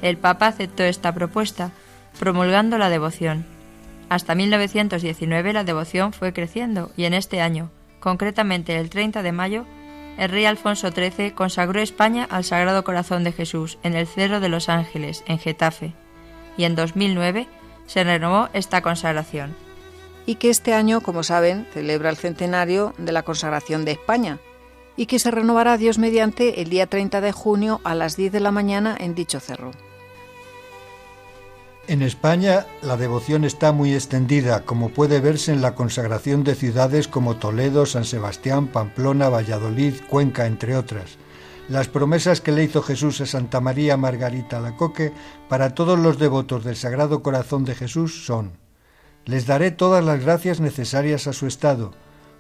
el 0.02 0.18
Papa 0.18 0.48
aceptó 0.48 0.84
esta 0.84 1.14
propuesta 1.14 1.72
promulgando 2.20 2.78
la 2.78 2.90
devoción. 2.90 3.46
Hasta 4.10 4.36
1919 4.36 5.54
la 5.54 5.64
devoción 5.64 6.14
fue 6.14 6.34
creciendo 6.34 6.92
y 6.96 7.06
en 7.06 7.14
este 7.14 7.42
año, 7.42 7.70
concretamente 8.00 8.78
el 8.78 8.90
30 8.90 9.22
de 9.22 9.32
mayo, 9.32 9.66
el 10.18 10.30
rey 10.30 10.46
Alfonso 10.46 10.90
XIII 10.92 11.32
consagró 11.32 11.80
España 11.80 12.28
al 12.30 12.44
Sagrado 12.44 12.84
Corazón 12.84 13.24
de 13.24 13.32
Jesús 13.32 13.78
en 13.84 13.96
el 13.96 14.08
Cerro 14.08 14.40
de 14.40 14.50
los 14.50 14.68
Ángeles, 14.68 15.24
en 15.28 15.38
Getafe, 15.38 15.94
y 16.58 16.64
en 16.64 16.76
2009 16.76 17.48
se 17.86 18.04
renovó 18.04 18.50
esta 18.54 18.82
consagración. 18.82 19.56
Y 20.26 20.36
que 20.36 20.50
este 20.50 20.74
año, 20.74 21.02
como 21.02 21.24
saben, 21.24 21.68
celebra 21.72 22.10
el 22.10 22.18
centenario 22.18 22.94
de 22.98 23.12
la 23.12 23.24
consagración 23.24 23.86
de 23.86 23.92
España, 23.92 24.40
y 24.98 25.06
que 25.06 25.20
se 25.20 25.30
renovará 25.30 25.78
Dios 25.78 26.00
mediante 26.00 26.62
el 26.62 26.70
día 26.70 26.88
30 26.88 27.22
de 27.22 27.32
junio 27.32 27.80
a 27.84 27.94
las 27.94 28.18
10 28.18 28.32
de 28.32 28.40
la 28.40 28.52
mañana 28.52 28.98
en 29.00 29.14
dicho 29.14 29.40
cerro. 29.40 29.72
En 31.88 32.02
España 32.02 32.66
la 32.82 32.98
devoción 32.98 33.46
está 33.46 33.72
muy 33.72 33.94
extendida, 33.94 34.66
como 34.66 34.90
puede 34.90 35.22
verse 35.22 35.54
en 35.54 35.62
la 35.62 35.74
consagración 35.74 36.44
de 36.44 36.54
ciudades 36.54 37.08
como 37.08 37.38
Toledo, 37.38 37.86
San 37.86 38.04
Sebastián, 38.04 38.68
Pamplona, 38.68 39.30
Valladolid, 39.30 39.94
Cuenca, 40.10 40.48
entre 40.48 40.76
otras. 40.76 41.18
Las 41.70 41.88
promesas 41.88 42.42
que 42.42 42.52
le 42.52 42.66
hizo 42.66 42.82
Jesús 42.82 43.22
a 43.22 43.26
Santa 43.26 43.62
María 43.62 43.96
Margarita 43.96 44.60
Lacoque 44.60 45.14
para 45.48 45.76
todos 45.76 45.98
los 45.98 46.20
devotos 46.20 46.66
del 46.66 46.76
Sagrado 46.76 47.24
Corazón 47.24 47.64
de 47.64 47.74
Jesús 47.74 48.26
son 48.26 48.52
Les 49.24 49.48
daré 49.48 49.72
todas 49.72 50.04
las 50.04 50.22
gracias 50.22 50.60
necesarias 50.60 51.26
a 51.28 51.32
su 51.32 51.48
estado, 51.48 51.94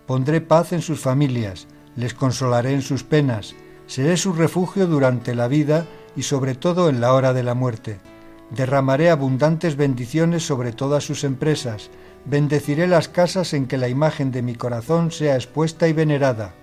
pondré 0.07 0.41
paz 0.41 0.73
en 0.73 0.81
sus 0.81 0.99
familias, 0.99 1.67
les 1.95 2.13
consolaré 2.13 2.73
en 2.73 2.81
sus 2.81 3.05
penas, 3.05 3.55
seré 3.85 4.17
su 4.17 4.33
refugio 4.33 4.87
durante 4.87 5.35
la 5.35 5.47
vida 5.47 5.85
y 6.17 6.23
sobre 6.23 6.53
todo 6.53 6.89
en 6.89 6.99
la 6.99 7.13
hora 7.13 7.31
de 7.31 7.43
la 7.43 7.53
muerte 7.53 8.01
Derramaré 8.49 9.09
abundantes 9.09 9.75
bendiciones 9.75 10.45
sobre 10.45 10.71
todas 10.71 11.03
sus 11.03 11.25
empresas, 11.25 11.89
bendeciré 12.25 12.87
las 12.87 13.09
casas 13.09 13.53
en 13.53 13.67
que 13.67 13.77
la 13.77 13.89
imagen 13.89 14.31
de 14.31 14.41
mi 14.41 14.55
corazón 14.55 15.11
sea 15.11 15.35
expuesta 15.35 15.87
y 15.89 15.93
venerada. 15.93 16.53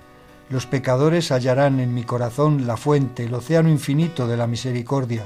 Los 0.48 0.66
pecadores 0.66 1.30
hallarán 1.30 1.80
en 1.80 1.92
mi 1.92 2.04
corazón 2.04 2.66
la 2.66 2.78
fuente, 2.78 3.24
el 3.24 3.34
océano 3.34 3.68
infinito 3.68 4.26
de 4.26 4.38
la 4.38 4.46
misericordia. 4.46 5.24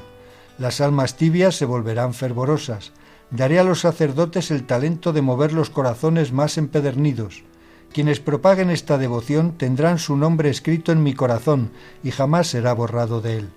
Las 0.58 0.80
almas 0.80 1.16
tibias 1.16 1.54
se 1.54 1.64
volverán 1.64 2.12
fervorosas. 2.12 2.92
Daré 3.30 3.60
a 3.60 3.64
los 3.64 3.80
sacerdotes 3.80 4.50
el 4.50 4.64
talento 4.64 5.12
de 5.12 5.22
mover 5.22 5.52
los 5.52 5.70
corazones 5.70 6.32
más 6.32 6.58
empedernidos. 6.58 7.44
Quienes 7.92 8.18
propaguen 8.18 8.70
esta 8.70 8.98
devoción 8.98 9.52
tendrán 9.52 9.98
su 9.98 10.16
nombre 10.16 10.50
escrito 10.50 10.90
en 10.90 11.04
mi 11.04 11.14
corazón 11.14 11.70
y 12.02 12.10
jamás 12.10 12.48
será 12.48 12.72
borrado 12.72 13.20
de 13.20 13.38
él 13.38 13.48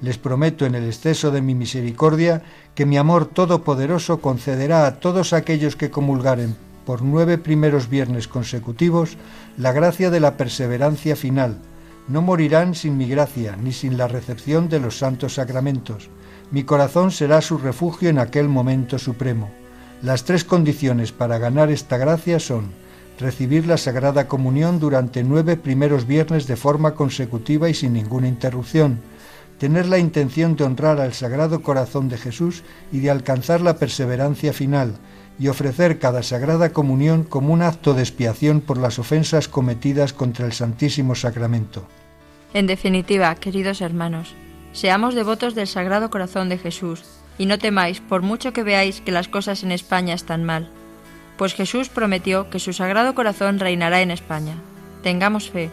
les 0.00 0.18
prometo 0.18 0.66
en 0.66 0.74
el 0.74 0.84
exceso 0.84 1.30
de 1.30 1.42
mi 1.42 1.54
misericordia 1.54 2.42
que 2.74 2.86
mi 2.86 2.96
amor 2.96 3.26
todopoderoso 3.26 4.20
concederá 4.20 4.86
a 4.86 5.00
todos 5.00 5.32
aquellos 5.32 5.76
que 5.76 5.90
comulgaren 5.90 6.56
por 6.84 7.02
nueve 7.02 7.36
primeros 7.36 7.90
viernes 7.90 8.28
consecutivos 8.28 9.16
la 9.56 9.72
gracia 9.72 10.10
de 10.10 10.20
la 10.20 10.36
perseverancia 10.36 11.16
final. 11.16 11.58
No 12.08 12.22
morirán 12.22 12.74
sin 12.74 12.96
mi 12.96 13.06
gracia, 13.06 13.56
ni 13.56 13.72
sin 13.72 13.98
la 13.98 14.08
recepción 14.08 14.68
de 14.70 14.80
los 14.80 14.98
santos 14.98 15.34
sacramentos. 15.34 16.08
Mi 16.50 16.62
corazón 16.62 17.10
será 17.10 17.42
su 17.42 17.58
refugio 17.58 18.08
en 18.08 18.18
aquel 18.18 18.48
momento 18.48 18.98
supremo. 18.98 19.50
Las 20.00 20.24
tres 20.24 20.44
condiciones 20.44 21.12
para 21.12 21.38
ganar 21.38 21.70
esta 21.70 21.98
gracia 21.98 22.40
son 22.40 22.70
recibir 23.20 23.66
la 23.66 23.76
Sagrada 23.76 24.28
Comunión 24.28 24.78
durante 24.78 25.24
nueve 25.24 25.56
primeros 25.56 26.06
viernes 26.06 26.46
de 26.46 26.56
forma 26.56 26.94
consecutiva 26.94 27.68
y 27.68 27.74
sin 27.74 27.92
ninguna 27.92 28.28
interrupción, 28.28 29.00
tener 29.58 29.86
la 29.86 29.98
intención 29.98 30.56
de 30.56 30.64
honrar 30.64 31.00
al 31.00 31.12
Sagrado 31.12 31.62
Corazón 31.62 32.08
de 32.08 32.16
Jesús 32.16 32.62
y 32.92 33.00
de 33.00 33.10
alcanzar 33.10 33.60
la 33.60 33.76
perseverancia 33.76 34.52
final, 34.52 34.94
y 35.38 35.48
ofrecer 35.48 35.98
cada 35.98 36.22
Sagrada 36.22 36.72
Comunión 36.72 37.22
como 37.22 37.52
un 37.52 37.62
acto 37.62 37.94
de 37.94 38.02
expiación 38.02 38.60
por 38.60 38.78
las 38.78 38.98
ofensas 38.98 39.46
cometidas 39.46 40.12
contra 40.12 40.46
el 40.46 40.52
Santísimo 40.52 41.14
Sacramento. 41.14 41.86
En 42.54 42.66
definitiva, 42.66 43.34
queridos 43.36 43.80
hermanos, 43.80 44.34
seamos 44.72 45.14
devotos 45.14 45.54
del 45.54 45.66
Sagrado 45.66 46.10
Corazón 46.10 46.48
de 46.48 46.58
Jesús, 46.58 47.04
y 47.36 47.46
no 47.46 47.58
temáis 47.58 48.00
por 48.00 48.22
mucho 48.22 48.52
que 48.52 48.64
veáis 48.64 49.00
que 49.00 49.12
las 49.12 49.28
cosas 49.28 49.62
en 49.62 49.70
España 49.70 50.14
están 50.14 50.44
mal, 50.44 50.70
pues 51.36 51.54
Jesús 51.54 51.88
prometió 51.88 52.50
que 52.50 52.58
su 52.58 52.72
Sagrado 52.72 53.14
Corazón 53.14 53.60
reinará 53.60 54.00
en 54.02 54.10
España. 54.10 54.56
Tengamos 55.04 55.50
fe. 55.50 55.70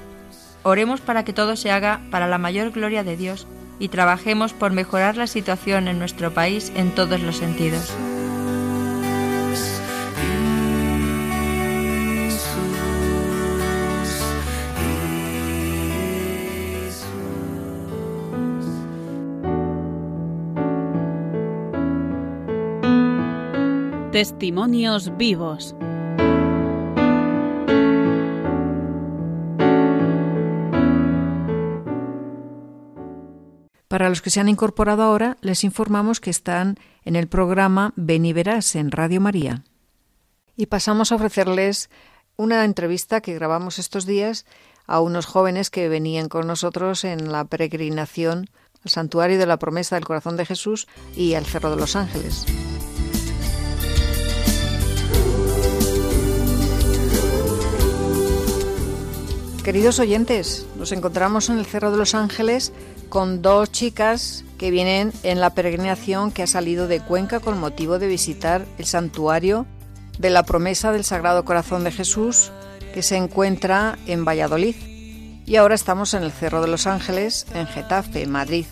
Oremos 0.61 1.01
para 1.01 1.25
que 1.25 1.33
todo 1.33 1.55
se 1.55 1.71
haga 1.71 2.01
para 2.11 2.27
la 2.27 2.38
mayor 2.38 2.69
gloria 2.69 3.03
de 3.03 3.17
Dios 3.17 3.47
y 3.80 3.89
trabajemos 3.89 4.53
por 4.53 4.71
mejorar 4.71 5.17
la 5.17 5.28
situación 5.28 5.88
en 5.88 5.99
nuestro 5.99 6.34
país 6.34 6.71
en 6.76 6.91
todos 6.91 7.21
los 7.21 7.38
sentidos. 7.38 7.93
Testimonios 24.15 25.17
vivos. 25.17 25.76
Para 33.88 34.09
los 34.09 34.21
que 34.21 34.29
se 34.29 34.39
han 34.39 34.49
incorporado 34.49 35.03
ahora, 35.03 35.38
les 35.41 35.63
informamos 35.63 36.19
que 36.19 36.31
están 36.31 36.77
en 37.03 37.15
el 37.15 37.27
programa 37.27 37.93
Ven 37.95 38.25
y 38.25 38.33
Verás 38.33 38.75
en 38.75 38.91
Radio 38.91 39.21
María. 39.21 39.63
Y 40.57 40.65
pasamos 40.67 41.11
a 41.11 41.15
ofrecerles 41.15 41.89
una 42.36 42.65
entrevista 42.65 43.21
que 43.21 43.36
grabamos 43.36 43.77
estos 43.77 44.05
días 44.05 44.45
a 44.88 45.01
unos 45.01 45.25
jóvenes 45.25 45.69
que 45.69 45.89
venían 45.89 46.29
con 46.29 46.47
nosotros 46.47 47.03
en 47.03 47.31
la 47.31 47.45
peregrinación 47.45 48.49
al 48.83 48.91
Santuario 48.91 49.38
de 49.38 49.45
la 49.45 49.57
Promesa 49.57 49.95
del 49.95 50.05
Corazón 50.05 50.38
de 50.38 50.45
Jesús 50.45 50.88
y 51.15 51.36
al 51.36 51.45
Cerro 51.45 51.69
de 51.71 51.77
los 51.77 51.95
Ángeles. 51.95 52.45
Queridos 59.63 59.97
oyentes, 59.99 60.67
nos 60.77 60.91
encontramos 60.91 61.49
en 61.49 61.57
el 61.57 61.65
Cerro 61.65 61.89
de 61.89 61.97
los 61.97 62.13
Ángeles 62.13 62.71
con 63.10 63.41
dos 63.41 63.72
chicas 63.72 64.43
que 64.58 64.72
vienen 64.72 65.12
en 65.24 65.39
la 65.39 65.51
peregrinación 65.51 66.32
que 66.32 66.43
ha 66.43 66.47
salido 66.47 66.88
de 66.88 67.01
Cuenca 67.01 67.39
con 67.39 67.60
motivo 67.60 67.99
de 67.99 68.08
visitar 68.08 68.66
el 68.78 68.86
santuario 68.86 69.66
de 70.18 70.30
la 70.30 70.43
promesa 70.43 70.91
del 70.91 71.03
Sagrado 71.03 71.45
Corazón 71.45 71.84
de 71.84 71.91
Jesús 71.91 72.51
que 72.93 73.03
se 73.03 73.18
encuentra 73.18 73.97
en 74.08 74.24
Valladolid. 74.24 74.76
Y 75.45 75.58
ahora 75.58 75.76
estamos 75.76 76.14
en 76.14 76.24
el 76.24 76.32
Cerro 76.32 76.62
de 76.62 76.68
los 76.68 76.88
Ángeles, 76.88 77.45
en 77.53 77.68
Getafe, 77.68 78.26
Madrid, 78.26 78.66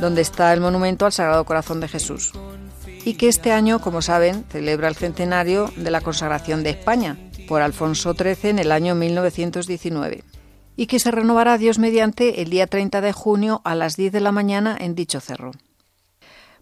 donde 0.00 0.20
está 0.20 0.52
el 0.52 0.60
monumento 0.60 1.06
al 1.06 1.12
Sagrado 1.12 1.44
Corazón 1.44 1.80
de 1.80 1.88
Jesús. 1.88 2.32
Y 3.04 3.14
que 3.14 3.28
este 3.28 3.52
año, 3.52 3.80
como 3.80 4.02
saben, 4.02 4.44
celebra 4.50 4.88
el 4.88 4.96
centenario 4.96 5.72
de 5.76 5.90
la 5.90 6.02
consagración 6.02 6.62
de 6.62 6.70
España 6.70 7.16
por 7.48 7.62
Alfonso 7.62 8.14
XIII 8.14 8.50
en 8.50 8.58
el 8.58 8.70
año 8.70 8.94
1919 8.94 10.22
y 10.78 10.86
que 10.86 11.00
se 11.00 11.10
renovará 11.10 11.58
Dios 11.58 11.80
mediante 11.80 12.40
el 12.40 12.50
día 12.50 12.68
30 12.68 13.00
de 13.00 13.12
junio 13.12 13.60
a 13.64 13.74
las 13.74 13.96
10 13.96 14.12
de 14.12 14.20
la 14.20 14.30
mañana 14.30 14.76
en 14.78 14.94
dicho 14.94 15.18
cerro. 15.18 15.50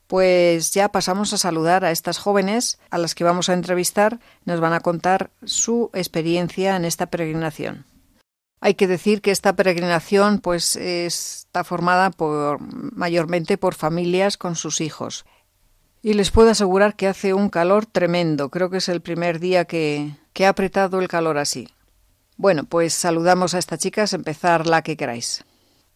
Pues 0.06 0.72
ya 0.72 0.88
pasamos 0.88 1.34
a 1.34 1.38
saludar 1.38 1.84
a 1.84 1.90
estas 1.90 2.16
jóvenes 2.16 2.78
a 2.88 2.96
las 2.96 3.14
que 3.14 3.24
vamos 3.24 3.50
a 3.50 3.52
entrevistar, 3.52 4.18
nos 4.46 4.58
van 4.58 4.72
a 4.72 4.80
contar 4.80 5.32
su 5.44 5.90
experiencia 5.92 6.76
en 6.76 6.86
esta 6.86 7.06
peregrinación. 7.08 7.84
Hay 8.62 8.72
que 8.72 8.86
decir 8.86 9.20
que 9.20 9.32
esta 9.32 9.54
peregrinación 9.54 10.38
pues 10.38 10.76
está 10.76 11.62
formada 11.62 12.10
mayormente 12.58 13.58
por 13.58 13.74
familias 13.74 14.38
con 14.38 14.56
sus 14.56 14.80
hijos. 14.80 15.26
Y 16.00 16.14
les 16.14 16.30
puedo 16.30 16.48
asegurar 16.48 16.96
que 16.96 17.06
hace 17.06 17.34
un 17.34 17.50
calor 17.50 17.84
tremendo. 17.84 18.48
Creo 18.48 18.70
que 18.70 18.78
es 18.78 18.88
el 18.88 19.02
primer 19.02 19.40
día 19.40 19.66
que, 19.66 20.16
que 20.32 20.46
ha 20.46 20.50
apretado 20.50 21.00
el 21.00 21.08
calor 21.08 21.36
así. 21.36 21.68
Bueno, 22.36 22.64
pues 22.64 22.92
saludamos 22.92 23.54
a 23.54 23.58
estas 23.58 23.78
chicas, 23.78 24.12
empezar 24.12 24.66
la 24.66 24.82
que 24.82 24.96
queráis. 24.96 25.44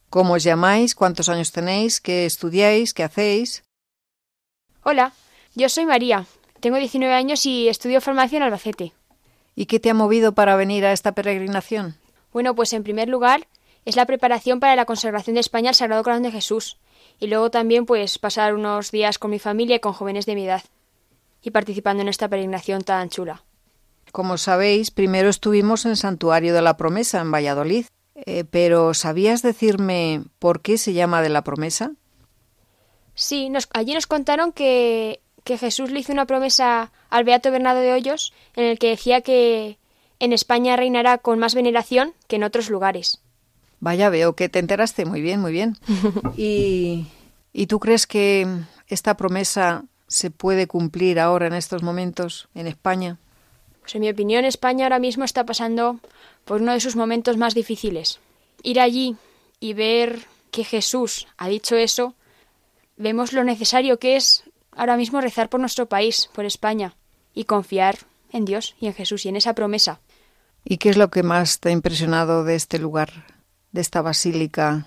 ¿Cómo 0.09 0.35
os 0.35 0.43
llamáis? 0.43 0.95
¿Cuántos 0.95 1.29
años 1.29 1.53
tenéis? 1.53 2.01
¿Qué 2.01 2.25
estudiáis? 2.25 2.95
¿Qué 2.95 3.05
hacéis? 3.05 3.63
Hola, 4.83 5.13
yo 5.55 5.69
soy 5.69 5.85
María. 5.85 6.27
Tengo 6.61 6.79
19 6.79 7.13
años 7.15 7.45
y 7.45 7.69
estudio 7.69 8.01
farmacia 8.01 8.39
en 8.39 8.43
Albacete. 8.43 8.93
¿Y 9.55 9.67
qué 9.67 9.79
te 9.79 9.91
ha 9.91 9.95
movido 9.95 10.33
para 10.33 10.57
venir 10.57 10.87
a 10.87 10.93
esta 10.93 11.13
peregrinación? 11.13 11.97
Bueno, 12.33 12.55
pues 12.55 12.73
en 12.73 12.83
primer 12.83 13.09
lugar 13.09 13.47
es 13.85 13.97
la 13.97 14.07
preparación 14.07 14.61
para 14.61 14.77
la 14.77 14.87
consagración 14.87 15.35
de 15.35 15.41
España 15.41 15.71
al 15.71 15.75
Sagrado 15.75 16.03
Corazón 16.03 16.23
de 16.23 16.33
Jesús 16.33 16.79
y 17.19 17.27
luego 17.27 17.51
también 17.51 17.85
pues 17.85 18.19
pasar 18.19 18.55
unos 18.55 18.91
días 18.91 19.19
con 19.19 19.31
mi 19.31 19.39
familia 19.39 19.77
y 19.77 19.81
con 19.81 19.93
jóvenes 19.93 20.27
de 20.27 20.35
mi 20.35 20.47
edad 20.47 20.63
y 21.43 21.51
participando 21.51 22.03
en 22.03 22.09
esta 22.09 22.29
peregrinación 22.29 22.83
tan 22.83 23.11
chula. 23.11 23.43
Como 24.13 24.39
sabéis, 24.39 24.91
primero 24.91 25.29
estuvimos 25.29 25.85
en 25.85 25.93
el 25.93 25.97
Santuario 25.97 26.55
de 26.55 26.63
la 26.63 26.77
Promesa 26.77 27.21
en 27.21 27.31
Valladolid, 27.31 27.87
eh, 28.15 28.45
pero 28.45 28.95
¿sabías 28.95 29.43
decirme 29.43 30.23
por 30.39 30.61
qué 30.61 30.79
se 30.79 30.93
llama 30.93 31.23
de 31.23 31.29
la 31.29 31.43
Promesa? 31.43 31.93
Sí, 33.15 33.53
allí 33.73 33.95
nos 33.95 34.07
contaron 34.07 34.53
que, 34.53 35.21
que 35.45 35.59
Jesús 35.59 35.91
le 35.91 36.01
hizo 36.01 36.13
una 36.13 36.27
promesa 36.27 36.93
al 37.11 37.25
Beato 37.25 37.51
Bernardo 37.51 37.81
de 37.81 37.93
Hoyos 37.93 38.33
en 38.57 38.65
el 38.65 38.79
que 38.79 38.89
decía 38.89 39.21
que 39.21 39.79
en 40.19 40.33
España 40.33 40.77
reinará 40.77 41.19
con 41.19 41.39
más 41.39 41.55
veneración 41.55 42.15
que 42.29 42.37
en 42.37 42.45
otros 42.45 42.71
lugares. 42.71 43.21
Vaya, 43.81 44.11
veo 44.11 44.35
que 44.35 44.49
te 44.49 44.59
enteraste 44.59 45.07
muy 45.07 45.23
bien, 45.23 45.41
muy 45.41 45.53
bien. 45.53 45.77
¿Y, 46.37 47.07
¿Y 47.53 47.67
tú 47.67 47.81
crees 47.81 48.07
que 48.07 48.47
esta 48.89 49.17
promesa 49.17 49.85
se 50.07 50.31
puede 50.31 50.67
cumplir 50.67 51.19
ahora 51.19 51.47
en 51.47 51.55
estos 51.55 51.83
momentos 51.83 52.49
en 52.55 52.67
España? 52.67 53.19
Pues 53.91 53.97
en 53.97 54.03
mi 54.03 54.11
opinión, 54.11 54.45
España 54.45 54.85
ahora 54.85 55.01
mismo 55.01 55.25
está 55.25 55.45
pasando 55.45 55.99
por 56.45 56.63
uno 56.63 56.75
de 56.75 56.79
sus 56.79 56.95
momentos 56.95 57.37
más 57.37 57.57
difíciles. 57.57 58.21
Ir 58.63 58.79
allí 58.79 59.17
y 59.59 59.75
ver 59.75 60.27
que 60.53 60.63
Jesús 60.63 61.27
ha 61.39 61.49
dicho 61.49 61.75
eso, 61.75 62.15
vemos 62.97 63.33
lo 63.33 63.43
necesario 63.43 63.99
que 63.99 64.15
es 64.15 64.45
ahora 64.71 64.97
mismo 64.97 65.21
rezar 65.21 65.49
por 65.49 65.59
nuestro 65.59 65.87
país, 65.87 66.31
por 66.33 66.45
España, 66.45 66.95
y 67.35 67.47
confiar 67.47 67.99
en 68.31 68.45
Dios 68.45 68.77
y 68.81 68.87
en 68.87 68.95
Jesús 68.95 69.27
y 69.27 69.31
en 69.31 69.35
esa 69.35 69.55
promesa. 69.55 69.99
¿Y 70.63 70.77
qué 70.77 70.91
es 70.91 70.97
lo 70.97 71.11
que 71.11 71.25
más 71.25 71.59
te 71.59 71.71
ha 71.71 71.73
impresionado 71.73 72.45
de 72.45 72.55
este 72.55 72.79
lugar, 72.79 73.43
de 73.73 73.81
esta 73.81 74.03
basílica, 74.03 74.87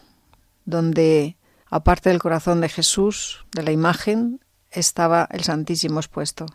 donde, 0.64 1.36
aparte 1.66 2.10
del 2.10 2.22
corazón 2.22 2.62
de 2.62 2.70
Jesús, 2.70 3.46
de 3.52 3.64
la 3.64 3.74
imagen, 3.74 4.40
estaba 4.72 5.28
el 5.30 5.44
Santísimo 5.44 6.00
expuesto? 6.00 6.46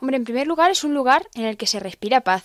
Hombre, 0.00 0.16
en 0.16 0.24
primer 0.24 0.46
lugar 0.46 0.70
es 0.70 0.84
un 0.84 0.94
lugar 0.94 1.28
en 1.34 1.44
el 1.44 1.56
que 1.56 1.66
se 1.66 1.80
respira 1.80 2.20
paz. 2.22 2.44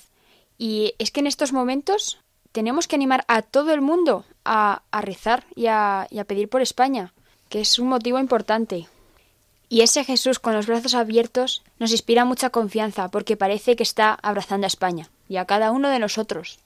Y 0.57 0.93
es 0.99 1.11
que 1.11 1.19
en 1.19 1.27
estos 1.27 1.53
momentos 1.53 2.19
tenemos 2.51 2.87
que 2.87 2.95
animar 2.95 3.25
a 3.27 3.41
todo 3.41 3.73
el 3.73 3.81
mundo 3.81 4.25
a, 4.45 4.83
a 4.91 5.01
rezar 5.01 5.45
y 5.55 5.67
a, 5.67 6.07
y 6.09 6.19
a 6.19 6.25
pedir 6.25 6.49
por 6.49 6.61
España, 6.61 7.13
que 7.49 7.61
es 7.61 7.79
un 7.79 7.87
motivo 7.87 8.19
importante. 8.19 8.87
Y 9.69 9.81
ese 9.81 10.03
Jesús 10.03 10.39
con 10.39 10.53
los 10.53 10.67
brazos 10.67 10.95
abiertos 10.95 11.63
nos 11.79 11.91
inspira 11.91 12.25
mucha 12.25 12.49
confianza 12.49 13.09
porque 13.09 13.37
parece 13.37 13.75
que 13.75 13.83
está 13.83 14.13
abrazando 14.13 14.65
a 14.65 14.67
España 14.67 15.09
y 15.29 15.37
a 15.37 15.45
cada 15.45 15.71
uno 15.71 15.89
de 15.89 15.99
nosotros. 15.99 16.59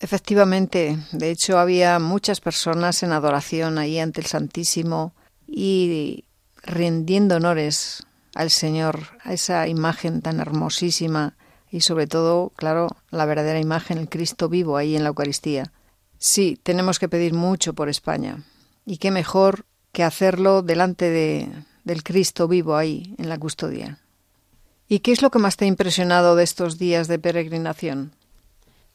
Efectivamente, 0.00 0.98
de 1.12 1.30
hecho 1.30 1.58
había 1.58 1.98
muchas 1.98 2.40
personas 2.40 3.02
en 3.02 3.12
adoración 3.12 3.78
ahí 3.78 3.98
ante 3.98 4.20
el 4.20 4.26
Santísimo 4.26 5.12
y 5.46 6.24
rindiendo 6.62 7.36
honores 7.36 8.04
al 8.34 8.50
Señor, 8.50 9.18
a 9.22 9.32
esa 9.32 9.66
imagen 9.68 10.22
tan 10.22 10.40
hermosísima 10.40 11.36
y 11.70 11.82
sobre 11.82 12.06
todo, 12.06 12.52
claro, 12.56 12.88
la 13.10 13.26
verdadera 13.26 13.60
imagen, 13.60 13.98
el 13.98 14.08
Cristo 14.08 14.48
vivo 14.48 14.76
ahí 14.76 14.96
en 14.96 15.02
la 15.02 15.10
Eucaristía. 15.10 15.72
Sí, 16.18 16.58
tenemos 16.62 16.98
que 16.98 17.08
pedir 17.08 17.32
mucho 17.32 17.74
por 17.74 17.88
España. 17.88 18.42
Y 18.84 18.98
qué 18.98 19.10
mejor 19.10 19.64
que 19.92 20.04
hacerlo 20.04 20.62
delante 20.62 21.10
de, 21.10 21.48
del 21.84 22.02
Cristo 22.02 22.48
vivo 22.48 22.76
ahí 22.76 23.14
en 23.18 23.28
la 23.28 23.38
custodia. 23.38 23.98
¿Y 24.88 25.00
qué 25.00 25.12
es 25.12 25.22
lo 25.22 25.30
que 25.30 25.38
más 25.38 25.56
te 25.56 25.64
ha 25.64 25.68
impresionado 25.68 26.34
de 26.34 26.42
estos 26.42 26.78
días 26.78 27.06
de 27.06 27.18
peregrinación? 27.18 28.12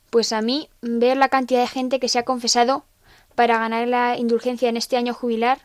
Pues 0.10 0.34
a 0.34 0.42
mí 0.42 0.70
ver 0.82 1.18
la 1.18 1.30
cantidad 1.30 1.62
de 1.62 1.68
gente 1.68 2.00
que 2.00 2.10
se 2.10 2.20
ha 2.20 2.24
confesado 2.24 2.86
para 3.36 3.58
ganar 3.60 3.88
la 3.88 4.18
indulgencia 4.18 4.70
en 4.70 4.78
este 4.78 4.98
año 4.98 5.14
jubilar 5.14 5.60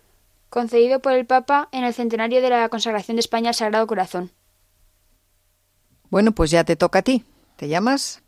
concedido 0.50 1.00
por 1.00 1.12
el 1.12 1.26
Papa 1.26 1.68
en 1.72 1.84
el 1.84 1.94
centenario 1.94 2.42
de 2.42 2.50
la 2.50 2.68
consagración 2.68 3.16
de 3.16 3.20
España 3.20 3.50
al 3.50 3.54
Sagrado 3.54 3.86
Corazón. 3.86 4.30
Bueno, 6.10 6.32
pues 6.32 6.50
ya 6.50 6.64
te 6.64 6.76
toca 6.76 6.98
a 6.98 7.02
ti. 7.02 7.24
¿Te 7.56 7.68
llamas? 7.68 8.22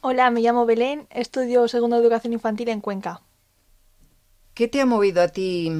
Hola, 0.00 0.30
me 0.30 0.40
llamo 0.40 0.66
Belén, 0.66 1.06
estudio 1.10 1.68
segunda 1.68 1.98
educación 1.98 2.32
infantil 2.32 2.70
en 2.70 2.80
Cuenca. 2.80 3.20
¿Qué 4.54 4.68
te 4.68 4.80
ha 4.80 4.86
movido 4.86 5.22
a 5.22 5.28
ti? 5.28 5.72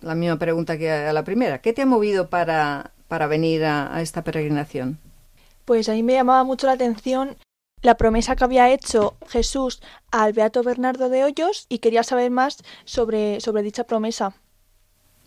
La 0.00 0.14
misma 0.14 0.38
pregunta 0.38 0.78
que 0.78 0.90
a 0.90 1.12
la 1.12 1.24
primera. 1.24 1.60
¿Qué 1.60 1.72
te 1.72 1.82
ha 1.82 1.86
movido 1.86 2.28
para, 2.28 2.92
para 3.08 3.26
venir 3.26 3.64
a, 3.64 3.94
a 3.94 4.00
esta 4.00 4.24
peregrinación? 4.24 4.98
Pues 5.64 5.88
a 5.88 5.92
mí 5.92 6.02
me 6.02 6.14
llamaba 6.14 6.42
mucho 6.44 6.66
la 6.66 6.72
atención 6.72 7.36
la 7.82 7.96
promesa 7.96 8.36
que 8.36 8.44
había 8.44 8.70
hecho 8.70 9.16
Jesús 9.28 9.82
al 10.10 10.32
Beato 10.32 10.62
Bernardo 10.62 11.08
de 11.08 11.24
Hoyos 11.24 11.66
y 11.68 11.78
quería 11.78 12.04
saber 12.04 12.30
más 12.30 12.62
sobre, 12.84 13.40
sobre 13.40 13.62
dicha 13.62 13.84
promesa. 13.84 14.34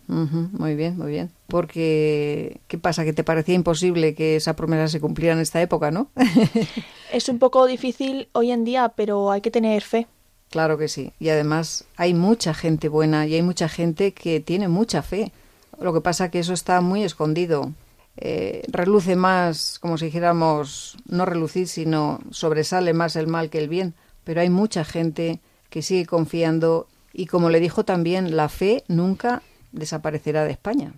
Muy 0.07 0.75
bien, 0.75 0.97
muy 0.97 1.11
bien. 1.11 1.31
Porque, 1.47 2.59
¿qué 2.67 2.77
pasa? 2.77 3.03
Que 3.03 3.13
te 3.13 3.23
parecía 3.23 3.55
imposible 3.55 4.13
que 4.13 4.35
esa 4.35 4.55
promesa 4.55 4.87
se 4.87 4.99
cumpliera 4.99 5.33
en 5.33 5.41
esta 5.41 5.61
época, 5.61 5.91
¿no? 5.91 6.09
Es 7.11 7.29
un 7.29 7.39
poco 7.39 7.65
difícil 7.65 8.27
hoy 8.33 8.51
en 8.51 8.65
día, 8.65 8.93
pero 8.95 9.31
hay 9.31 9.41
que 9.41 9.51
tener 9.51 9.81
fe. 9.83 10.07
claro 10.49 10.77
que 10.77 10.87
sí. 10.87 11.13
Y 11.19 11.29
además 11.29 11.85
hay 11.95 12.13
mucha 12.13 12.53
gente 12.53 12.89
buena 12.89 13.25
y 13.25 13.35
hay 13.35 13.41
mucha 13.41 13.69
gente 13.69 14.13
que 14.13 14.39
tiene 14.39 14.67
mucha 14.67 15.01
fe. 15.01 15.31
Lo 15.79 15.93
que 15.93 16.01
pasa 16.01 16.29
que 16.29 16.39
eso 16.39 16.53
está 16.53 16.81
muy 16.81 17.03
escondido. 17.03 17.71
Eh, 18.17 18.63
reluce 18.69 19.15
más, 19.15 19.79
como 19.79 19.97
si 19.97 20.05
dijéramos, 20.05 20.97
no 21.07 21.25
relucir, 21.25 21.67
sino 21.67 22.19
sobresale 22.31 22.93
más 22.93 23.15
el 23.15 23.27
mal 23.27 23.49
que 23.49 23.59
el 23.59 23.69
bien. 23.69 23.93
Pero 24.23 24.41
hay 24.41 24.49
mucha 24.49 24.83
gente 24.83 25.39
que 25.69 25.81
sigue 25.81 26.05
confiando 26.05 26.87
y 27.13 27.27
como 27.27 27.49
le 27.49 27.59
dijo 27.59 27.85
también, 27.85 28.35
la 28.35 28.49
fe 28.49 28.83
nunca 28.87 29.41
desaparecerá 29.75 30.43
de 30.43 30.51
España. 30.51 30.93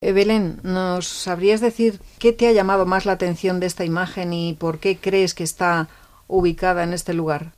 Belén, 0.00 0.60
¿nos 0.62 1.06
sabrías 1.06 1.60
decir 1.60 2.00
qué 2.18 2.32
te 2.32 2.46
ha 2.46 2.52
llamado 2.52 2.86
más 2.86 3.06
la 3.06 3.12
atención 3.12 3.60
de 3.60 3.66
esta 3.66 3.84
imagen 3.84 4.32
y 4.32 4.54
por 4.54 4.78
qué 4.78 4.98
crees 4.98 5.34
que 5.34 5.44
está 5.44 5.88
ubicada 6.28 6.84
en 6.84 6.92
este 6.92 7.14
lugar? 7.14 7.52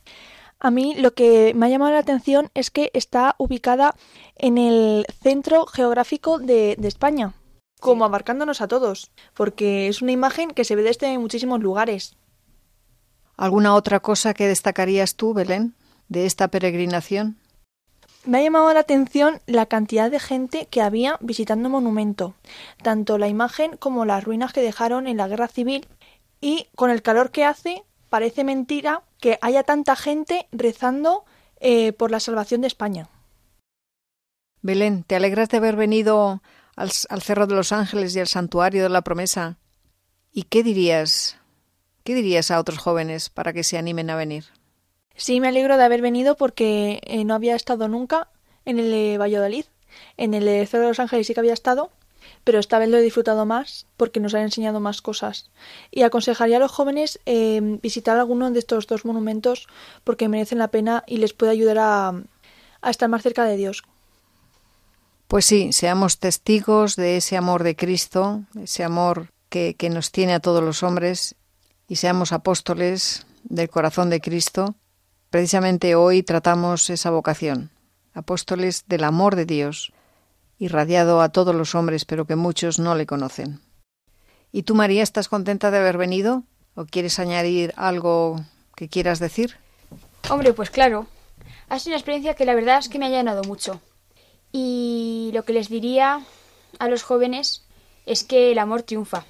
A 0.59 0.71
mí 0.71 0.95
lo 0.95 1.13
que 1.13 1.53
me 1.53 1.65
ha 1.65 1.69
llamado 1.69 1.91
la 1.91 1.99
atención 1.99 2.49
es 2.53 2.69
que 2.71 2.91
está 2.93 3.35
ubicada 3.37 3.95
en 4.35 4.57
el 4.57 5.05
centro 5.21 5.65
geográfico 5.65 6.39
de, 6.39 6.75
de 6.77 6.87
España, 6.87 7.33
como 7.79 8.03
abarcándonos 8.03 8.61
a 8.61 8.67
todos, 8.67 9.11
porque 9.33 9.87
es 9.87 10.01
una 10.01 10.11
imagen 10.11 10.51
que 10.51 10.65
se 10.65 10.75
ve 10.75 10.83
desde 10.83 11.17
muchísimos 11.17 11.61
lugares. 11.61 12.17
¿Alguna 13.37 13.73
otra 13.73 14.01
cosa 14.01 14.33
que 14.33 14.47
destacarías 14.47 15.15
tú, 15.15 15.33
Belén, 15.33 15.75
de 16.09 16.25
esta 16.25 16.49
peregrinación? 16.49 17.37
Me 18.25 18.39
ha 18.39 18.41
llamado 18.41 18.73
la 18.73 18.81
atención 18.81 19.39
la 19.45 19.65
cantidad 19.65 20.11
de 20.11 20.19
gente 20.19 20.67
que 20.69 20.81
había 20.81 21.17
visitando 21.21 21.67
el 21.67 21.71
monumento, 21.71 22.35
tanto 22.83 23.17
la 23.17 23.29
imagen 23.29 23.77
como 23.77 24.05
las 24.05 24.23
ruinas 24.23 24.51
que 24.51 24.61
dejaron 24.61 25.07
en 25.07 25.17
la 25.17 25.27
guerra 25.27 25.47
civil, 25.47 25.87
y 26.41 26.67
con 26.75 26.91
el 26.91 27.01
calor 27.01 27.31
que 27.31 27.45
hace, 27.45 27.83
parece 28.09 28.43
mentira 28.43 29.03
que 29.19 29.39
haya 29.41 29.63
tanta 29.63 29.95
gente 29.95 30.47
rezando 30.51 31.23
eh, 31.59 31.93
por 31.93 32.11
la 32.11 32.19
salvación 32.19 32.61
de 32.61 32.67
España. 32.67 33.09
Belén, 34.61 35.03
¿te 35.03 35.15
alegras 35.15 35.49
de 35.49 35.57
haber 35.57 35.77
venido 35.77 36.41
al, 36.75 36.91
al 37.09 37.21
Cerro 37.21 37.47
de 37.47 37.55
los 37.55 37.71
Ángeles 37.71 38.15
y 38.15 38.19
al 38.19 38.27
Santuario 38.27 38.83
de 38.83 38.89
la 38.89 39.01
Promesa? 39.01 39.57
¿Y 40.33 40.43
qué 40.43 40.63
dirías? 40.63 41.37
¿Qué 42.03 42.13
dirías 42.13 42.51
a 42.51 42.59
otros 42.59 42.79
jóvenes 42.79 43.29
para 43.29 43.53
que 43.53 43.63
se 43.63 43.77
animen 43.77 44.09
a 44.09 44.15
venir? 44.15 44.45
Sí, 45.15 45.39
me 45.39 45.49
alegro 45.49 45.77
de 45.77 45.83
haber 45.83 46.01
venido 46.01 46.35
porque 46.35 47.01
eh, 47.03 47.25
no 47.25 47.33
había 47.33 47.55
estado 47.55 47.87
nunca 47.87 48.29
en 48.65 48.79
el 48.79 48.89
de 48.89 49.17
Valladolid. 49.17 49.65
En 50.17 50.33
el 50.33 50.45
de 50.45 50.65
Cerro 50.65 50.83
de 50.83 50.89
los 50.89 50.99
Ángeles 50.99 51.27
sí 51.27 51.33
que 51.33 51.39
había 51.39 51.53
estado, 51.53 51.91
pero 52.43 52.59
esta 52.59 52.79
vez 52.79 52.89
lo 52.89 52.97
he 52.97 53.01
disfrutado 53.01 53.45
más 53.45 53.85
porque 53.97 54.19
nos 54.19 54.33
han 54.33 54.43
enseñado 54.43 54.79
más 54.79 55.01
cosas. 55.01 55.49
Y 55.91 56.03
aconsejaría 56.03 56.57
a 56.57 56.59
los 56.59 56.71
jóvenes 56.71 57.19
eh, 57.25 57.59
visitar 57.81 58.17
alguno 58.17 58.49
de 58.51 58.59
estos 58.59 58.87
dos 58.87 59.05
monumentos 59.05 59.67
porque 60.03 60.29
merecen 60.29 60.59
la 60.59 60.69
pena 60.69 61.03
y 61.07 61.17
les 61.17 61.33
puede 61.33 61.51
ayudar 61.51 61.77
a, 61.79 62.23
estar 62.89 63.09
más 63.09 63.23
cerca 63.23 63.43
de 63.45 63.57
Dios. 63.57 63.83
Pues 65.27 65.45
sí, 65.45 65.73
seamos 65.73 66.17
testigos 66.19 66.95
de 66.95 67.17
ese 67.17 67.37
amor 67.37 67.63
de 67.63 67.75
Cristo, 67.75 68.43
ese 68.61 68.83
amor 68.83 69.31
que 69.49 69.75
nos 69.91 70.11
tiene 70.11 70.33
a 70.33 70.39
todos 70.39 70.63
los 70.63 70.81
hombres, 70.81 71.35
y 71.87 71.97
seamos 71.97 72.31
apóstoles 72.31 73.25
del 73.43 73.69
corazón 73.69 74.09
de 74.09 74.21
Cristo. 74.21 74.75
Precisamente 75.29 75.93
hoy 75.93 76.23
tratamos 76.23 76.89
esa 76.89 77.11
vocación, 77.11 77.69
apóstoles 78.15 78.85
del 78.87 79.03
amor 79.03 79.35
de 79.35 79.45
Dios, 79.45 79.93
irradiado 80.57 81.21
a 81.21 81.29
todos 81.29 81.53
los 81.53 81.75
hombres, 81.75 82.03
pero 82.03 82.25
que 82.25 82.35
muchos 82.35 82.79
no 82.79 82.95
le 82.95 83.05
conocen. 83.05 83.61
¿Y 84.51 84.63
tú, 84.63 84.73
María, 84.73 85.03
estás 85.03 85.29
contenta 85.29 85.69
de 85.69 85.77
haber 85.77 85.97
venido? 85.97 86.43
¿O 86.73 86.85
quieres 86.85 87.19
añadir 87.19 87.73
algo 87.77 88.43
que 88.75 88.89
quieras 88.89 89.19
decir? 89.19 89.57
Hombre, 90.31 90.53
pues 90.53 90.71
claro. 90.71 91.05
Ha 91.69 91.77
sido 91.77 91.91
una 91.91 91.97
experiencia 91.97 92.33
que 92.33 92.45
la 92.45 92.55
verdad 92.55 92.79
es 92.79 92.89
que 92.89 92.97
me 92.97 93.05
ha 93.05 93.09
llenado 93.09 93.43
mucho. 93.43 93.81
Y 94.51 95.29
lo 95.35 95.43
que 95.43 95.53
les 95.53 95.69
diría 95.69 96.23
a 96.79 96.87
los 96.87 97.03
jóvenes 97.03 97.63
es 98.07 98.23
que 98.23 98.51
el 98.51 98.57
amor 98.57 98.81
triunfa 98.81 99.25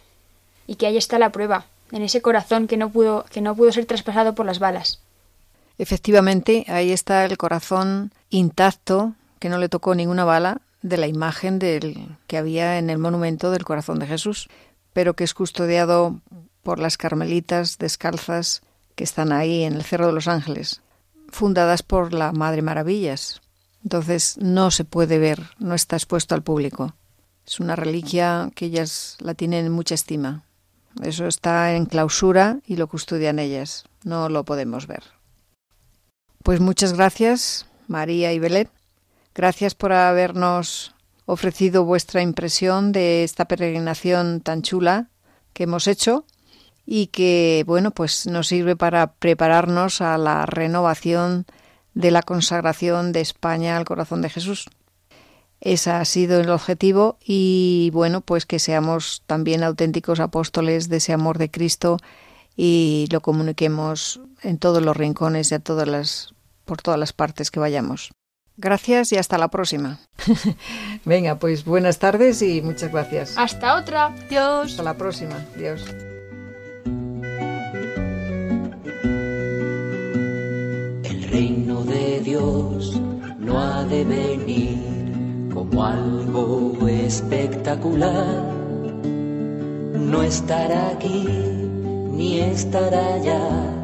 y 0.66 0.76
que 0.76 0.88
ahí 0.88 0.96
está 0.96 1.20
la 1.20 1.34
prueba, 1.34 1.66
en 1.92 2.04
ese 2.04 2.22
corazón 2.22 2.68
que 2.68 2.78
no 2.78 2.90
pudo, 2.90 3.26
que 3.30 3.42
no 3.42 3.54
pudo 3.54 3.74
ser 3.74 3.86
traspasado 3.86 4.34
por 4.34 4.46
las 4.46 4.60
balas. 4.60 5.02
Efectivamente, 5.80 6.66
ahí 6.68 6.92
está 6.92 7.24
el 7.24 7.38
corazón 7.38 8.12
intacto, 8.30 9.16
que 9.40 9.48
no 9.48 9.58
le 9.58 9.70
tocó 9.70 9.96
ninguna 9.96 10.26
bala, 10.26 10.62
de 10.82 10.98
la 10.98 11.08
imagen 11.08 11.58
del 11.58 12.18
que 12.28 12.38
había 12.38 12.78
en 12.78 12.90
el 12.90 12.98
monumento 12.98 13.50
del 13.50 13.64
corazón 13.64 13.98
de 13.98 14.06
Jesús, 14.06 14.50
pero 14.92 15.16
que 15.16 15.24
es 15.24 15.34
custodiado 15.34 16.20
por 16.64 16.80
las 16.80 16.98
carmelitas 16.98 17.78
descalzas 17.78 18.62
que 18.96 19.06
están 19.06 19.32
ahí 19.32 19.64
en 19.64 19.74
el 19.74 19.84
Cerro 19.84 20.08
de 20.08 20.14
los 20.14 20.28
Ángeles, 20.28 20.82
fundadas 21.30 21.82
por 21.82 22.14
la 22.14 22.34
Madre 22.34 22.62
Maravillas. 22.62 23.42
Entonces 23.82 24.38
no 24.38 24.72
se 24.72 24.84
puede 24.84 25.18
ver, 25.18 25.52
no 25.60 25.76
está 25.76 25.96
expuesto 25.96 26.36
al 26.36 26.44
público. 26.44 26.94
Es 27.48 27.62
una 27.62 27.78
reliquia 27.78 28.52
que 28.54 28.66
ellas 28.66 29.16
la 29.22 29.34
tienen 29.34 29.68
en 29.68 29.72
mucha 29.72 29.96
estima. 29.96 30.44
Eso 31.02 31.26
está 31.26 31.74
en 31.74 31.86
clausura 31.86 32.60
y 32.68 32.76
lo 32.76 32.88
custodian 32.88 33.40
ellas. 33.40 33.86
No 34.04 34.28
lo 34.28 34.44
podemos 34.44 34.86
ver. 34.86 35.04
Pues 36.44 36.60
muchas 36.62 36.94
gracias, 36.94 37.66
María 37.88 38.32
y 38.34 38.40
Belén. 38.40 38.70
Gracias 39.36 39.76
por 39.76 39.92
habernos 39.92 40.96
ofrecido 41.26 41.84
vuestra 41.84 42.22
impresión 42.22 42.92
de 42.92 43.24
esta 43.24 43.46
peregrinación 43.46 44.42
tan 44.42 44.62
chula 44.62 45.10
que 45.54 45.64
hemos 45.64 45.88
hecho 45.88 46.26
y 46.86 47.08
que, 47.08 47.64
bueno, 47.68 47.92
pues 47.92 48.26
nos 48.26 48.48
sirve 48.48 48.76
para 48.76 49.14
prepararnos 49.14 50.02
a 50.02 50.18
la 50.18 50.46
renovación 50.46 51.46
de 51.94 52.12
la 52.12 52.24
consagración 52.24 53.12
de 53.12 53.22
España 53.22 53.78
al 53.78 53.86
corazón 53.86 54.22
de 54.22 54.30
Jesús. 54.30 54.70
Ese 55.62 55.92
ha 55.92 56.04
sido 56.06 56.40
el 56.40 56.50
objetivo 56.50 57.18
y 57.24 57.92
bueno, 57.94 58.22
pues 58.22 58.46
que 58.46 58.60
seamos 58.60 59.24
también 59.28 59.62
auténticos 59.62 60.20
apóstoles 60.20 60.88
de 60.88 60.98
ese 60.98 61.12
amor 61.12 61.38
de 61.38 61.52
Cristo 61.52 61.98
y 62.56 63.08
lo 63.12 63.22
comuniquemos 63.22 64.22
en 64.44 64.58
todos 64.58 64.82
los 64.82 64.96
rincones 64.96 65.52
y 65.52 65.56
a 65.56 65.60
todas 65.60 65.88
las 65.88 66.34
por 66.66 66.82
todas 66.82 67.00
las 67.00 67.14
partes 67.14 67.50
que 67.50 67.60
vayamos. 67.60 68.12
Gracias 68.58 69.12
y 69.14 69.18
hasta 69.18 69.38
la 69.38 69.48
próxima. 69.48 70.00
Venga, 71.06 71.40
pues 71.40 71.64
buenas 71.64 71.98
tardes 71.98 72.42
y 72.42 72.62
muchas 72.62 72.92
gracias. 72.92 73.36
Hasta 73.38 73.78
otra. 73.78 74.14
Dios. 74.30 74.72
Hasta 74.72 74.84
la 74.84 74.96
próxima. 74.96 75.36
Dios. 75.58 75.84
El 81.04 81.24
reino 81.32 81.84
de 81.84 82.20
Dios 82.20 83.00
no 83.40 83.60
ha 83.60 83.86
de 83.86 84.04
venir 84.04 85.50
como 85.54 85.86
algo 85.86 86.88
espectacular. 86.88 88.44
No 89.96 90.22
estará 90.22 90.90
aquí 90.90 91.26
ni 92.12 92.42
estará 92.42 93.16
allá. 93.16 93.79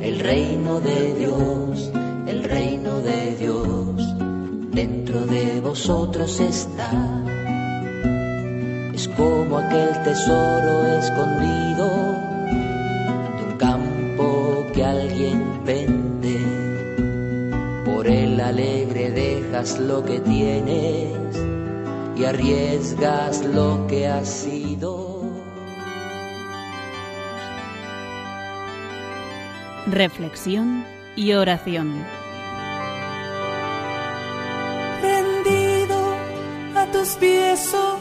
El 0.00 0.20
reino 0.20 0.80
de 0.80 1.14
Dios, 1.14 1.90
el 2.28 2.44
reino 2.44 3.00
de 3.00 3.34
Dios, 3.36 4.14
dentro 4.70 5.26
de 5.26 5.60
vosotros 5.60 6.38
está. 6.38 6.90
Es 8.94 9.08
como 9.08 9.58
aquel 9.58 10.02
tesoro 10.04 10.86
escondido 10.98 11.88
de 13.36 13.44
un 13.44 13.56
campo 13.58 14.66
que 14.72 14.84
alguien 14.84 15.64
vende. 15.64 16.38
Por 17.84 18.06
el 18.06 18.40
alegre 18.40 19.10
dejas 19.10 19.80
lo 19.80 20.04
que 20.04 20.20
tienes 20.20 21.36
y 22.16 22.24
arriesgas 22.24 23.44
lo 23.44 23.86
que 23.88 24.06
has. 24.06 24.46
Reflexión 29.90 30.84
y 31.16 31.32
oración. 31.32 32.04
Rendido 35.00 36.14
a 36.74 36.86
tus 36.92 37.14
pies, 37.14 37.74
oh 37.74 37.98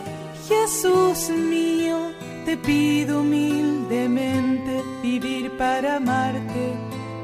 Jesús 0.49 1.29
mío, 1.29 2.11
te 2.43 2.57
pido 2.57 3.21
humildemente 3.21 4.83
vivir 5.01 5.55
para 5.57 5.95
amarte, 5.95 6.73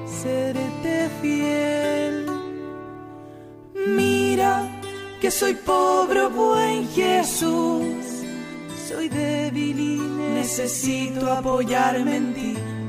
serte 0.06 1.10
fiel. 1.22 2.26
Mira 3.86 4.80
que 5.20 5.30
soy 5.30 5.56
pobre, 5.56 6.22
oh 6.22 6.30
buen 6.30 6.88
Jesús, 6.88 8.24
soy 8.88 9.10
débil 9.10 9.78
y 9.78 9.98
necesito 10.36 11.30
apoyarme 11.30 12.16
en 12.16 12.34
ti 12.34 12.73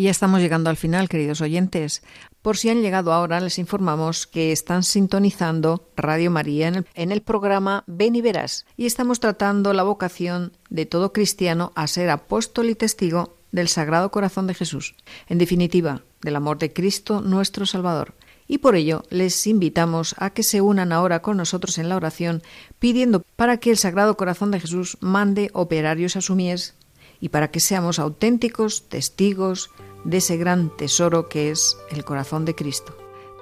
Ya 0.00 0.10
estamos 0.10 0.40
llegando 0.40 0.70
al 0.70 0.78
final, 0.78 1.10
queridos 1.10 1.42
oyentes. 1.42 2.02
Por 2.40 2.56
si 2.56 2.70
han 2.70 2.80
llegado 2.80 3.12
ahora, 3.12 3.38
les 3.38 3.58
informamos 3.58 4.26
que 4.26 4.50
están 4.50 4.82
sintonizando 4.82 5.90
Radio 5.94 6.30
María 6.30 6.68
en 6.68 6.74
el, 6.76 6.86
en 6.94 7.12
el 7.12 7.20
programa 7.20 7.84
Ven 7.86 8.16
y 8.16 8.22
Verás 8.22 8.64
y 8.78 8.86
estamos 8.86 9.20
tratando 9.20 9.74
la 9.74 9.82
vocación 9.82 10.52
de 10.70 10.86
todo 10.86 11.12
cristiano 11.12 11.72
a 11.74 11.86
ser 11.86 12.08
apóstol 12.08 12.70
y 12.70 12.74
testigo 12.76 13.34
del 13.52 13.68
Sagrado 13.68 14.10
Corazón 14.10 14.46
de 14.46 14.54
Jesús, 14.54 14.94
en 15.28 15.36
definitiva, 15.36 16.00
del 16.22 16.36
amor 16.36 16.56
de 16.56 16.72
Cristo 16.72 17.20
nuestro 17.20 17.66
Salvador. 17.66 18.14
Y 18.48 18.56
por 18.56 18.76
ello 18.76 19.04
les 19.10 19.46
invitamos 19.46 20.14
a 20.16 20.30
que 20.30 20.44
se 20.44 20.62
unan 20.62 20.92
ahora 20.92 21.20
con 21.20 21.36
nosotros 21.36 21.76
en 21.76 21.90
la 21.90 21.96
oración, 21.96 22.42
pidiendo 22.78 23.22
para 23.36 23.58
que 23.58 23.70
el 23.70 23.76
Sagrado 23.76 24.16
Corazón 24.16 24.50
de 24.50 24.60
Jesús 24.60 24.96
mande 25.00 25.50
operarios 25.52 26.16
a 26.16 26.22
su 26.22 26.36
mies 26.36 26.74
y 27.20 27.28
para 27.28 27.50
que 27.50 27.60
seamos 27.60 27.98
auténticos 27.98 28.88
testigos 28.88 29.70
de 30.04 30.18
ese 30.18 30.36
gran 30.36 30.70
tesoro 30.70 31.28
que 31.28 31.50
es 31.50 31.78
el 31.90 32.04
corazón 32.04 32.44
de 32.44 32.54
Cristo. 32.54 32.92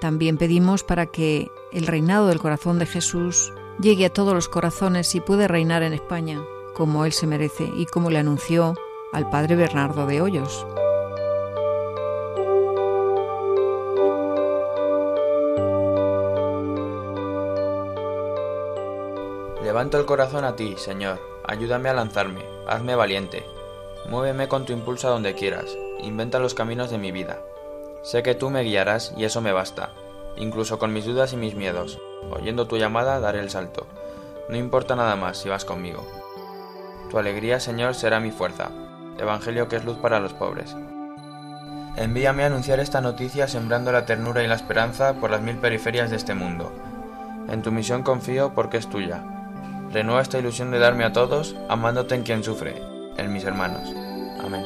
También 0.01 0.39
pedimos 0.39 0.85
para 0.85 1.07
que 1.07 1.51
el 1.73 1.87
reinado 1.87 2.29
del 2.29 2.39
corazón 2.39 2.79
de 2.79 2.87
Jesús 2.87 3.53
llegue 3.81 4.07
a 4.07 4.13
todos 4.13 4.35
los 4.35 4.49
corazones 4.49 5.15
y 5.15 5.21
pueda 5.21 5.49
reinar 5.49 5.83
en 5.83 5.93
España 5.93 6.41
como 6.75 7.05
Él 7.05 7.13
se 7.13 7.27
merece 7.27 7.69
y 7.77 7.87
como 7.87 8.11
le 8.11 8.19
anunció 8.19 8.75
al 9.13 9.29
Padre 9.31 9.57
Bernardo 9.57 10.07
de 10.07 10.21
Hoyos. 10.21 10.67
Levanto 19.63 19.99
el 19.99 20.07
corazón 20.07 20.45
a 20.45 20.57
ti, 20.57 20.77
Señor, 20.79 21.21
ayúdame 21.45 21.89
a 21.89 21.95
lanzarme, 21.95 22.45
hazme 22.67 22.95
valiente. 22.95 23.58
Muéveme 24.09 24.49
con 24.49 24.65
tu 24.65 24.73
impulso 24.73 25.09
a 25.09 25.11
donde 25.11 25.35
quieras, 25.35 25.67
inventa 26.03 26.39
los 26.39 26.55
caminos 26.55 26.91
de 26.91 26.97
mi 26.97 27.13
vida. 27.13 27.39
Sé 28.03 28.23
que 28.23 28.35
tú 28.35 28.49
me 28.49 28.63
guiarás 28.63 29.13
y 29.17 29.25
eso 29.25 29.43
me 29.43 29.53
basta, 29.53 29.91
incluso 30.37 30.79
con 30.79 30.95
mis 30.95 31.05
dudas 31.05 31.35
y 31.35 31.37
mis 31.37 31.55
miedos. 31.55 31.99
Oyendo 32.31 32.67
tu 32.67 32.79
llamada 32.79 33.21
daré 33.21 33.41
el 33.41 33.51
salto. 33.51 33.87
No 34.49 34.57
importa 34.57 34.97
nada 34.97 35.15
más 35.17 35.37
si 35.37 35.51
vas 35.51 35.67
conmigo. 35.67 36.07
Tu 37.11 37.19
alegría, 37.19 37.61
Señor, 37.61 37.95
será 37.95 38.19
mi 38.19 38.31
fuerza, 38.31 38.71
Evangelio 39.19 39.69
que 39.69 39.77
es 39.77 39.85
luz 39.85 39.99
para 39.99 40.21
los 40.21 40.33
pobres. 40.33 40.75
Envíame 41.97 42.45
a 42.45 42.47
anunciar 42.47 42.81
esta 42.81 43.01
noticia 43.01 43.49
sembrando 43.49 43.93
la 43.93 44.07
ternura 44.07 44.43
y 44.43 44.47
la 44.47 44.55
esperanza 44.55 45.15
por 45.15 45.31
las 45.31 45.43
mil 45.43 45.57
periferias 45.57 46.11
de 46.11 46.17
este 46.17 46.35
mundo. 46.35 46.73
En 47.49 47.63
tu 47.63 47.73
misión 47.73 48.03
confío 48.03 48.55
porque 48.55 48.77
es 48.77 48.89
tuya. 48.89 49.23
Renueva 49.91 50.23
esta 50.23 50.39
ilusión 50.39 50.71
de 50.71 50.79
darme 50.79 51.05
a 51.05 51.13
todos, 51.13 51.57
amándote 51.69 52.15
en 52.15 52.23
quien 52.23 52.45
sufre, 52.45 52.83
en 53.19 53.33
mis 53.33 53.45
hermanos. 53.45 53.95
Amén. 54.41 54.65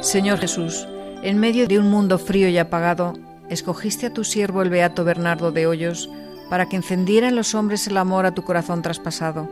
Señor 0.00 0.38
Jesús, 0.38 0.88
en 1.22 1.38
medio 1.38 1.66
de 1.66 1.78
un 1.78 1.90
mundo 1.90 2.18
frío 2.18 2.48
y 2.48 2.56
apagado, 2.56 3.12
escogiste 3.50 4.06
a 4.06 4.12
tu 4.14 4.24
siervo 4.24 4.62
el 4.62 4.70
beato 4.70 5.04
Bernardo 5.04 5.52
de 5.52 5.66
Hoyos 5.66 6.08
para 6.48 6.66
que 6.66 6.76
encendiera 6.76 7.28
en 7.28 7.36
los 7.36 7.54
hombres 7.54 7.86
el 7.88 7.96
amor 7.98 8.24
a 8.24 8.32
tu 8.32 8.42
corazón 8.42 8.80
traspasado. 8.80 9.50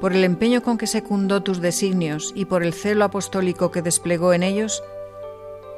Por 0.00 0.14
el 0.14 0.24
empeño 0.24 0.62
con 0.62 0.78
que 0.78 0.86
secundó 0.86 1.42
tus 1.42 1.60
designios 1.60 2.32
y 2.34 2.46
por 2.46 2.62
el 2.62 2.72
celo 2.72 3.04
apostólico 3.04 3.70
que 3.70 3.82
desplegó 3.82 4.32
en 4.32 4.42
ellos, 4.42 4.82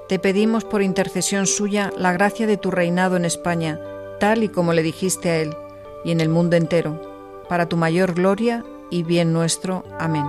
te 0.08 0.18
pedimos 0.18 0.64
por 0.64 0.82
intercesión 0.82 1.46
suya 1.46 1.92
la 1.96 2.12
gracia 2.12 2.46
de 2.46 2.56
tu 2.56 2.70
reinado 2.70 3.16
en 3.16 3.24
España, 3.24 3.78
tal 4.18 4.42
y 4.42 4.48
como 4.48 4.72
le 4.72 4.82
dijiste 4.82 5.30
a 5.30 5.36
él, 5.36 5.54
y 6.04 6.12
en 6.12 6.20
el 6.20 6.30
mundo 6.30 6.56
entero, 6.56 7.00
para 7.48 7.68
tu 7.68 7.76
mayor 7.76 8.14
gloria 8.14 8.64
y 8.90 9.02
bien 9.02 9.32
nuestro. 9.32 9.84
Amén. 9.98 10.24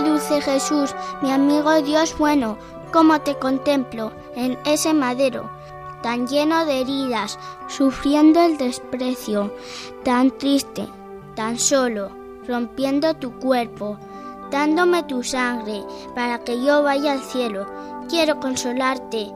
dulce 0.00 0.40
Jesús, 0.40 0.94
mi 1.22 1.30
amigo 1.32 1.82
Dios 1.82 2.16
bueno, 2.18 2.58
cómo 2.92 3.20
te 3.20 3.36
contemplo 3.36 4.12
en 4.34 4.58
ese 4.64 4.94
madero, 4.94 5.50
tan 6.02 6.26
lleno 6.26 6.64
de 6.66 6.80
heridas, 6.80 7.38
sufriendo 7.68 8.40
el 8.40 8.58
desprecio, 8.58 9.52
tan 10.04 10.30
triste, 10.38 10.86
tan 11.34 11.58
solo, 11.58 12.10
rompiendo 12.46 13.14
tu 13.14 13.32
cuerpo, 13.38 13.98
dándome 14.50 15.02
tu 15.04 15.22
sangre 15.22 15.82
para 16.14 16.38
que 16.38 16.62
yo 16.62 16.82
vaya 16.82 17.12
al 17.12 17.20
cielo. 17.20 17.66
Quiero 18.08 18.38
consolarte. 18.38 19.32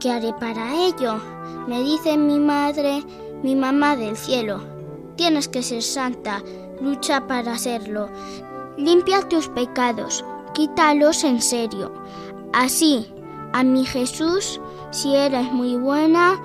¿Qué 0.00 0.10
haré 0.10 0.32
para 0.34 0.74
ello? 0.74 1.20
Me 1.68 1.82
dice 1.82 2.18
mi 2.18 2.38
madre, 2.38 3.04
mi 3.42 3.54
mamá 3.54 3.96
del 3.96 4.16
cielo. 4.16 4.60
Tienes 5.16 5.48
que 5.48 5.62
ser 5.62 5.82
santa, 5.82 6.42
lucha 6.80 7.26
para 7.26 7.56
serlo. 7.58 8.08
Limpia 8.76 9.22
tus 9.28 9.48
pecados, 9.48 10.24
quítalos 10.54 11.22
en 11.22 11.40
serio. 11.40 11.92
Así, 12.52 13.06
a 13.52 13.62
mi 13.62 13.84
Jesús, 13.84 14.60
si 14.90 15.14
eres 15.14 15.50
muy 15.52 15.76
buena, 15.76 16.40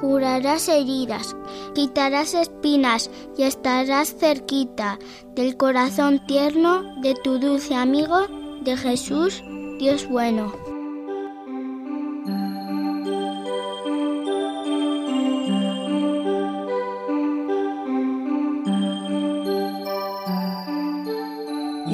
curarás 0.00 0.68
heridas, 0.68 1.36
quitarás 1.74 2.34
espinas 2.34 3.10
y 3.36 3.42
estarás 3.42 4.16
cerquita 4.16 4.98
del 5.34 5.56
corazón 5.56 6.24
tierno 6.26 7.00
de 7.02 7.14
tu 7.14 7.38
dulce 7.38 7.74
amigo 7.74 8.26
de 8.62 8.76
Jesús, 8.76 9.42
Dios 9.78 10.08
bueno. 10.08 10.69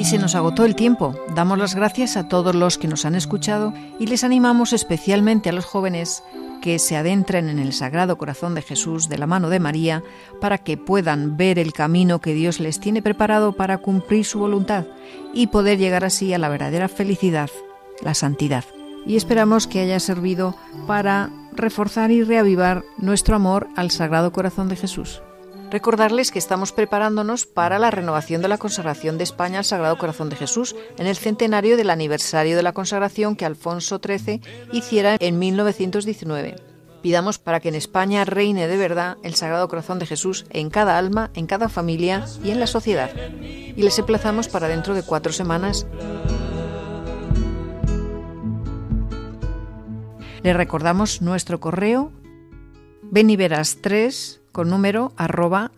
Se 0.07 0.17
nos 0.17 0.35
agotó 0.35 0.63
el 0.63 0.73
tiempo. 0.73 1.13
Damos 1.35 1.57
las 1.57 1.75
gracias 1.75 2.15
a 2.15 2.29
todos 2.29 2.55
los 2.55 2.77
que 2.77 2.87
nos 2.87 3.03
han 3.03 3.13
escuchado 3.13 3.73
y 3.99 4.07
les 4.07 4.23
animamos 4.23 4.71
especialmente 4.71 5.49
a 5.49 5.51
los 5.51 5.65
jóvenes 5.65 6.23
que 6.61 6.79
se 6.79 6.95
adentren 6.95 7.49
en 7.49 7.59
el 7.59 7.73
Sagrado 7.73 8.17
Corazón 8.17 8.55
de 8.55 8.61
Jesús 8.61 9.09
de 9.09 9.17
la 9.17 9.27
mano 9.27 9.49
de 9.49 9.59
María 9.59 10.03
para 10.39 10.59
que 10.59 10.77
puedan 10.77 11.35
ver 11.35 11.59
el 11.59 11.73
camino 11.73 12.21
que 12.21 12.33
Dios 12.33 12.61
les 12.61 12.79
tiene 12.79 13.01
preparado 13.01 13.51
para 13.51 13.79
cumplir 13.79 14.23
su 14.23 14.39
voluntad 14.39 14.85
y 15.33 15.47
poder 15.47 15.77
llegar 15.77 16.05
así 16.05 16.33
a 16.33 16.37
la 16.37 16.47
verdadera 16.47 16.87
felicidad, 16.87 17.49
la 18.01 18.13
santidad. 18.13 18.63
Y 19.05 19.17
esperamos 19.17 19.67
que 19.67 19.81
haya 19.81 19.99
servido 19.99 20.55
para 20.87 21.31
reforzar 21.51 22.11
y 22.11 22.23
reavivar 22.23 22.85
nuestro 22.97 23.35
amor 23.35 23.67
al 23.75 23.91
Sagrado 23.91 24.31
Corazón 24.31 24.69
de 24.69 24.77
Jesús. 24.77 25.21
Recordarles 25.69 26.31
que 26.31 26.39
estamos 26.39 26.71
preparándonos 26.71 27.45
para 27.45 27.77
la 27.77 27.91
renovación 27.91 28.41
de 28.41 28.47
la 28.47 28.57
consagración 28.57 29.17
de 29.17 29.25
España 29.25 29.59
al 29.59 29.65
Sagrado 29.65 29.97
Corazón 29.97 30.29
de 30.29 30.37
Jesús 30.37 30.75
en 30.97 31.07
el 31.07 31.17
centenario 31.17 31.75
del 31.75 31.89
aniversario 31.89 32.55
de 32.55 32.63
la 32.63 32.71
consagración 32.71 33.35
que 33.35 33.45
Alfonso 33.45 33.99
XIII 34.01 34.41
hiciera 34.71 35.17
en 35.19 35.39
1919. 35.39 36.55
Pidamos 37.01 37.37
para 37.37 37.59
que 37.59 37.67
en 37.67 37.75
España 37.75 38.23
reine 38.23 38.67
de 38.67 38.77
verdad 38.77 39.17
el 39.23 39.35
Sagrado 39.35 39.67
Corazón 39.67 39.99
de 39.99 40.05
Jesús 40.05 40.45
en 40.51 40.69
cada 40.69 40.97
alma, 40.97 41.31
en 41.33 41.47
cada 41.47 41.67
familia 41.67 42.25
y 42.43 42.51
en 42.51 42.61
la 42.61 42.67
sociedad. 42.67 43.11
Y 43.41 43.81
les 43.81 43.99
emplazamos 43.99 44.47
para 44.47 44.69
dentro 44.69 44.93
de 44.93 45.03
cuatro 45.03 45.33
semanas. 45.33 45.85
Les 50.43 50.55
recordamos 50.55 51.21
nuestro 51.21 51.59
correo 51.59 52.13
beniveras 53.03 53.79
3 53.81 54.41
con 54.57 54.71
número 54.71 55.13
arroba. 55.17 55.71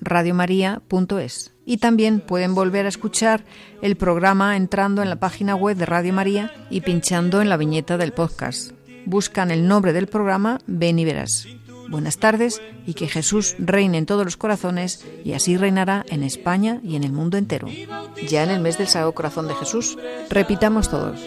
Y 1.66 1.78
también 1.80 2.22
pueden 2.22 2.56
volver 2.56 2.86
a 2.86 2.90
escuchar 2.90 3.44
el 3.82 3.98
programa 3.98 4.56
entrando 4.56 5.02
en 5.02 5.10
la 5.10 5.20
página 5.20 5.54
web 5.54 5.76
de 5.76 5.86
Radio 5.86 6.14
María 6.14 6.54
y 6.70 6.80
pinchando 6.80 7.42
en 7.42 7.50
la 7.50 7.58
viñeta 7.58 7.98
del 7.98 8.14
podcast. 8.14 8.72
Buscan 9.06 9.52
el 9.52 9.68
nombre 9.68 9.92
del 9.92 10.08
programa 10.08 10.60
Ven 10.66 10.98
y 10.98 11.04
Verás. 11.04 11.59
Buenas 11.90 12.18
tardes 12.18 12.62
y 12.86 12.94
que 12.94 13.08
Jesús 13.08 13.56
reine 13.60 13.98
en 13.98 14.06
todos 14.06 14.26
los 14.26 14.38
corazones 14.38 15.06
y 15.24 15.34
así 15.34 15.58
reinará 15.58 16.06
en 16.10 16.24
España 16.24 16.80
y 16.84 16.96
en 16.96 17.04
el 17.04 17.12
mundo 17.12 17.38
entero. 17.38 17.68
Ya 18.28 18.44
en 18.44 18.52
el 18.52 18.62
mes 18.62 18.78
del 18.78 18.88
Sagrado 18.88 19.14
Corazón 19.14 19.48
de 19.48 19.56
Jesús, 19.56 19.98
repitamos 20.30 20.90
todos, 20.90 21.20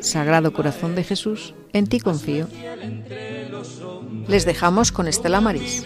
Sagrado 0.00 0.52
Corazón 0.52 0.94
de 0.94 1.04
Jesús, 1.04 1.54
en 1.72 1.86
ti 1.86 2.00
confío. 2.00 2.48
Les 4.28 4.44
dejamos 4.44 4.92
con 4.92 5.08
Estela 5.08 5.40
Maris. 5.40 5.82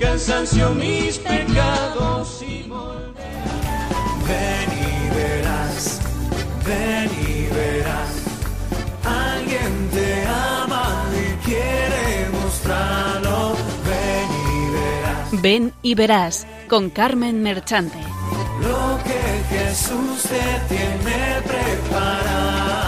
cansancio, 0.00 0.70
mis 0.74 1.18
pecados 1.18 2.44
Ven 4.26 4.70
y 4.72 5.14
verás, 5.14 6.00
ven 6.66 7.10
y 7.28 7.54
verás, 7.54 8.25
mostrarlo. 12.66 13.56
Ven 13.84 14.28
y 14.52 14.70
verás 14.70 15.42
Ven 15.42 15.72
y 15.82 15.94
verás 15.94 16.46
con 16.68 16.90
Carmen 16.90 17.42
Merchante. 17.42 17.98
lo 18.60 18.98
que 19.04 19.54
Jesús 19.54 20.22
te 20.22 20.74
tiene 20.74 21.40
preparado. 21.42 22.85